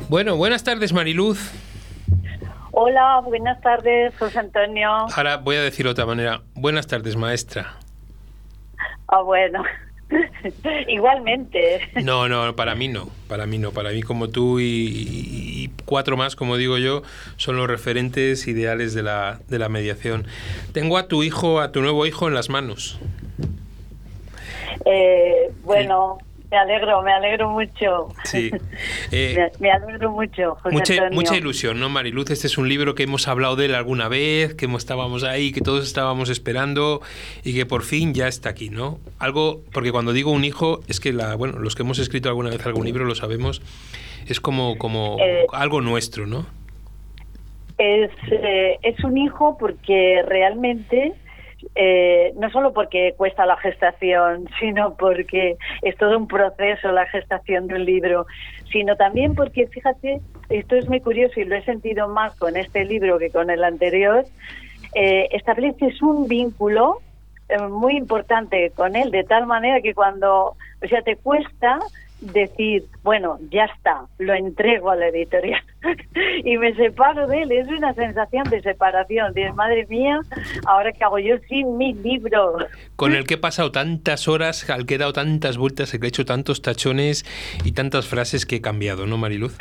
Bueno, 0.09 0.37
buenas 0.37 0.63
tardes 0.63 0.93
Mariluz. 0.93 1.37
Hola, 2.79 3.21
buenas 3.25 3.59
tardes, 3.59 4.15
José 4.19 4.37
Antonio. 4.37 4.87
Ahora 5.15 5.37
voy 5.37 5.55
a 5.55 5.61
decir 5.63 5.87
de 5.87 5.93
otra 5.93 6.05
manera. 6.05 6.41
Buenas 6.53 6.85
tardes, 6.85 7.15
maestra. 7.15 7.73
Ah, 9.07 9.23
bueno. 9.23 9.63
Igualmente. 10.87 11.81
No, 12.03 12.29
no, 12.29 12.55
para 12.55 12.75
mí 12.75 12.87
no. 12.87 13.09
Para 13.27 13.47
mí 13.47 13.57
no. 13.57 13.71
Para 13.71 13.89
mí, 13.89 14.03
como 14.03 14.29
tú 14.29 14.59
y, 14.59 15.71
cuatro 15.85 16.17
más, 16.17 16.35
como 16.35 16.55
digo 16.55 16.77
yo, 16.77 17.01
son 17.37 17.57
los 17.57 17.67
referentes 17.67 18.47
ideales 18.47 18.93
de 18.93 19.01
la, 19.01 19.39
de 19.47 19.57
la 19.57 19.69
mediación. 19.69 20.27
Tengo 20.71 20.99
a 20.99 21.07
tu 21.07 21.23
hijo, 21.23 21.61
a 21.61 21.71
tu 21.71 21.81
nuevo 21.81 22.05
hijo 22.05 22.27
en 22.27 22.35
las 22.35 22.47
manos. 22.51 22.99
Eh, 24.85 25.51
bueno, 25.63 26.19
me 26.49 26.57
alegro, 26.57 27.01
me 27.01 27.13
alegro 27.13 27.49
mucho. 27.49 28.07
Sí. 28.23 28.51
Eh, 29.11 29.51
me, 29.59 29.71
alegro 29.71 30.11
mucho. 30.11 30.57
mucha, 30.69 31.09
mucha 31.11 31.37
ilusión, 31.37 31.79
¿no, 31.79 31.87
Mariluz? 31.89 32.29
Este 32.29 32.47
es 32.47 32.57
un 32.57 32.67
libro 32.67 32.93
que 32.93 33.03
hemos 33.03 33.27
hablado 33.27 33.55
de 33.55 33.65
él 33.65 33.75
alguna 33.75 34.09
vez, 34.09 34.53
que 34.53 34.65
estábamos 34.65 35.23
ahí, 35.23 35.53
que 35.53 35.61
todos 35.61 35.85
estábamos 35.85 36.29
esperando 36.29 37.01
y 37.43 37.53
que 37.55 37.65
por 37.65 37.83
fin 37.83 38.13
ya 38.13 38.27
está 38.27 38.49
aquí, 38.49 38.69
¿no? 38.69 38.99
Algo, 39.17 39.61
porque 39.71 39.91
cuando 39.91 40.11
digo 40.11 40.31
un 40.31 40.43
hijo, 40.43 40.81
es 40.87 40.99
que 40.99 41.13
la, 41.13 41.35
bueno, 41.35 41.59
los 41.59 41.75
que 41.75 41.83
hemos 41.83 41.99
escrito 41.99 42.27
alguna 42.27 42.49
vez 42.49 42.65
algún 42.65 42.85
libro 42.85 43.05
lo 43.05 43.15
sabemos, 43.15 43.61
es 44.27 44.41
como, 44.41 44.77
como 44.77 45.17
eh, 45.21 45.45
algo 45.53 45.79
nuestro, 45.79 46.27
¿no? 46.27 46.45
Es, 47.77 48.11
eh, 48.29 48.77
es 48.83 49.03
un 49.03 49.17
hijo 49.17 49.57
porque 49.57 50.21
realmente 50.27 51.13
eh, 51.75 52.33
no 52.35 52.49
solo 52.49 52.73
porque 52.73 53.13
cuesta 53.17 53.45
la 53.45 53.57
gestación, 53.57 54.47
sino 54.59 54.95
porque 54.95 55.57
es 55.81 55.95
todo 55.97 56.17
un 56.17 56.27
proceso 56.27 56.91
la 56.91 57.05
gestación 57.07 57.67
de 57.67 57.75
un 57.75 57.85
libro, 57.85 58.25
sino 58.71 58.95
también 58.95 59.35
porque, 59.35 59.67
fíjate, 59.67 60.21
esto 60.49 60.75
es 60.75 60.87
muy 60.87 61.01
curioso 61.01 61.39
y 61.39 61.45
lo 61.45 61.55
he 61.55 61.63
sentido 61.63 62.07
más 62.07 62.35
con 62.35 62.57
este 62.57 62.85
libro 62.85 63.19
que 63.19 63.29
con 63.29 63.49
el 63.49 63.63
anterior, 63.63 64.25
eh, 64.93 65.27
estableces 65.31 66.01
un 66.01 66.27
vínculo 66.27 67.01
eh, 67.49 67.59
muy 67.59 67.97
importante 67.97 68.71
con 68.75 68.95
él, 68.95 69.11
de 69.11 69.23
tal 69.23 69.45
manera 69.45 69.81
que 69.81 69.93
cuando, 69.93 70.55
o 70.83 70.87
sea, 70.87 71.01
te 71.01 71.15
cuesta 71.15 71.79
decir, 72.19 72.85
bueno, 73.03 73.37
ya 73.51 73.65
está, 73.65 74.05
lo 74.17 74.33
entrego 74.33 74.89
a 74.89 74.95
la 74.95 75.07
editorial 75.07 75.61
y 76.43 76.57
me 76.57 76.73
separo 76.75 77.27
de 77.27 77.43
él. 77.43 77.51
Es 77.51 77.67
una 77.67 77.93
sensación 77.93 78.43
de 78.49 78.61
separación. 78.61 79.33
de 79.33 79.51
madre 79.53 79.85
mía, 79.87 80.19
ahora 80.65 80.91
que 80.91 81.03
hago 81.03 81.19
yo 81.19 81.37
sin 81.49 81.77
mi 81.77 81.93
libro. 81.93 82.57
Con 82.95 83.13
el 83.13 83.25
que 83.25 83.35
he 83.35 83.37
pasado 83.37 83.71
tantas 83.71 84.27
horas, 84.27 84.69
al 84.69 84.85
que 84.85 84.95
he 84.95 84.97
dado 84.97 85.13
tantas 85.13 85.57
vueltas, 85.57 85.93
el 85.93 85.99
que 85.99 86.07
he 86.07 86.09
hecho 86.09 86.25
tantos 86.25 86.61
tachones 86.61 87.25
y 87.63 87.71
tantas 87.73 88.07
frases 88.07 88.45
que 88.45 88.57
he 88.57 88.61
cambiado, 88.61 89.05
¿no, 89.05 89.17
Mariluz? 89.17 89.57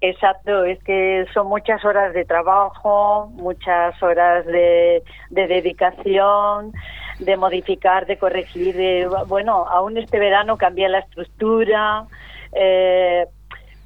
Exacto, 0.00 0.64
es 0.64 0.82
que 0.84 1.26
son 1.32 1.48
muchas 1.48 1.84
horas 1.84 2.12
de 2.12 2.24
trabajo, 2.24 3.28
muchas 3.32 4.00
horas 4.02 4.44
de, 4.44 5.02
dedicación, 5.30 6.72
de 7.18 7.36
modificar, 7.36 8.06
de 8.06 8.18
corregir. 8.18 8.76
De, 8.76 9.08
bueno, 9.26 9.66
aún 9.66 9.96
este 9.96 10.18
verano 10.18 10.58
cambié 10.58 10.88
la 10.90 10.98
estructura, 10.98 12.04
eh, 12.52 13.26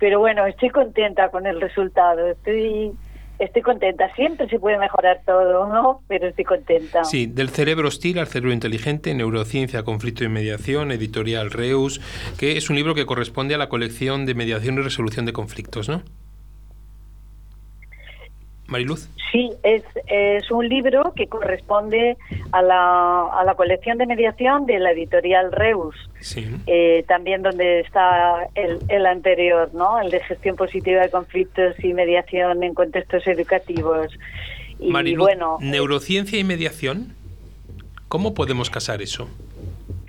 pero 0.00 0.18
bueno, 0.18 0.46
estoy 0.46 0.70
contenta 0.70 1.28
con 1.28 1.46
el 1.46 1.60
resultado. 1.60 2.26
Estoy 2.26 2.92
estoy 3.38 3.62
contenta. 3.62 4.12
Siempre 4.14 4.48
se 4.48 4.58
puede 4.58 4.78
mejorar 4.78 5.20
todo, 5.24 5.66
¿no? 5.68 6.02
Pero 6.08 6.28
estoy 6.28 6.44
contenta. 6.44 7.04
Sí, 7.04 7.26
del 7.26 7.48
cerebro 7.50 7.88
hostil 7.88 8.18
al 8.18 8.26
cerebro 8.26 8.52
inteligente, 8.52 9.14
neurociencia, 9.14 9.82
conflicto 9.82 10.24
y 10.24 10.28
mediación, 10.28 10.92
editorial 10.92 11.50
Reus, 11.50 12.00
que 12.38 12.56
es 12.56 12.70
un 12.70 12.76
libro 12.76 12.94
que 12.94 13.06
corresponde 13.06 13.54
a 13.54 13.58
la 13.58 13.68
colección 13.68 14.26
de 14.26 14.34
mediación 14.34 14.76
y 14.78 14.82
resolución 14.82 15.26
de 15.26 15.32
conflictos, 15.32 15.88
¿no? 15.88 16.02
Mariluz. 18.70 19.10
Sí, 19.32 19.50
es, 19.62 19.82
es 20.06 20.50
un 20.50 20.68
libro 20.68 21.12
que 21.14 21.26
corresponde 21.26 22.16
a 22.52 22.62
la, 22.62 23.26
a 23.26 23.44
la 23.44 23.54
colección 23.54 23.98
de 23.98 24.06
mediación 24.06 24.66
de 24.66 24.78
la 24.78 24.92
editorial 24.92 25.52
Reus. 25.52 25.94
Sí. 26.20 26.46
Eh, 26.66 27.04
también 27.06 27.42
donde 27.42 27.80
está 27.80 28.48
el, 28.54 28.78
el 28.88 29.06
anterior, 29.06 29.70
¿no? 29.74 30.00
El 30.00 30.10
de 30.10 30.20
gestión 30.20 30.56
positiva 30.56 31.02
de 31.02 31.10
conflictos 31.10 31.74
y 31.82 31.92
mediación 31.92 32.62
en 32.62 32.74
contextos 32.74 33.26
educativos. 33.26 34.12
Y 34.78 34.90
Mariluz, 34.90 35.26
bueno, 35.26 35.58
neurociencia 35.60 36.38
y 36.38 36.44
mediación. 36.44 37.14
¿Cómo 38.08 38.34
podemos 38.34 38.70
casar 38.70 39.02
eso? 39.02 39.28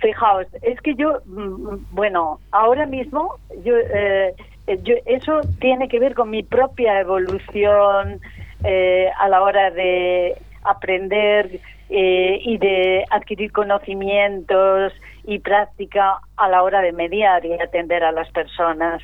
Fijaos, 0.00 0.46
es 0.62 0.80
que 0.80 0.94
yo, 0.96 1.20
mm, 1.26 1.76
bueno, 1.92 2.40
ahora 2.50 2.86
mismo 2.86 3.36
yo, 3.64 3.74
eh, 3.76 4.34
yo 4.82 4.94
eso 5.06 5.40
tiene 5.60 5.88
que 5.88 6.00
ver 6.00 6.14
con 6.14 6.30
mi 6.30 6.42
propia 6.42 6.98
evolución 7.00 8.20
eh, 8.64 9.10
a 9.18 9.28
la 9.28 9.42
hora 9.42 9.70
de 9.70 10.36
aprender 10.62 11.60
eh, 11.90 12.38
y 12.42 12.58
de 12.58 13.04
adquirir 13.10 13.52
conocimientos 13.52 14.92
y 15.24 15.38
práctica 15.40 16.20
a 16.36 16.48
la 16.48 16.62
hora 16.62 16.80
de 16.80 16.92
mediar 16.92 17.44
y 17.44 17.52
atender 17.54 18.04
a 18.04 18.12
las 18.12 18.30
personas. 18.30 19.02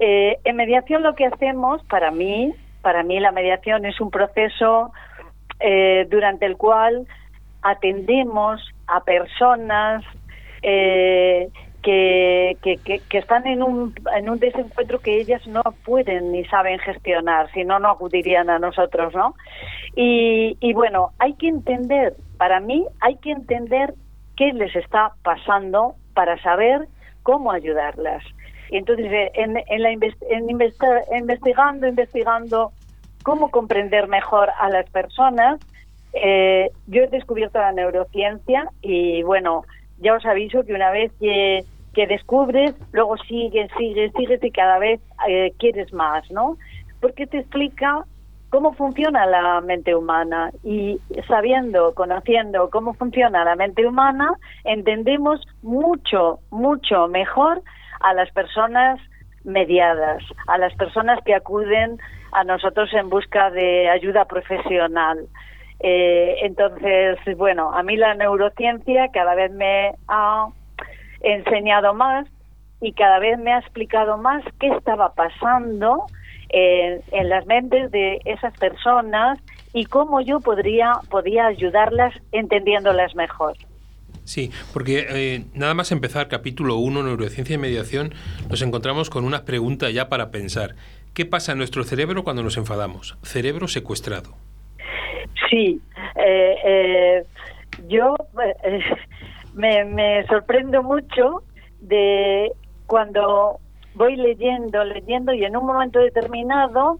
Eh, 0.00 0.38
en 0.44 0.56
mediación 0.56 1.02
lo 1.02 1.14
que 1.14 1.26
hacemos, 1.26 1.82
para 1.84 2.10
mí, 2.10 2.54
para 2.82 3.02
mí 3.02 3.18
la 3.20 3.32
mediación 3.32 3.84
es 3.86 4.00
un 4.00 4.10
proceso 4.10 4.92
durante 6.08 6.46
el 6.46 6.56
cual 6.56 7.08
atendemos 7.62 8.64
a 8.86 9.02
personas 9.02 10.04
que, 11.82 12.56
que, 12.62 13.18
están 13.18 13.46
en 13.46 13.62
un, 13.62 13.94
en 14.16 14.28
un 14.28 14.38
desencuentro 14.38 14.98
que 14.98 15.20
ellas 15.20 15.46
no 15.46 15.62
pueden 15.84 16.32
ni 16.32 16.44
saben 16.46 16.78
gestionar, 16.80 17.50
si 17.52 17.64
no, 17.64 17.78
no 17.78 17.90
acudirían 17.90 18.50
a 18.50 18.58
nosotros, 18.58 19.14
¿no? 19.14 19.34
Y, 19.94 20.56
y 20.60 20.72
bueno, 20.72 21.12
hay 21.18 21.34
que 21.34 21.48
entender, 21.48 22.14
para 22.36 22.60
mí, 22.60 22.86
hay 23.00 23.16
que 23.16 23.30
entender 23.30 23.94
qué 24.36 24.52
les 24.52 24.74
está 24.76 25.12
pasando 25.22 25.94
para 26.14 26.40
saber 26.42 26.88
cómo 27.22 27.52
ayudarlas. 27.52 28.24
Y 28.70 28.76
entonces, 28.76 29.06
eh, 29.10 29.30
en, 29.34 29.56
en 29.66 29.82
la 29.82 29.90
en 29.90 30.50
investigando, 31.18 31.86
investigando 31.86 32.72
cómo 33.22 33.50
comprender 33.50 34.08
mejor 34.08 34.50
a 34.58 34.68
las 34.68 34.88
personas, 34.90 35.58
eh, 36.12 36.70
yo 36.86 37.02
he 37.02 37.08
descubierto 37.08 37.58
la 37.58 37.72
neurociencia 37.72 38.70
y 38.80 39.22
bueno, 39.22 39.64
ya 40.00 40.14
os 40.14 40.24
aviso 40.24 40.64
que 40.64 40.74
una 40.74 40.90
vez 40.90 41.12
que, 41.20 41.64
descubres, 42.06 42.74
luego 42.92 43.16
sigues, 43.16 43.68
sigues, 43.76 44.12
sigues 44.16 44.42
y 44.44 44.52
cada 44.52 44.78
vez 44.78 45.00
eh, 45.28 45.52
quieres 45.58 45.92
más, 45.92 46.30
¿no? 46.30 46.56
Porque 47.00 47.26
te 47.26 47.38
explica 47.38 48.04
cómo 48.50 48.72
funciona 48.74 49.26
la 49.26 49.60
mente 49.60 49.96
humana 49.96 50.52
y 50.62 51.00
sabiendo, 51.26 51.94
conociendo 51.94 52.70
cómo 52.70 52.94
funciona 52.94 53.44
la 53.44 53.56
mente 53.56 53.84
humana, 53.84 54.32
entendemos 54.62 55.40
mucho, 55.62 56.38
mucho 56.50 57.08
mejor 57.08 57.62
a 58.00 58.14
las 58.14 58.30
personas 58.30 59.00
mediadas, 59.42 60.22
a 60.46 60.56
las 60.56 60.74
personas 60.74 61.18
que 61.24 61.34
acuden 61.34 61.98
a 62.32 62.44
nosotros 62.44 62.92
en 62.92 63.08
busca 63.08 63.50
de 63.50 63.88
ayuda 63.88 64.24
profesional. 64.26 65.26
Eh, 65.80 66.36
entonces, 66.42 67.18
bueno, 67.36 67.72
a 67.72 67.82
mí 67.82 67.96
la 67.96 68.14
neurociencia 68.14 69.08
cada 69.12 69.34
vez 69.34 69.52
me 69.52 69.92
ha 70.08 70.48
enseñado 71.20 71.94
más 71.94 72.26
y 72.80 72.92
cada 72.92 73.18
vez 73.18 73.38
me 73.38 73.52
ha 73.52 73.58
explicado 73.58 74.18
más 74.18 74.42
qué 74.60 74.68
estaba 74.68 75.14
pasando 75.14 76.06
en, 76.48 77.28
las 77.28 77.46
mentes 77.46 77.90
de 77.90 78.20
esas 78.24 78.56
personas 78.58 79.38
y 79.72 79.84
cómo 79.84 80.20
yo 80.20 80.40
podría, 80.40 80.92
podía 81.10 81.46
ayudarlas 81.46 82.14
entendiéndolas 82.32 83.14
mejor. 83.14 83.56
Sí, 84.24 84.50
porque 84.72 85.06
eh, 85.08 85.44
nada 85.54 85.74
más 85.74 85.90
empezar 85.90 86.28
capítulo 86.28 86.76
1, 86.76 87.02
neurociencia 87.02 87.54
y 87.54 87.58
mediación, 87.58 88.12
nos 88.50 88.60
encontramos 88.62 89.10
con 89.10 89.24
una 89.24 89.44
pregunta 89.44 89.90
ya 89.90 90.08
para 90.08 90.30
pensar. 90.30 90.74
¿Qué 91.14 91.24
pasa 91.24 91.52
en 91.52 91.58
nuestro 91.58 91.82
cerebro 91.84 92.24
cuando 92.24 92.42
nos 92.42 92.56
enfadamos? 92.58 93.16
Cerebro 93.22 93.68
secuestrado. 93.68 94.34
Sí, 95.48 95.80
eh, 96.16 96.56
eh, 96.64 97.24
yo 97.88 98.16
eh, 98.64 98.80
me, 99.54 99.84
me 99.84 100.26
sorprendo 100.26 100.82
mucho 100.82 101.42
de 101.80 102.52
cuando 102.86 103.58
voy 103.94 104.16
leyendo, 104.16 104.84
leyendo 104.84 105.32
y 105.32 105.44
en 105.44 105.56
un 105.56 105.66
momento 105.66 105.98
determinado 106.00 106.98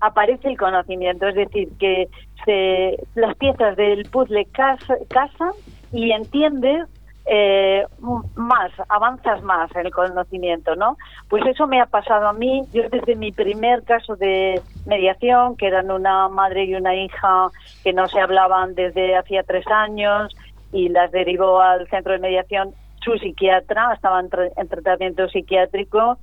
aparece 0.00 0.48
el 0.48 0.56
conocimiento, 0.56 1.26
es 1.26 1.34
decir, 1.34 1.68
que 1.80 2.08
se, 2.44 2.96
las 3.16 3.34
piezas 3.36 3.76
del 3.76 4.04
puzzle 4.08 4.46
casan 4.52 5.52
y 5.92 6.12
entiendes 6.12 6.86
eh, 7.30 7.84
más, 8.36 8.72
avanzas 8.88 9.42
más 9.42 9.70
en 9.76 9.86
el 9.86 9.92
conocimiento, 9.92 10.74
¿no? 10.76 10.96
Pues 11.28 11.44
eso 11.46 11.66
me 11.66 11.80
ha 11.80 11.86
pasado 11.86 12.26
a 12.26 12.32
mí. 12.32 12.62
Yo 12.72 12.88
desde 12.88 13.16
mi 13.16 13.32
primer 13.32 13.84
caso 13.84 14.16
de 14.16 14.60
mediación, 14.86 15.56
que 15.56 15.66
eran 15.66 15.90
una 15.90 16.28
madre 16.28 16.64
y 16.64 16.74
una 16.74 16.94
hija 16.94 17.48
que 17.84 17.92
no 17.92 18.08
se 18.08 18.20
hablaban 18.20 18.74
desde 18.74 19.14
hacía 19.14 19.42
tres 19.42 19.66
años 19.66 20.34
y 20.72 20.88
las 20.88 21.10
derivó 21.10 21.60
al 21.60 21.86
centro 21.88 22.12
de 22.12 22.18
mediación 22.18 22.72
su 23.04 23.18
psiquiatra, 23.18 23.92
estaban 23.92 24.30
en 24.56 24.68
tratamiento 24.68 25.28
psiquiátrico. 25.28 26.18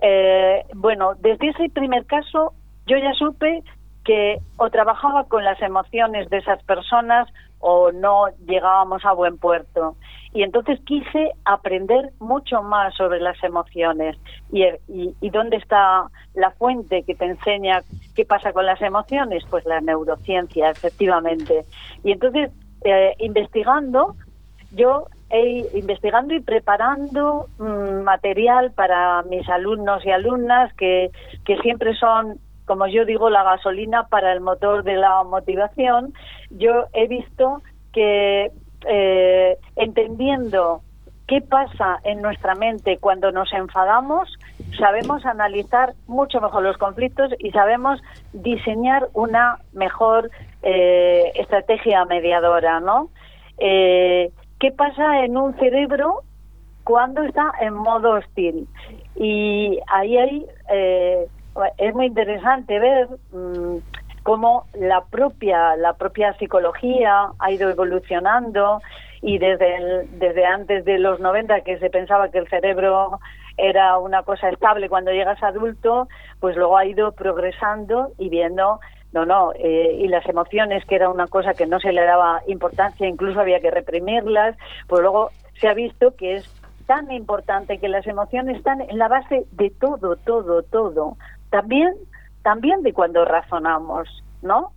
Eh, 0.00 0.64
bueno, 0.74 1.14
desde 1.18 1.48
ese 1.48 1.68
primer 1.70 2.06
caso 2.06 2.52
yo 2.86 2.96
ya 2.96 3.12
supe 3.14 3.62
que 4.04 4.38
o 4.56 4.70
trabajaba 4.70 5.24
con 5.24 5.44
las 5.44 5.60
emociones 5.62 6.28
de 6.30 6.38
esas 6.38 6.62
personas 6.62 7.28
o 7.58 7.90
no 7.92 8.26
llegábamos 8.46 9.04
a 9.04 9.12
buen 9.12 9.38
puerto. 9.38 9.96
Y 10.34 10.42
entonces 10.42 10.80
quise 10.84 11.32
aprender 11.44 12.10
mucho 12.18 12.62
más 12.62 12.94
sobre 12.96 13.20
las 13.20 13.42
emociones 13.44 14.16
y, 14.52 14.64
y, 14.88 15.30
dónde 15.30 15.56
está 15.56 16.10
la 16.34 16.50
fuente 16.50 17.04
que 17.04 17.14
te 17.14 17.24
enseña 17.24 17.82
qué 18.16 18.24
pasa 18.24 18.52
con 18.52 18.66
las 18.66 18.82
emociones, 18.82 19.44
pues 19.48 19.64
la 19.64 19.80
neurociencia, 19.80 20.70
efectivamente. 20.70 21.64
Y 22.02 22.10
entonces, 22.10 22.50
eh, 22.84 23.14
investigando, 23.20 24.16
yo 24.72 25.06
he 25.30 25.66
investigando 25.74 26.34
y 26.34 26.40
preparando 26.40 27.46
mm, 27.58 28.02
material 28.02 28.72
para 28.72 29.22
mis 29.22 29.48
alumnos 29.48 30.04
y 30.04 30.10
alumnas 30.10 30.74
que, 30.74 31.12
que 31.44 31.56
siempre 31.58 31.94
son 31.94 32.40
como 32.64 32.86
yo 32.86 33.04
digo, 33.04 33.30
la 33.30 33.42
gasolina 33.42 34.08
para 34.08 34.32
el 34.32 34.40
motor 34.40 34.84
de 34.84 34.96
la 34.96 35.22
motivación, 35.22 36.14
yo 36.50 36.86
he 36.92 37.06
visto 37.08 37.62
que 37.92 38.50
eh, 38.88 39.58
entendiendo 39.76 40.82
qué 41.26 41.40
pasa 41.40 42.00
en 42.04 42.20
nuestra 42.20 42.54
mente 42.54 42.98
cuando 42.98 43.32
nos 43.32 43.52
enfadamos, 43.52 44.28
sabemos 44.78 45.24
analizar 45.24 45.94
mucho 46.06 46.40
mejor 46.40 46.62
los 46.62 46.76
conflictos 46.76 47.32
y 47.38 47.50
sabemos 47.50 48.00
diseñar 48.32 49.08
una 49.14 49.58
mejor 49.72 50.30
eh, 50.62 51.32
estrategia 51.34 52.04
mediadora, 52.04 52.80
¿no? 52.80 53.08
Eh, 53.58 54.30
¿Qué 54.60 54.70
pasa 54.70 55.24
en 55.24 55.36
un 55.36 55.54
cerebro 55.58 56.22
cuando 56.84 57.22
está 57.22 57.52
en 57.60 57.74
modo 57.74 58.12
hostil? 58.12 58.68
Y 59.16 59.78
ahí 59.88 60.18
hay 60.18 60.46
es 61.78 61.94
muy 61.94 62.06
interesante 62.06 62.78
ver 62.78 63.08
mm, 63.32 63.76
cómo 64.24 64.66
la 64.74 65.04
propia 65.04 65.76
la 65.76 65.92
propia 65.92 66.32
psicología 66.38 67.28
ha 67.38 67.52
ido 67.52 67.70
evolucionando 67.70 68.82
y 69.22 69.38
desde 69.38 70.08
desde 70.10 70.44
antes 70.44 70.84
de 70.84 70.98
los 70.98 71.20
90 71.20 71.60
que 71.60 71.78
se 71.78 71.90
pensaba 71.90 72.30
que 72.30 72.38
el 72.38 72.48
cerebro 72.48 73.20
era 73.56 73.98
una 73.98 74.24
cosa 74.24 74.48
estable 74.48 74.88
cuando 74.88 75.12
llegas 75.12 75.40
adulto, 75.42 76.08
pues 76.40 76.56
luego 76.56 76.76
ha 76.76 76.86
ido 76.86 77.12
progresando 77.12 78.10
y 78.18 78.28
viendo 78.28 78.80
no, 79.12 79.24
no, 79.24 79.52
eh, 79.54 79.96
y 80.00 80.08
las 80.08 80.28
emociones, 80.28 80.84
que 80.86 80.96
era 80.96 81.08
una 81.08 81.28
cosa 81.28 81.54
que 81.54 81.66
no 81.66 81.78
se 81.78 81.92
le 81.92 82.02
daba 82.02 82.42
importancia, 82.48 83.06
incluso 83.06 83.38
había 83.38 83.60
que 83.60 83.70
reprimirlas, 83.70 84.56
pues 84.88 85.02
luego 85.02 85.30
se 85.60 85.68
ha 85.68 85.74
visto 85.74 86.16
que 86.16 86.34
es 86.34 86.50
tan 86.86 87.12
importante 87.12 87.78
que 87.78 87.86
las 87.86 88.04
emociones 88.08 88.56
están 88.56 88.80
en 88.80 88.98
la 88.98 89.06
base 89.06 89.46
de 89.52 89.70
todo, 89.70 90.16
todo, 90.16 90.64
todo. 90.64 91.16
También, 91.50 91.94
también 92.44 92.82
de 92.82 92.92
cuando 92.92 93.24
razonamos, 93.24 94.08
¿no? 94.42 94.70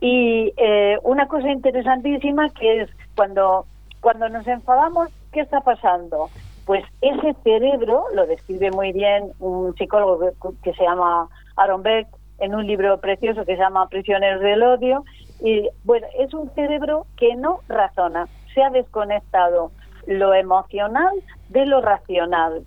Y 0.00 0.52
eh, 0.56 0.98
una 1.02 1.28
cosa 1.28 1.50
interesantísima 1.50 2.48
que 2.48 2.82
es 2.82 2.90
cuando, 3.14 3.66
cuando 4.00 4.28
nos 4.28 4.46
enfadamos, 4.48 5.10
¿qué 5.30 5.40
está 5.40 5.60
pasando? 5.60 6.30
Pues 6.64 6.82
ese 7.02 7.34
cerebro, 7.44 8.04
lo 8.14 8.26
describe 8.26 8.70
muy 8.70 8.92
bien 8.92 9.30
un 9.38 9.74
psicólogo 9.76 10.32
que, 10.62 10.72
se 10.72 10.82
llama 10.82 11.28
Aaron 11.56 11.82
Beck 11.82 12.08
en 12.38 12.54
un 12.54 12.66
libro 12.66 12.98
precioso 12.98 13.44
que 13.44 13.56
se 13.56 13.62
llama 13.62 13.88
Prisioneros 13.88 14.40
del 14.40 14.62
Odio, 14.62 15.04
y 15.42 15.68
bueno, 15.84 16.06
es 16.18 16.32
un 16.32 16.50
cerebro 16.54 17.06
que 17.18 17.36
no 17.36 17.60
razona, 17.68 18.26
se 18.54 18.62
ha 18.62 18.70
desconectado 18.70 19.70
lo 20.06 20.32
emocional 20.32 21.12
de 21.50 21.66
lo 21.66 21.82
racional. 21.82 22.62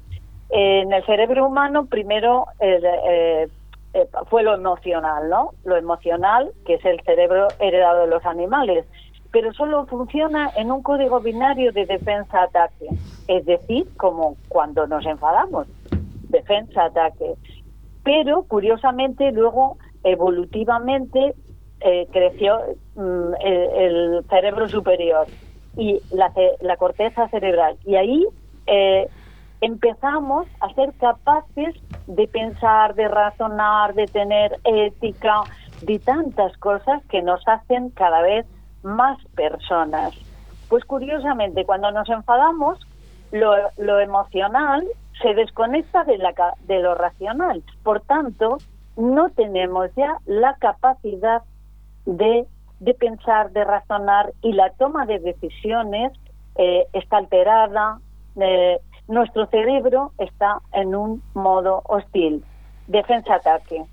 En 0.49 0.93
el 0.93 1.04
cerebro 1.06 1.47
humano 1.47 1.88
primero 1.88 2.45
eh, 2.60 3.47
eh, 3.93 4.07
fue 4.29 4.43
lo 4.43 4.55
emocional, 4.55 5.29
¿no? 5.29 5.51
Lo 5.65 5.77
emocional, 5.77 6.51
que 6.65 6.75
es 6.75 6.85
el 6.85 6.99
cerebro 7.01 7.47
heredado 7.59 8.01
de 8.01 8.07
los 8.07 8.25
animales, 8.25 8.85
pero 9.31 9.53
solo 9.53 9.85
funciona 9.85 10.51
en 10.55 10.71
un 10.71 10.83
código 10.83 11.19
binario 11.19 11.71
de 11.71 11.85
defensa-ataque, 11.85 12.87
es 13.27 13.45
decir, 13.45 13.87
como 13.97 14.37
cuando 14.47 14.87
nos 14.87 15.05
enfadamos, 15.05 15.67
defensa-ataque. 16.29 17.35
Pero, 18.03 18.43
curiosamente, 18.43 19.31
luego, 19.31 19.77
evolutivamente, 20.03 21.35
eh, 21.81 22.07
creció 22.11 22.59
mm, 22.95 23.33
el, 23.41 24.25
cerebro 24.29 24.69
superior 24.69 25.27
y 25.77 25.99
la, 26.11 26.31
la 26.61 26.77
corteza 26.77 27.27
cerebral. 27.29 27.77
Y 27.85 27.95
ahí 27.95 28.25
eh, 28.67 29.07
empezamos 29.64 30.45
a 30.59 30.74
ser 30.74 30.93
capaces 30.95 31.74
de 32.07 32.28
pensar, 32.28 32.95
de 32.95 33.07
razonar, 33.07 33.93
de 33.93 34.07
tener 34.07 34.59
ética, 34.66 35.43
de 35.84 35.99
tantas 35.99 36.55
cosas 36.57 37.01
que 37.05 37.22
nos 37.22 37.41
hacen 37.47 37.89
cada 37.91 38.22
vez 38.22 38.45
más 38.84 39.18
personas. 39.36 40.14
Pues 40.68 40.84
curiosamente, 40.84 41.64
cuando 41.66 41.91
nos 41.91 42.09
enfadamos, 42.09 42.78
lo, 43.32 43.99
emocional 43.99 44.86
se 45.22 45.34
desconecta 45.34 46.03
de, 46.03 46.18
la, 46.18 46.34
de 46.68 46.80
lo 46.80 46.93
racional. 46.95 47.64
Por 47.84 48.01
tanto, 48.01 48.57
no 48.97 49.30
tenemos 49.30 49.89
ya 49.95 50.18
la 50.26 50.55
capacidad 50.55 51.41
de, 52.05 52.45
de 52.82 52.93
pensar, 52.95 53.51
de 53.51 53.64
razonar 53.64 54.34
y 54.41 54.51
la 54.51 54.72
toma 54.72 55.05
de 55.05 55.20
decisiones 55.20 56.11
eh, 56.55 56.86
está 56.91 57.18
alterada, 57.18 57.99
eh, 58.36 58.80
nuestro 59.08 59.45
cerebro 59.47 60.12
está 60.18 60.60
en 60.72 60.95
un 60.95 61.22
modo 61.34 61.82
hostil, 61.86 62.43
defensa-ataque. 62.88 63.86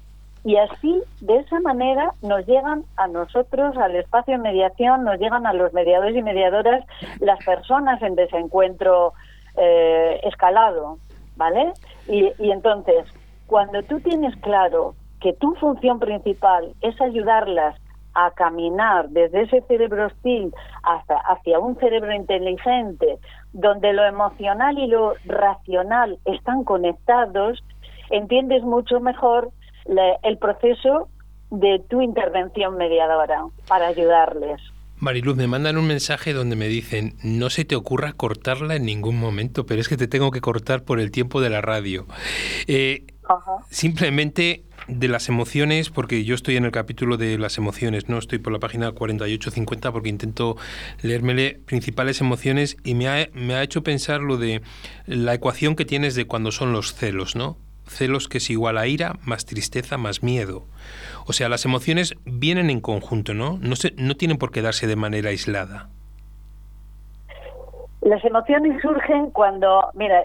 Y 0.43 0.57
así, 0.57 1.03
de 1.21 1.37
esa 1.37 1.61
manera, 1.61 2.13
nos 2.23 2.47
llegan 2.47 2.85
a 2.97 3.07
nosotros, 3.09 3.77
al 3.77 3.95
espacio 3.97 4.35
de 4.35 4.43
mediación, 4.43 5.05
nos 5.05 5.19
llegan 5.19 5.47
a 5.47 5.53
los 5.53 5.73
mediadores 5.75 6.17
y 6.17 6.23
mediadoras 6.23 6.85
las 7.19 7.45
personas 7.45 8.01
en 8.01 8.15
desencuentro 8.15 9.13
eh, 9.57 10.21
escalado, 10.23 10.99
¿vale? 11.37 11.73
Y, 12.09 12.31
y 12.39 12.51
entonces, 12.53 13.05
cuando 13.47 13.83
tú 13.83 14.01
tienes 14.01 14.35
claro 14.37 14.95
que 15.21 15.35
tu 15.35 15.55
función 15.57 15.99
principal 15.99 16.75
es 16.81 16.99
ayudarlas 17.01 17.77
a 18.15 18.31
caminar 18.33 19.09
desde 19.11 19.43
ese 19.43 19.61
cerebro 19.63 20.07
hostil 20.07 20.53
hasta 20.83 21.17
hacia 21.17 21.59
un 21.59 21.77
cerebro 21.77 22.13
inteligente, 22.13 23.19
donde 23.53 23.93
lo 23.93 24.05
emocional 24.05 24.79
y 24.79 24.87
lo 24.87 25.15
racional 25.25 26.19
están 26.25 26.65
conectados, 26.65 27.63
entiendes 28.11 28.63
mucho 28.63 29.01
mejor 29.01 29.51
el 30.23 30.39
proceso 30.39 31.09
de 31.51 31.83
tu 31.89 32.01
intervención 32.01 32.77
mediadora 32.77 33.45
para 33.67 33.89
ayudarles. 33.89 34.61
Mariluz, 34.99 35.35
me 35.35 35.47
mandan 35.47 35.79
un 35.79 35.87
mensaje 35.87 36.35
donde 36.35 36.57
me 36.57 36.69
dicen, 36.69 37.15
no 37.25 37.49
se 37.49 37.65
te 37.65 37.75
ocurra 37.75 38.13
cortarla 38.13 38.77
en 38.77 38.85
ningún 38.85 39.19
momento, 39.19 39.65
pero 39.65 39.81
es 39.81 39.89
que 39.89 39.97
te 39.97 40.09
tengo 40.09 40.31
que 40.31 40.43
cortar 40.43 40.85
por 40.85 41.01
el 41.01 41.11
tiempo 41.11 41.41
de 41.41 41.49
la 41.49 41.63
radio. 41.63 42.05
Eh, 42.67 43.07
simplemente 43.71 44.65
de 44.89 45.09
las 45.09 45.29
emociones, 45.29 45.91
porque 45.91 46.25
yo 46.25 46.35
estoy 46.35 46.57
en 46.57 46.65
el 46.65 46.73
capítulo 46.73 47.17
de 47.17 47.39
las 47.39 47.59
emociones, 47.59 48.09
no 48.09 48.19
estoy 48.19 48.39
por 48.39 48.53
la 48.53 48.59
página 48.59 48.91
48-50 48.93 49.93
porque 49.93 50.09
intento 50.09 50.57
leérmele 51.03 51.61
principales 51.67 52.21
emociones 52.21 52.77
y 52.85 52.95
me 52.95 53.09
ha, 53.09 53.29
me 53.33 53.55
ha 53.55 53.63
hecho 53.63 53.83
pensar 53.83 54.21
lo 54.21 54.37
de 54.37 54.63
la 55.07 55.35
ecuación 55.35 55.77
que 55.77 55.85
tienes 55.85 56.15
de 56.15 56.27
cuando 56.27 56.51
son 56.51 56.73
los 56.73 56.95
celos, 56.95 57.37
¿no? 57.37 57.57
Celos 57.87 58.29
que 58.29 58.39
es 58.39 58.51
igual 58.51 58.79
a 58.79 58.87
ira, 58.87 59.15
más 59.25 59.47
tristeza, 59.47 59.97
más 59.97 60.23
miedo. 60.23 60.65
O 61.27 61.33
sea, 61.33 61.49
las 61.49 61.65
emociones 61.65 62.15
vienen 62.25 62.71
en 62.71 62.81
conjunto, 62.81 63.35
¿no? 63.35 63.59
No, 63.61 63.77
se, 63.77 63.93
no 63.97 64.17
tienen 64.17 64.39
por 64.39 64.51
qué 64.51 64.63
darse 64.63 64.87
de 64.87 64.97
manera 64.97 65.31
aislada. 65.31 65.89
Las 68.01 68.25
emociones 68.25 68.81
surgen 68.81 69.31
cuando, 69.31 69.91
mira, 69.95 70.23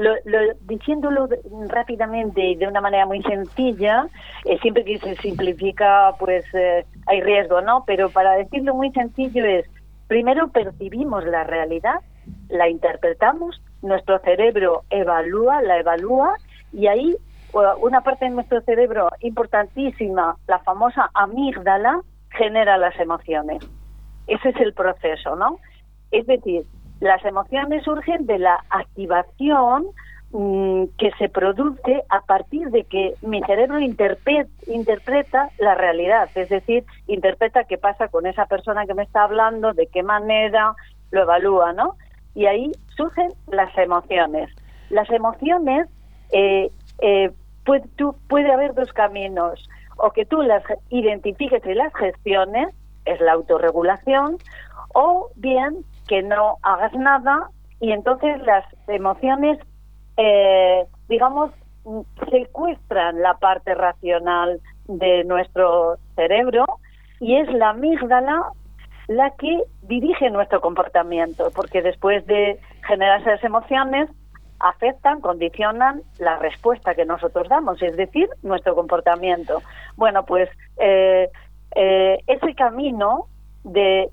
lo, 0.00 0.40
diciéndolo 0.62 1.28
rápidamente 1.68 2.42
y 2.42 2.56
de 2.56 2.66
una 2.66 2.80
manera 2.80 3.06
muy 3.06 3.22
sencilla, 3.22 4.06
eh, 4.44 4.58
siempre 4.60 4.84
que 4.84 4.98
se 4.98 5.14
simplifica, 5.16 6.12
pues 6.18 6.44
eh, 6.54 6.86
hay 7.06 7.20
riesgo, 7.20 7.60
¿no? 7.60 7.84
Pero 7.86 8.08
para 8.10 8.32
decirlo 8.32 8.74
muy 8.74 8.90
sencillo 8.92 9.44
es, 9.44 9.66
primero 10.08 10.48
percibimos 10.48 11.24
la 11.26 11.44
realidad, 11.44 12.00
la 12.48 12.68
interpretamos, 12.68 13.62
nuestro 13.82 14.18
cerebro 14.20 14.84
evalúa, 14.90 15.62
la 15.62 15.78
evalúa, 15.78 16.34
y 16.72 16.86
ahí 16.86 17.16
una 17.80 18.00
parte 18.00 18.26
de 18.26 18.30
nuestro 18.30 18.60
cerebro 18.62 19.10
importantísima, 19.20 20.36
la 20.46 20.60
famosa 20.60 21.10
amígdala, 21.14 22.00
genera 22.30 22.78
las 22.78 22.98
emociones. 23.00 23.58
Ese 24.28 24.50
es 24.50 24.56
el 24.60 24.72
proceso, 24.72 25.34
¿no? 25.34 25.58
Es 26.12 26.26
decir, 26.26 26.64
las 27.00 27.24
emociones 27.24 27.82
surgen 27.82 28.26
de 28.26 28.38
la 28.38 28.62
activación 28.68 29.86
mm, 30.32 30.84
que 30.98 31.10
se 31.18 31.28
produce 31.28 32.04
a 32.10 32.20
partir 32.20 32.70
de 32.70 32.84
que 32.84 33.14
mi 33.22 33.42
cerebro 33.42 33.80
interpreta 33.80 35.50
la 35.58 35.74
realidad, 35.74 36.28
es 36.34 36.50
decir, 36.50 36.84
interpreta 37.06 37.64
qué 37.64 37.78
pasa 37.78 38.08
con 38.08 38.26
esa 38.26 38.46
persona 38.46 38.86
que 38.86 38.94
me 38.94 39.02
está 39.02 39.24
hablando, 39.24 39.72
de 39.72 39.86
qué 39.86 40.02
manera 40.02 40.74
lo 41.10 41.22
evalúa, 41.22 41.72
¿no? 41.72 41.96
Y 42.34 42.46
ahí 42.46 42.70
surgen 42.96 43.32
las 43.48 43.76
emociones. 43.76 44.50
Las 44.90 45.10
emociones, 45.10 45.88
eh, 46.32 46.70
eh, 47.00 47.32
puede, 47.64 47.84
puede 48.28 48.52
haber 48.52 48.74
dos 48.74 48.92
caminos, 48.92 49.68
o 49.96 50.10
que 50.10 50.26
tú 50.26 50.42
las 50.42 50.62
identifiques 50.90 51.64
y 51.64 51.74
las 51.74 51.94
gestiones, 51.94 52.68
es 53.06 53.20
la 53.20 53.32
autorregulación, 53.32 54.36
o 54.94 55.30
bien 55.36 55.84
que 56.10 56.22
no 56.24 56.58
hagas 56.62 56.92
nada 56.94 57.50
y 57.78 57.92
entonces 57.92 58.42
las 58.42 58.64
emociones, 58.88 59.60
eh, 60.16 60.84
digamos, 61.08 61.52
secuestran 62.30 63.22
la 63.22 63.34
parte 63.34 63.76
racional 63.76 64.60
de 64.88 65.22
nuestro 65.22 65.98
cerebro 66.16 66.64
y 67.20 67.36
es 67.36 67.48
la 67.52 67.70
amígdala 67.70 68.42
la 69.06 69.30
que 69.38 69.62
dirige 69.82 70.30
nuestro 70.30 70.60
comportamiento, 70.60 71.52
porque 71.54 71.80
después 71.80 72.26
de 72.26 72.58
generar 72.88 73.20
esas 73.20 73.44
emociones, 73.44 74.10
afectan, 74.58 75.20
condicionan 75.20 76.02
la 76.18 76.38
respuesta 76.38 76.96
que 76.96 77.04
nosotros 77.04 77.48
damos, 77.48 77.80
es 77.82 77.96
decir, 77.96 78.28
nuestro 78.42 78.74
comportamiento. 78.74 79.62
Bueno, 79.96 80.24
pues 80.24 80.48
eh, 80.76 81.30
eh, 81.76 82.18
ese 82.26 82.54
camino 82.56 83.26
de 83.62 84.10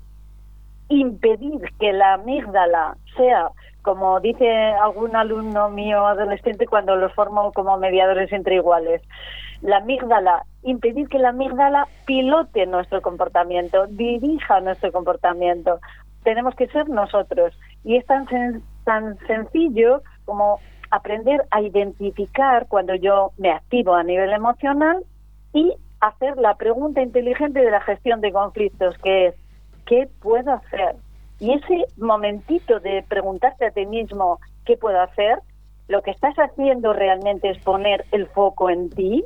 impedir 0.88 1.60
que 1.78 1.92
la 1.92 2.14
amígdala 2.14 2.96
sea, 3.16 3.50
como 3.82 4.20
dice 4.20 4.48
algún 4.48 5.14
alumno 5.16 5.68
mío 5.70 6.06
adolescente 6.06 6.66
cuando 6.66 6.96
los 6.96 7.12
formo 7.14 7.52
como 7.52 7.78
mediadores 7.78 8.32
entre 8.32 8.56
iguales, 8.56 9.02
la 9.62 9.78
amígdala, 9.78 10.44
impedir 10.62 11.08
que 11.08 11.18
la 11.18 11.30
amígdala 11.30 11.88
pilote 12.06 12.66
nuestro 12.66 13.02
comportamiento, 13.02 13.86
dirija 13.88 14.60
nuestro 14.60 14.92
comportamiento. 14.92 15.80
Tenemos 16.22 16.54
que 16.54 16.68
ser 16.68 16.88
nosotros. 16.88 17.58
Y 17.84 17.96
es 17.96 18.06
tan, 18.06 18.26
tan 18.84 19.18
sencillo 19.26 20.02
como 20.24 20.60
aprender 20.90 21.44
a 21.50 21.60
identificar 21.60 22.66
cuando 22.68 22.94
yo 22.94 23.32
me 23.36 23.50
activo 23.50 23.94
a 23.94 24.02
nivel 24.02 24.32
emocional 24.32 25.04
y 25.52 25.74
hacer 26.00 26.36
la 26.36 26.54
pregunta 26.54 27.02
inteligente 27.02 27.60
de 27.60 27.70
la 27.70 27.80
gestión 27.80 28.20
de 28.20 28.32
conflictos, 28.32 28.96
que 28.98 29.26
es 29.26 29.34
¿qué 29.88 30.08
puedo 30.20 30.52
hacer? 30.52 30.96
Y 31.40 31.52
ese 31.52 31.86
momentito 31.96 32.78
de 32.80 33.04
preguntarte 33.08 33.66
a 33.66 33.70
ti 33.70 33.86
mismo, 33.86 34.38
¿qué 34.66 34.76
puedo 34.76 35.00
hacer? 35.00 35.38
Lo 35.88 36.02
que 36.02 36.10
estás 36.10 36.34
haciendo 36.36 36.92
realmente 36.92 37.48
es 37.50 37.58
poner 37.58 38.04
el 38.12 38.26
foco 38.28 38.68
en 38.68 38.90
ti, 38.90 39.24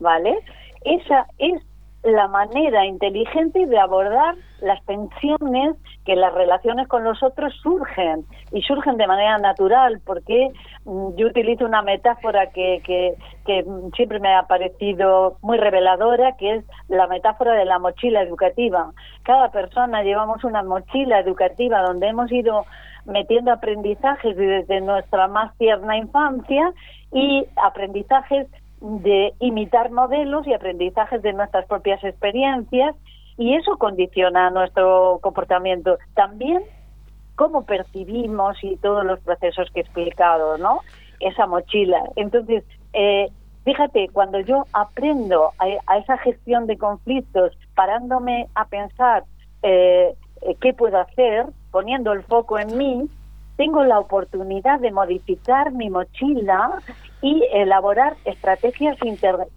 ¿vale? 0.00 0.36
Esa 0.84 1.26
es 1.38 1.62
la 2.02 2.28
manera 2.28 2.86
inteligente 2.86 3.66
de 3.66 3.78
abordar 3.78 4.34
las 4.62 4.82
tensiones 4.84 5.76
que 6.04 6.16
las 6.16 6.32
relaciones 6.32 6.88
con 6.88 7.04
los 7.04 7.22
otros 7.22 7.54
surgen 7.62 8.24
y 8.52 8.62
surgen 8.62 8.96
de 8.96 9.06
manera 9.06 9.38
natural 9.38 10.00
porque 10.04 10.50
mm, 10.84 11.16
yo 11.16 11.26
utilizo 11.26 11.66
una 11.66 11.82
metáfora 11.82 12.50
que, 12.50 12.82
que, 12.84 13.14
que 13.44 13.64
siempre 13.94 14.18
me 14.18 14.34
ha 14.34 14.44
parecido 14.44 15.36
muy 15.42 15.58
reveladora 15.58 16.36
que 16.36 16.56
es 16.56 16.64
la 16.88 17.06
metáfora 17.06 17.52
de 17.54 17.66
la 17.66 17.78
mochila 17.78 18.22
educativa. 18.22 18.92
Cada 19.22 19.50
persona 19.50 20.02
llevamos 20.02 20.42
una 20.44 20.62
mochila 20.62 21.20
educativa 21.20 21.82
donde 21.82 22.08
hemos 22.08 22.32
ido 22.32 22.64
metiendo 23.04 23.52
aprendizajes 23.52 24.36
desde 24.36 24.80
nuestra 24.80 25.28
más 25.28 25.56
tierna 25.58 25.96
infancia 25.96 26.72
y 27.12 27.46
aprendizajes 27.62 28.46
de 28.80 29.34
imitar 29.40 29.90
modelos 29.90 30.46
y 30.46 30.54
aprendizajes 30.54 31.22
de 31.22 31.32
nuestras 31.32 31.66
propias 31.66 32.02
experiencias 32.02 32.96
y 33.36 33.54
eso 33.54 33.76
condiciona 33.76 34.50
nuestro 34.50 35.18
comportamiento. 35.22 35.98
También 36.14 36.62
cómo 37.36 37.64
percibimos 37.64 38.62
y 38.62 38.76
todos 38.76 39.04
los 39.04 39.18
procesos 39.20 39.70
que 39.72 39.80
he 39.80 39.82
explicado, 39.82 40.58
¿no? 40.58 40.80
Esa 41.20 41.46
mochila. 41.46 42.02
Entonces, 42.16 42.64
eh, 42.92 43.30
fíjate, 43.64 44.08
cuando 44.12 44.40
yo 44.40 44.66
aprendo 44.74 45.52
a, 45.58 45.96
esa 45.96 46.18
gestión 46.18 46.66
de 46.66 46.76
conflictos, 46.76 47.56
parándome 47.74 48.46
a 48.54 48.66
pensar 48.66 49.24
eh, 49.62 50.14
eh, 50.42 50.54
qué 50.60 50.74
puedo 50.74 50.98
hacer, 50.98 51.46
poniendo 51.70 52.12
el 52.12 52.22
foco 52.24 52.58
en 52.58 52.76
mí, 52.76 53.08
tengo 53.56 53.84
la 53.84 53.98
oportunidad 53.98 54.80
de 54.80 54.90
modificar 54.90 55.72
mi 55.72 55.88
mochila 55.88 56.78
y 57.22 57.44
elaborar 57.52 58.16
estrategias 58.24 58.96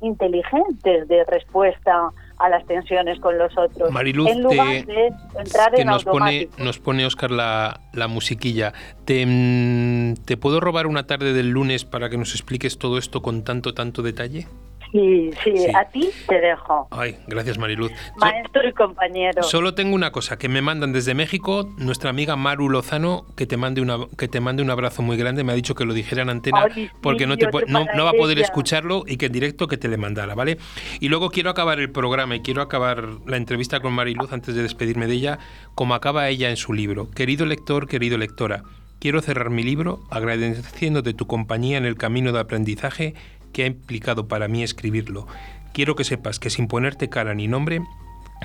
inteligentes 0.02 1.08
de 1.08 1.24
respuesta 1.26 2.12
a 2.38 2.50
las 2.50 2.66
tensiones 2.66 3.20
con 3.20 3.38
los 3.38 3.58
otros. 3.58 3.92
Mariluz, 3.92 4.30
en 4.30 4.44
lugar 4.44 4.86
de 4.86 5.14
entrar 5.38 5.80
en 5.80 5.88
nos 5.88 6.04
pone, 6.04 6.50
nos 6.58 6.80
pone 6.80 7.06
Oscar 7.06 7.32
la, 7.32 7.80
la 7.94 8.08
musiquilla. 8.08 8.74
¿Te, 9.06 9.26
mm, 9.26 10.16
¿Te 10.26 10.36
puedo 10.36 10.60
robar 10.60 10.88
una 10.88 11.08
tarde 11.08 11.34
del 11.34 11.50
lunes 11.50 11.86
para 11.86 12.10
que 12.10 12.18
nos 12.18 12.34
expliques 12.34 12.78
todo 12.78 12.98
esto 12.98 13.22
con 13.22 13.44
tanto, 13.44 13.74
tanto 13.74 14.02
detalle? 14.02 14.48
Sí, 14.94 15.32
sí, 15.44 15.56
a 15.74 15.86
ti 15.86 16.12
te 16.28 16.40
dejo. 16.40 16.88
Ay, 16.92 17.18
gracias 17.26 17.58
Mariluz. 17.58 17.92
Maestro 18.18 18.68
y 18.68 18.72
compañero. 18.74 19.42
Solo 19.42 19.74
tengo 19.74 19.96
una 19.96 20.12
cosa, 20.12 20.38
que 20.38 20.48
me 20.50 20.62
mandan 20.62 20.94
desde 20.94 21.16
México 21.16 21.68
nuestra 21.80 22.12
amiga 22.12 22.36
Maru 22.36 22.70
Lozano, 22.70 23.26
que 23.36 23.48
te 23.48 23.58
mande 23.58 23.82
una 23.82 23.98
que 24.20 24.28
te 24.28 24.40
mande 24.40 24.62
un 24.62 24.70
abrazo 24.70 25.02
muy 25.02 25.18
grande, 25.18 25.44
me 25.44 25.52
ha 25.52 25.56
dicho 25.56 25.74
que 25.74 25.86
lo 25.86 25.96
dijera 25.96 26.22
en 26.22 26.30
antena 26.30 26.68
porque 27.02 27.26
no, 27.26 27.38
te, 27.38 27.48
no, 27.68 27.86
no, 27.96 28.04
va 28.04 28.12
a 28.12 28.14
poder 28.14 28.38
escucharlo 28.38 29.04
y 29.08 29.18
que 29.18 29.26
en 29.26 29.32
directo 29.32 29.68
que 29.68 29.78
te 29.78 29.88
le 29.88 29.98
mandara, 29.98 30.36
¿vale? 30.36 30.60
Y 31.00 31.10
luego 31.10 31.32
quiero 31.32 31.50
acabar 31.50 31.80
el 31.80 31.90
programa 31.90 32.36
y 32.36 32.42
quiero 32.42 32.62
acabar 32.62 33.04
la 33.26 33.38
entrevista 33.38 33.80
con 33.80 33.94
Mariluz 33.94 34.32
antes 34.32 34.54
de 34.54 34.62
despedirme 34.62 35.08
de 35.08 35.14
ella, 35.16 35.40
como 35.74 35.96
acaba 35.96 36.30
ella 36.30 36.52
en 36.52 36.58
su 36.58 36.72
libro. 36.72 37.10
Querido 37.10 37.48
lector, 37.48 37.88
querido 37.88 38.20
lectora, 38.20 38.62
quiero 39.00 39.22
cerrar 39.22 39.50
mi 39.50 39.64
libro 39.64 40.02
agradeciéndote 40.12 41.16
tu 41.16 41.26
compañía 41.26 41.80
en 41.80 41.86
el 41.86 41.96
camino 41.96 42.32
de 42.32 42.40
aprendizaje 42.40 43.16
que 43.54 43.64
ha 43.64 43.68
implicado 43.68 44.28
para 44.28 44.48
mí 44.48 44.64
escribirlo. 44.64 45.28
Quiero 45.74 45.96
que 45.96 46.04
sepas 46.04 46.40
que 46.40 46.50
sin 46.50 46.68
ponerte 46.68 47.10
cara 47.10 47.34
ni 47.34 47.48
nombre, 47.48 47.82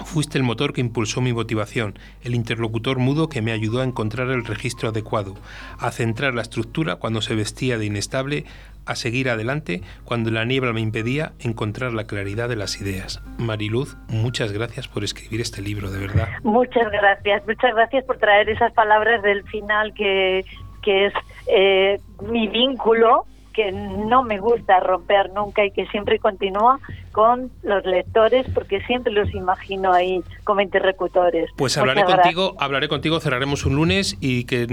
Fuiste 0.05 0.39
el 0.39 0.45
motor 0.45 0.73
que 0.73 0.81
impulsó 0.81 1.21
mi 1.21 1.33
motivación, 1.33 1.99
el 2.23 2.35
interlocutor 2.35 2.99
mudo 2.99 3.29
que 3.29 3.43
me 3.43 3.53
ayudó 3.53 3.81
a 3.81 3.85
encontrar 3.85 4.29
el 4.29 4.45
registro 4.45 4.91
adecuado, 4.91 5.35
a 5.79 5.91
centrar 5.91 6.35
la 6.35 6.43
estructura 6.43 6.97
cuando 6.97 7.21
se 7.21 7.35
vestía 7.35 7.79
de 7.79 7.87
inestable, 7.87 8.45
a 8.87 8.95
seguir 8.95 9.29
adelante 9.29 9.83
cuando 10.05 10.31
la 10.31 10.45
niebla 10.45 10.73
me 10.73 10.81
impedía 10.81 11.33
encontrar 11.41 11.93
la 11.93 12.05
claridad 12.05 12.49
de 12.49 12.57
las 12.57 12.81
ideas. 12.81 13.23
Mariluz, 13.39 13.97
muchas 14.09 14.53
gracias 14.53 14.89
por 14.89 15.05
escribir 15.05 15.41
este 15.41 15.61
libro, 15.61 15.91
de 15.91 15.99
verdad. 15.99 16.29
Muchas 16.43 16.91
gracias, 16.91 17.47
muchas 17.47 17.75
gracias 17.75 18.05
por 18.05 18.19
traer 18.19 18.49
esas 18.49 18.73
palabras 18.73 19.23
del 19.23 19.43
final 19.45 19.93
que, 19.95 20.45
que 20.83 21.07
es 21.07 21.13
eh, 21.49 22.01
mi 22.31 22.49
vínculo 22.49 23.27
que 23.59 23.73
no 23.73 24.23
me 24.23 24.39
gusta 24.39 24.79
romper 24.79 25.33
nunca 25.33 25.65
y 25.65 25.73
que 25.73 25.85
siempre 25.89 26.21
continúa 26.21 26.79
con 27.11 27.51
los 27.65 27.85
lectores 27.85 28.47
porque 28.55 28.81
siempre 28.83 29.13
los 29.13 29.35
imagino 29.35 29.93
ahí 29.93 30.23
como 30.45 30.61
interlocutores. 30.61 31.51
Pues 31.57 31.77
hablaré 31.77 32.05
contigo, 32.05 32.55
hablaré 32.61 32.87
contigo, 32.87 33.19
cerraremos 33.19 33.67
un 33.67 33.75
lunes 33.75 34.17
y 34.21 34.45
que 34.45 34.69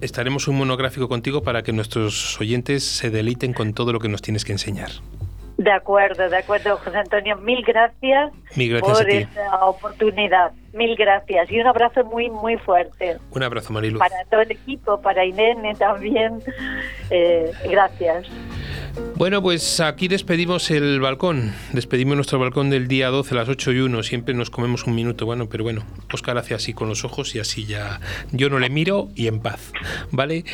estaremos 0.00 0.48
un 0.48 0.56
monográfico 0.56 1.10
contigo 1.10 1.42
para 1.42 1.62
que 1.62 1.74
nuestros 1.74 2.40
oyentes 2.40 2.84
se 2.84 3.10
deliten 3.10 3.52
con 3.52 3.74
todo 3.74 3.92
lo 3.92 4.00
que 4.00 4.08
nos 4.08 4.22
tienes 4.22 4.46
que 4.46 4.52
enseñar. 4.52 4.88
De 5.58 5.70
acuerdo, 5.70 6.30
de 6.30 6.38
acuerdo, 6.38 6.78
José 6.78 6.96
Antonio. 6.96 7.36
Mil 7.36 7.62
gracias, 7.62 8.32
por 8.80 9.10
esta 9.10 9.66
oportunidad. 9.66 10.52
Mil 10.72 10.96
gracias 10.96 11.50
y 11.50 11.60
un 11.60 11.66
abrazo 11.66 12.04
muy, 12.04 12.30
muy 12.30 12.56
fuerte. 12.56 13.18
Un 13.30 13.42
abrazo, 13.42 13.72
Marilu. 13.72 13.98
Para 13.98 14.24
todo 14.30 14.40
el 14.40 14.52
equipo, 14.52 15.00
para 15.00 15.24
Irene 15.24 15.74
también. 15.74 16.40
Eh, 17.10 17.52
gracias. 17.68 18.26
Bueno, 19.16 19.40
pues 19.40 19.80
aquí 19.80 20.08
despedimos 20.08 20.70
el 20.70 21.00
balcón. 21.00 21.54
Despedimos 21.72 22.16
nuestro 22.16 22.38
balcón 22.38 22.70
del 22.70 22.88
día 22.88 23.08
12 23.08 23.34
a 23.34 23.38
las 23.38 23.48
8 23.48 23.72
y 23.72 23.80
1. 23.80 24.02
Siempre 24.02 24.34
nos 24.34 24.50
comemos 24.50 24.84
un 24.86 24.94
minuto. 24.94 25.24
Bueno, 25.24 25.48
pero 25.48 25.64
bueno, 25.64 25.84
Oscar 26.12 26.36
hace 26.38 26.54
así 26.54 26.74
con 26.74 26.88
los 26.88 27.04
ojos 27.04 27.34
y 27.34 27.38
así 27.38 27.64
ya 27.64 28.00
yo 28.32 28.50
no 28.50 28.58
le 28.58 28.68
miro 28.68 29.08
y 29.14 29.28
en 29.28 29.40
paz. 29.40 29.72
¿Vale? 30.10 30.44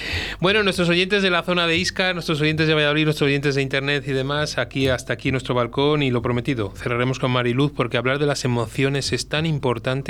Bueno, 0.41 0.63
nuestros 0.63 0.89
oyentes 0.89 1.23
de 1.23 1.31
la 1.31 1.43
zona 1.43 1.67
de 1.67 1.77
Isca, 1.77 2.13
nuestros 2.13 2.41
oyentes 2.41 2.69
de 2.69 2.75
Valladolid, 2.75 3.05
nuestros 3.05 3.27
oyentes 3.27 3.55
de 3.55 3.63
Internet 3.63 4.05
y 4.07 4.13
demás, 4.13 4.59
aquí 4.59 4.89
hasta 4.89 5.15
aquí 5.15 5.33
nuestro 5.33 5.55
balcón 5.55 6.03
y 6.03 6.11
lo 6.11 6.23
prometido. 6.23 6.73
Cerraremos 6.77 7.19
con 7.19 7.31
Mariluz 7.31 7.73
porque 7.73 7.97
hablar 7.97 8.19
de 8.19 8.27
las 8.27 8.45
emociones 8.45 9.13
es 9.13 9.29
tan 9.29 9.47
importante 9.47 10.08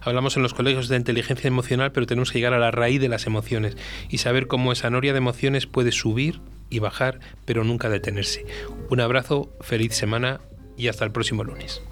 hablamos 0.00 0.36
en 0.36 0.42
los 0.42 0.54
colegios 0.54 0.88
de 0.88 0.96
inteligencia 0.96 1.48
emocional, 1.48 1.92
pero 1.92 2.06
tenemos 2.06 2.32
que 2.32 2.38
llegar 2.38 2.54
a 2.54 2.58
la 2.58 2.70
raíz 2.70 3.00
de 3.00 3.08
las 3.08 3.26
emociones 3.26 3.76
y 4.08 4.18
saber 4.18 4.46
cómo 4.46 4.72
esa 4.72 4.90
noria 4.90 5.12
de 5.12 5.18
emociones 5.18 5.66
puede 5.66 5.92
subir 5.92 6.40
y 6.70 6.78
bajar, 6.78 7.20
pero 7.44 7.64
nunca 7.64 7.88
detenerse. 7.88 8.44
Un 8.90 9.00
abrazo, 9.00 9.50
feliz 9.60 9.94
semana 9.94 10.40
y 10.76 10.88
hasta 10.88 11.04
el 11.04 11.12
próximo 11.12 11.44
lunes. 11.44 11.82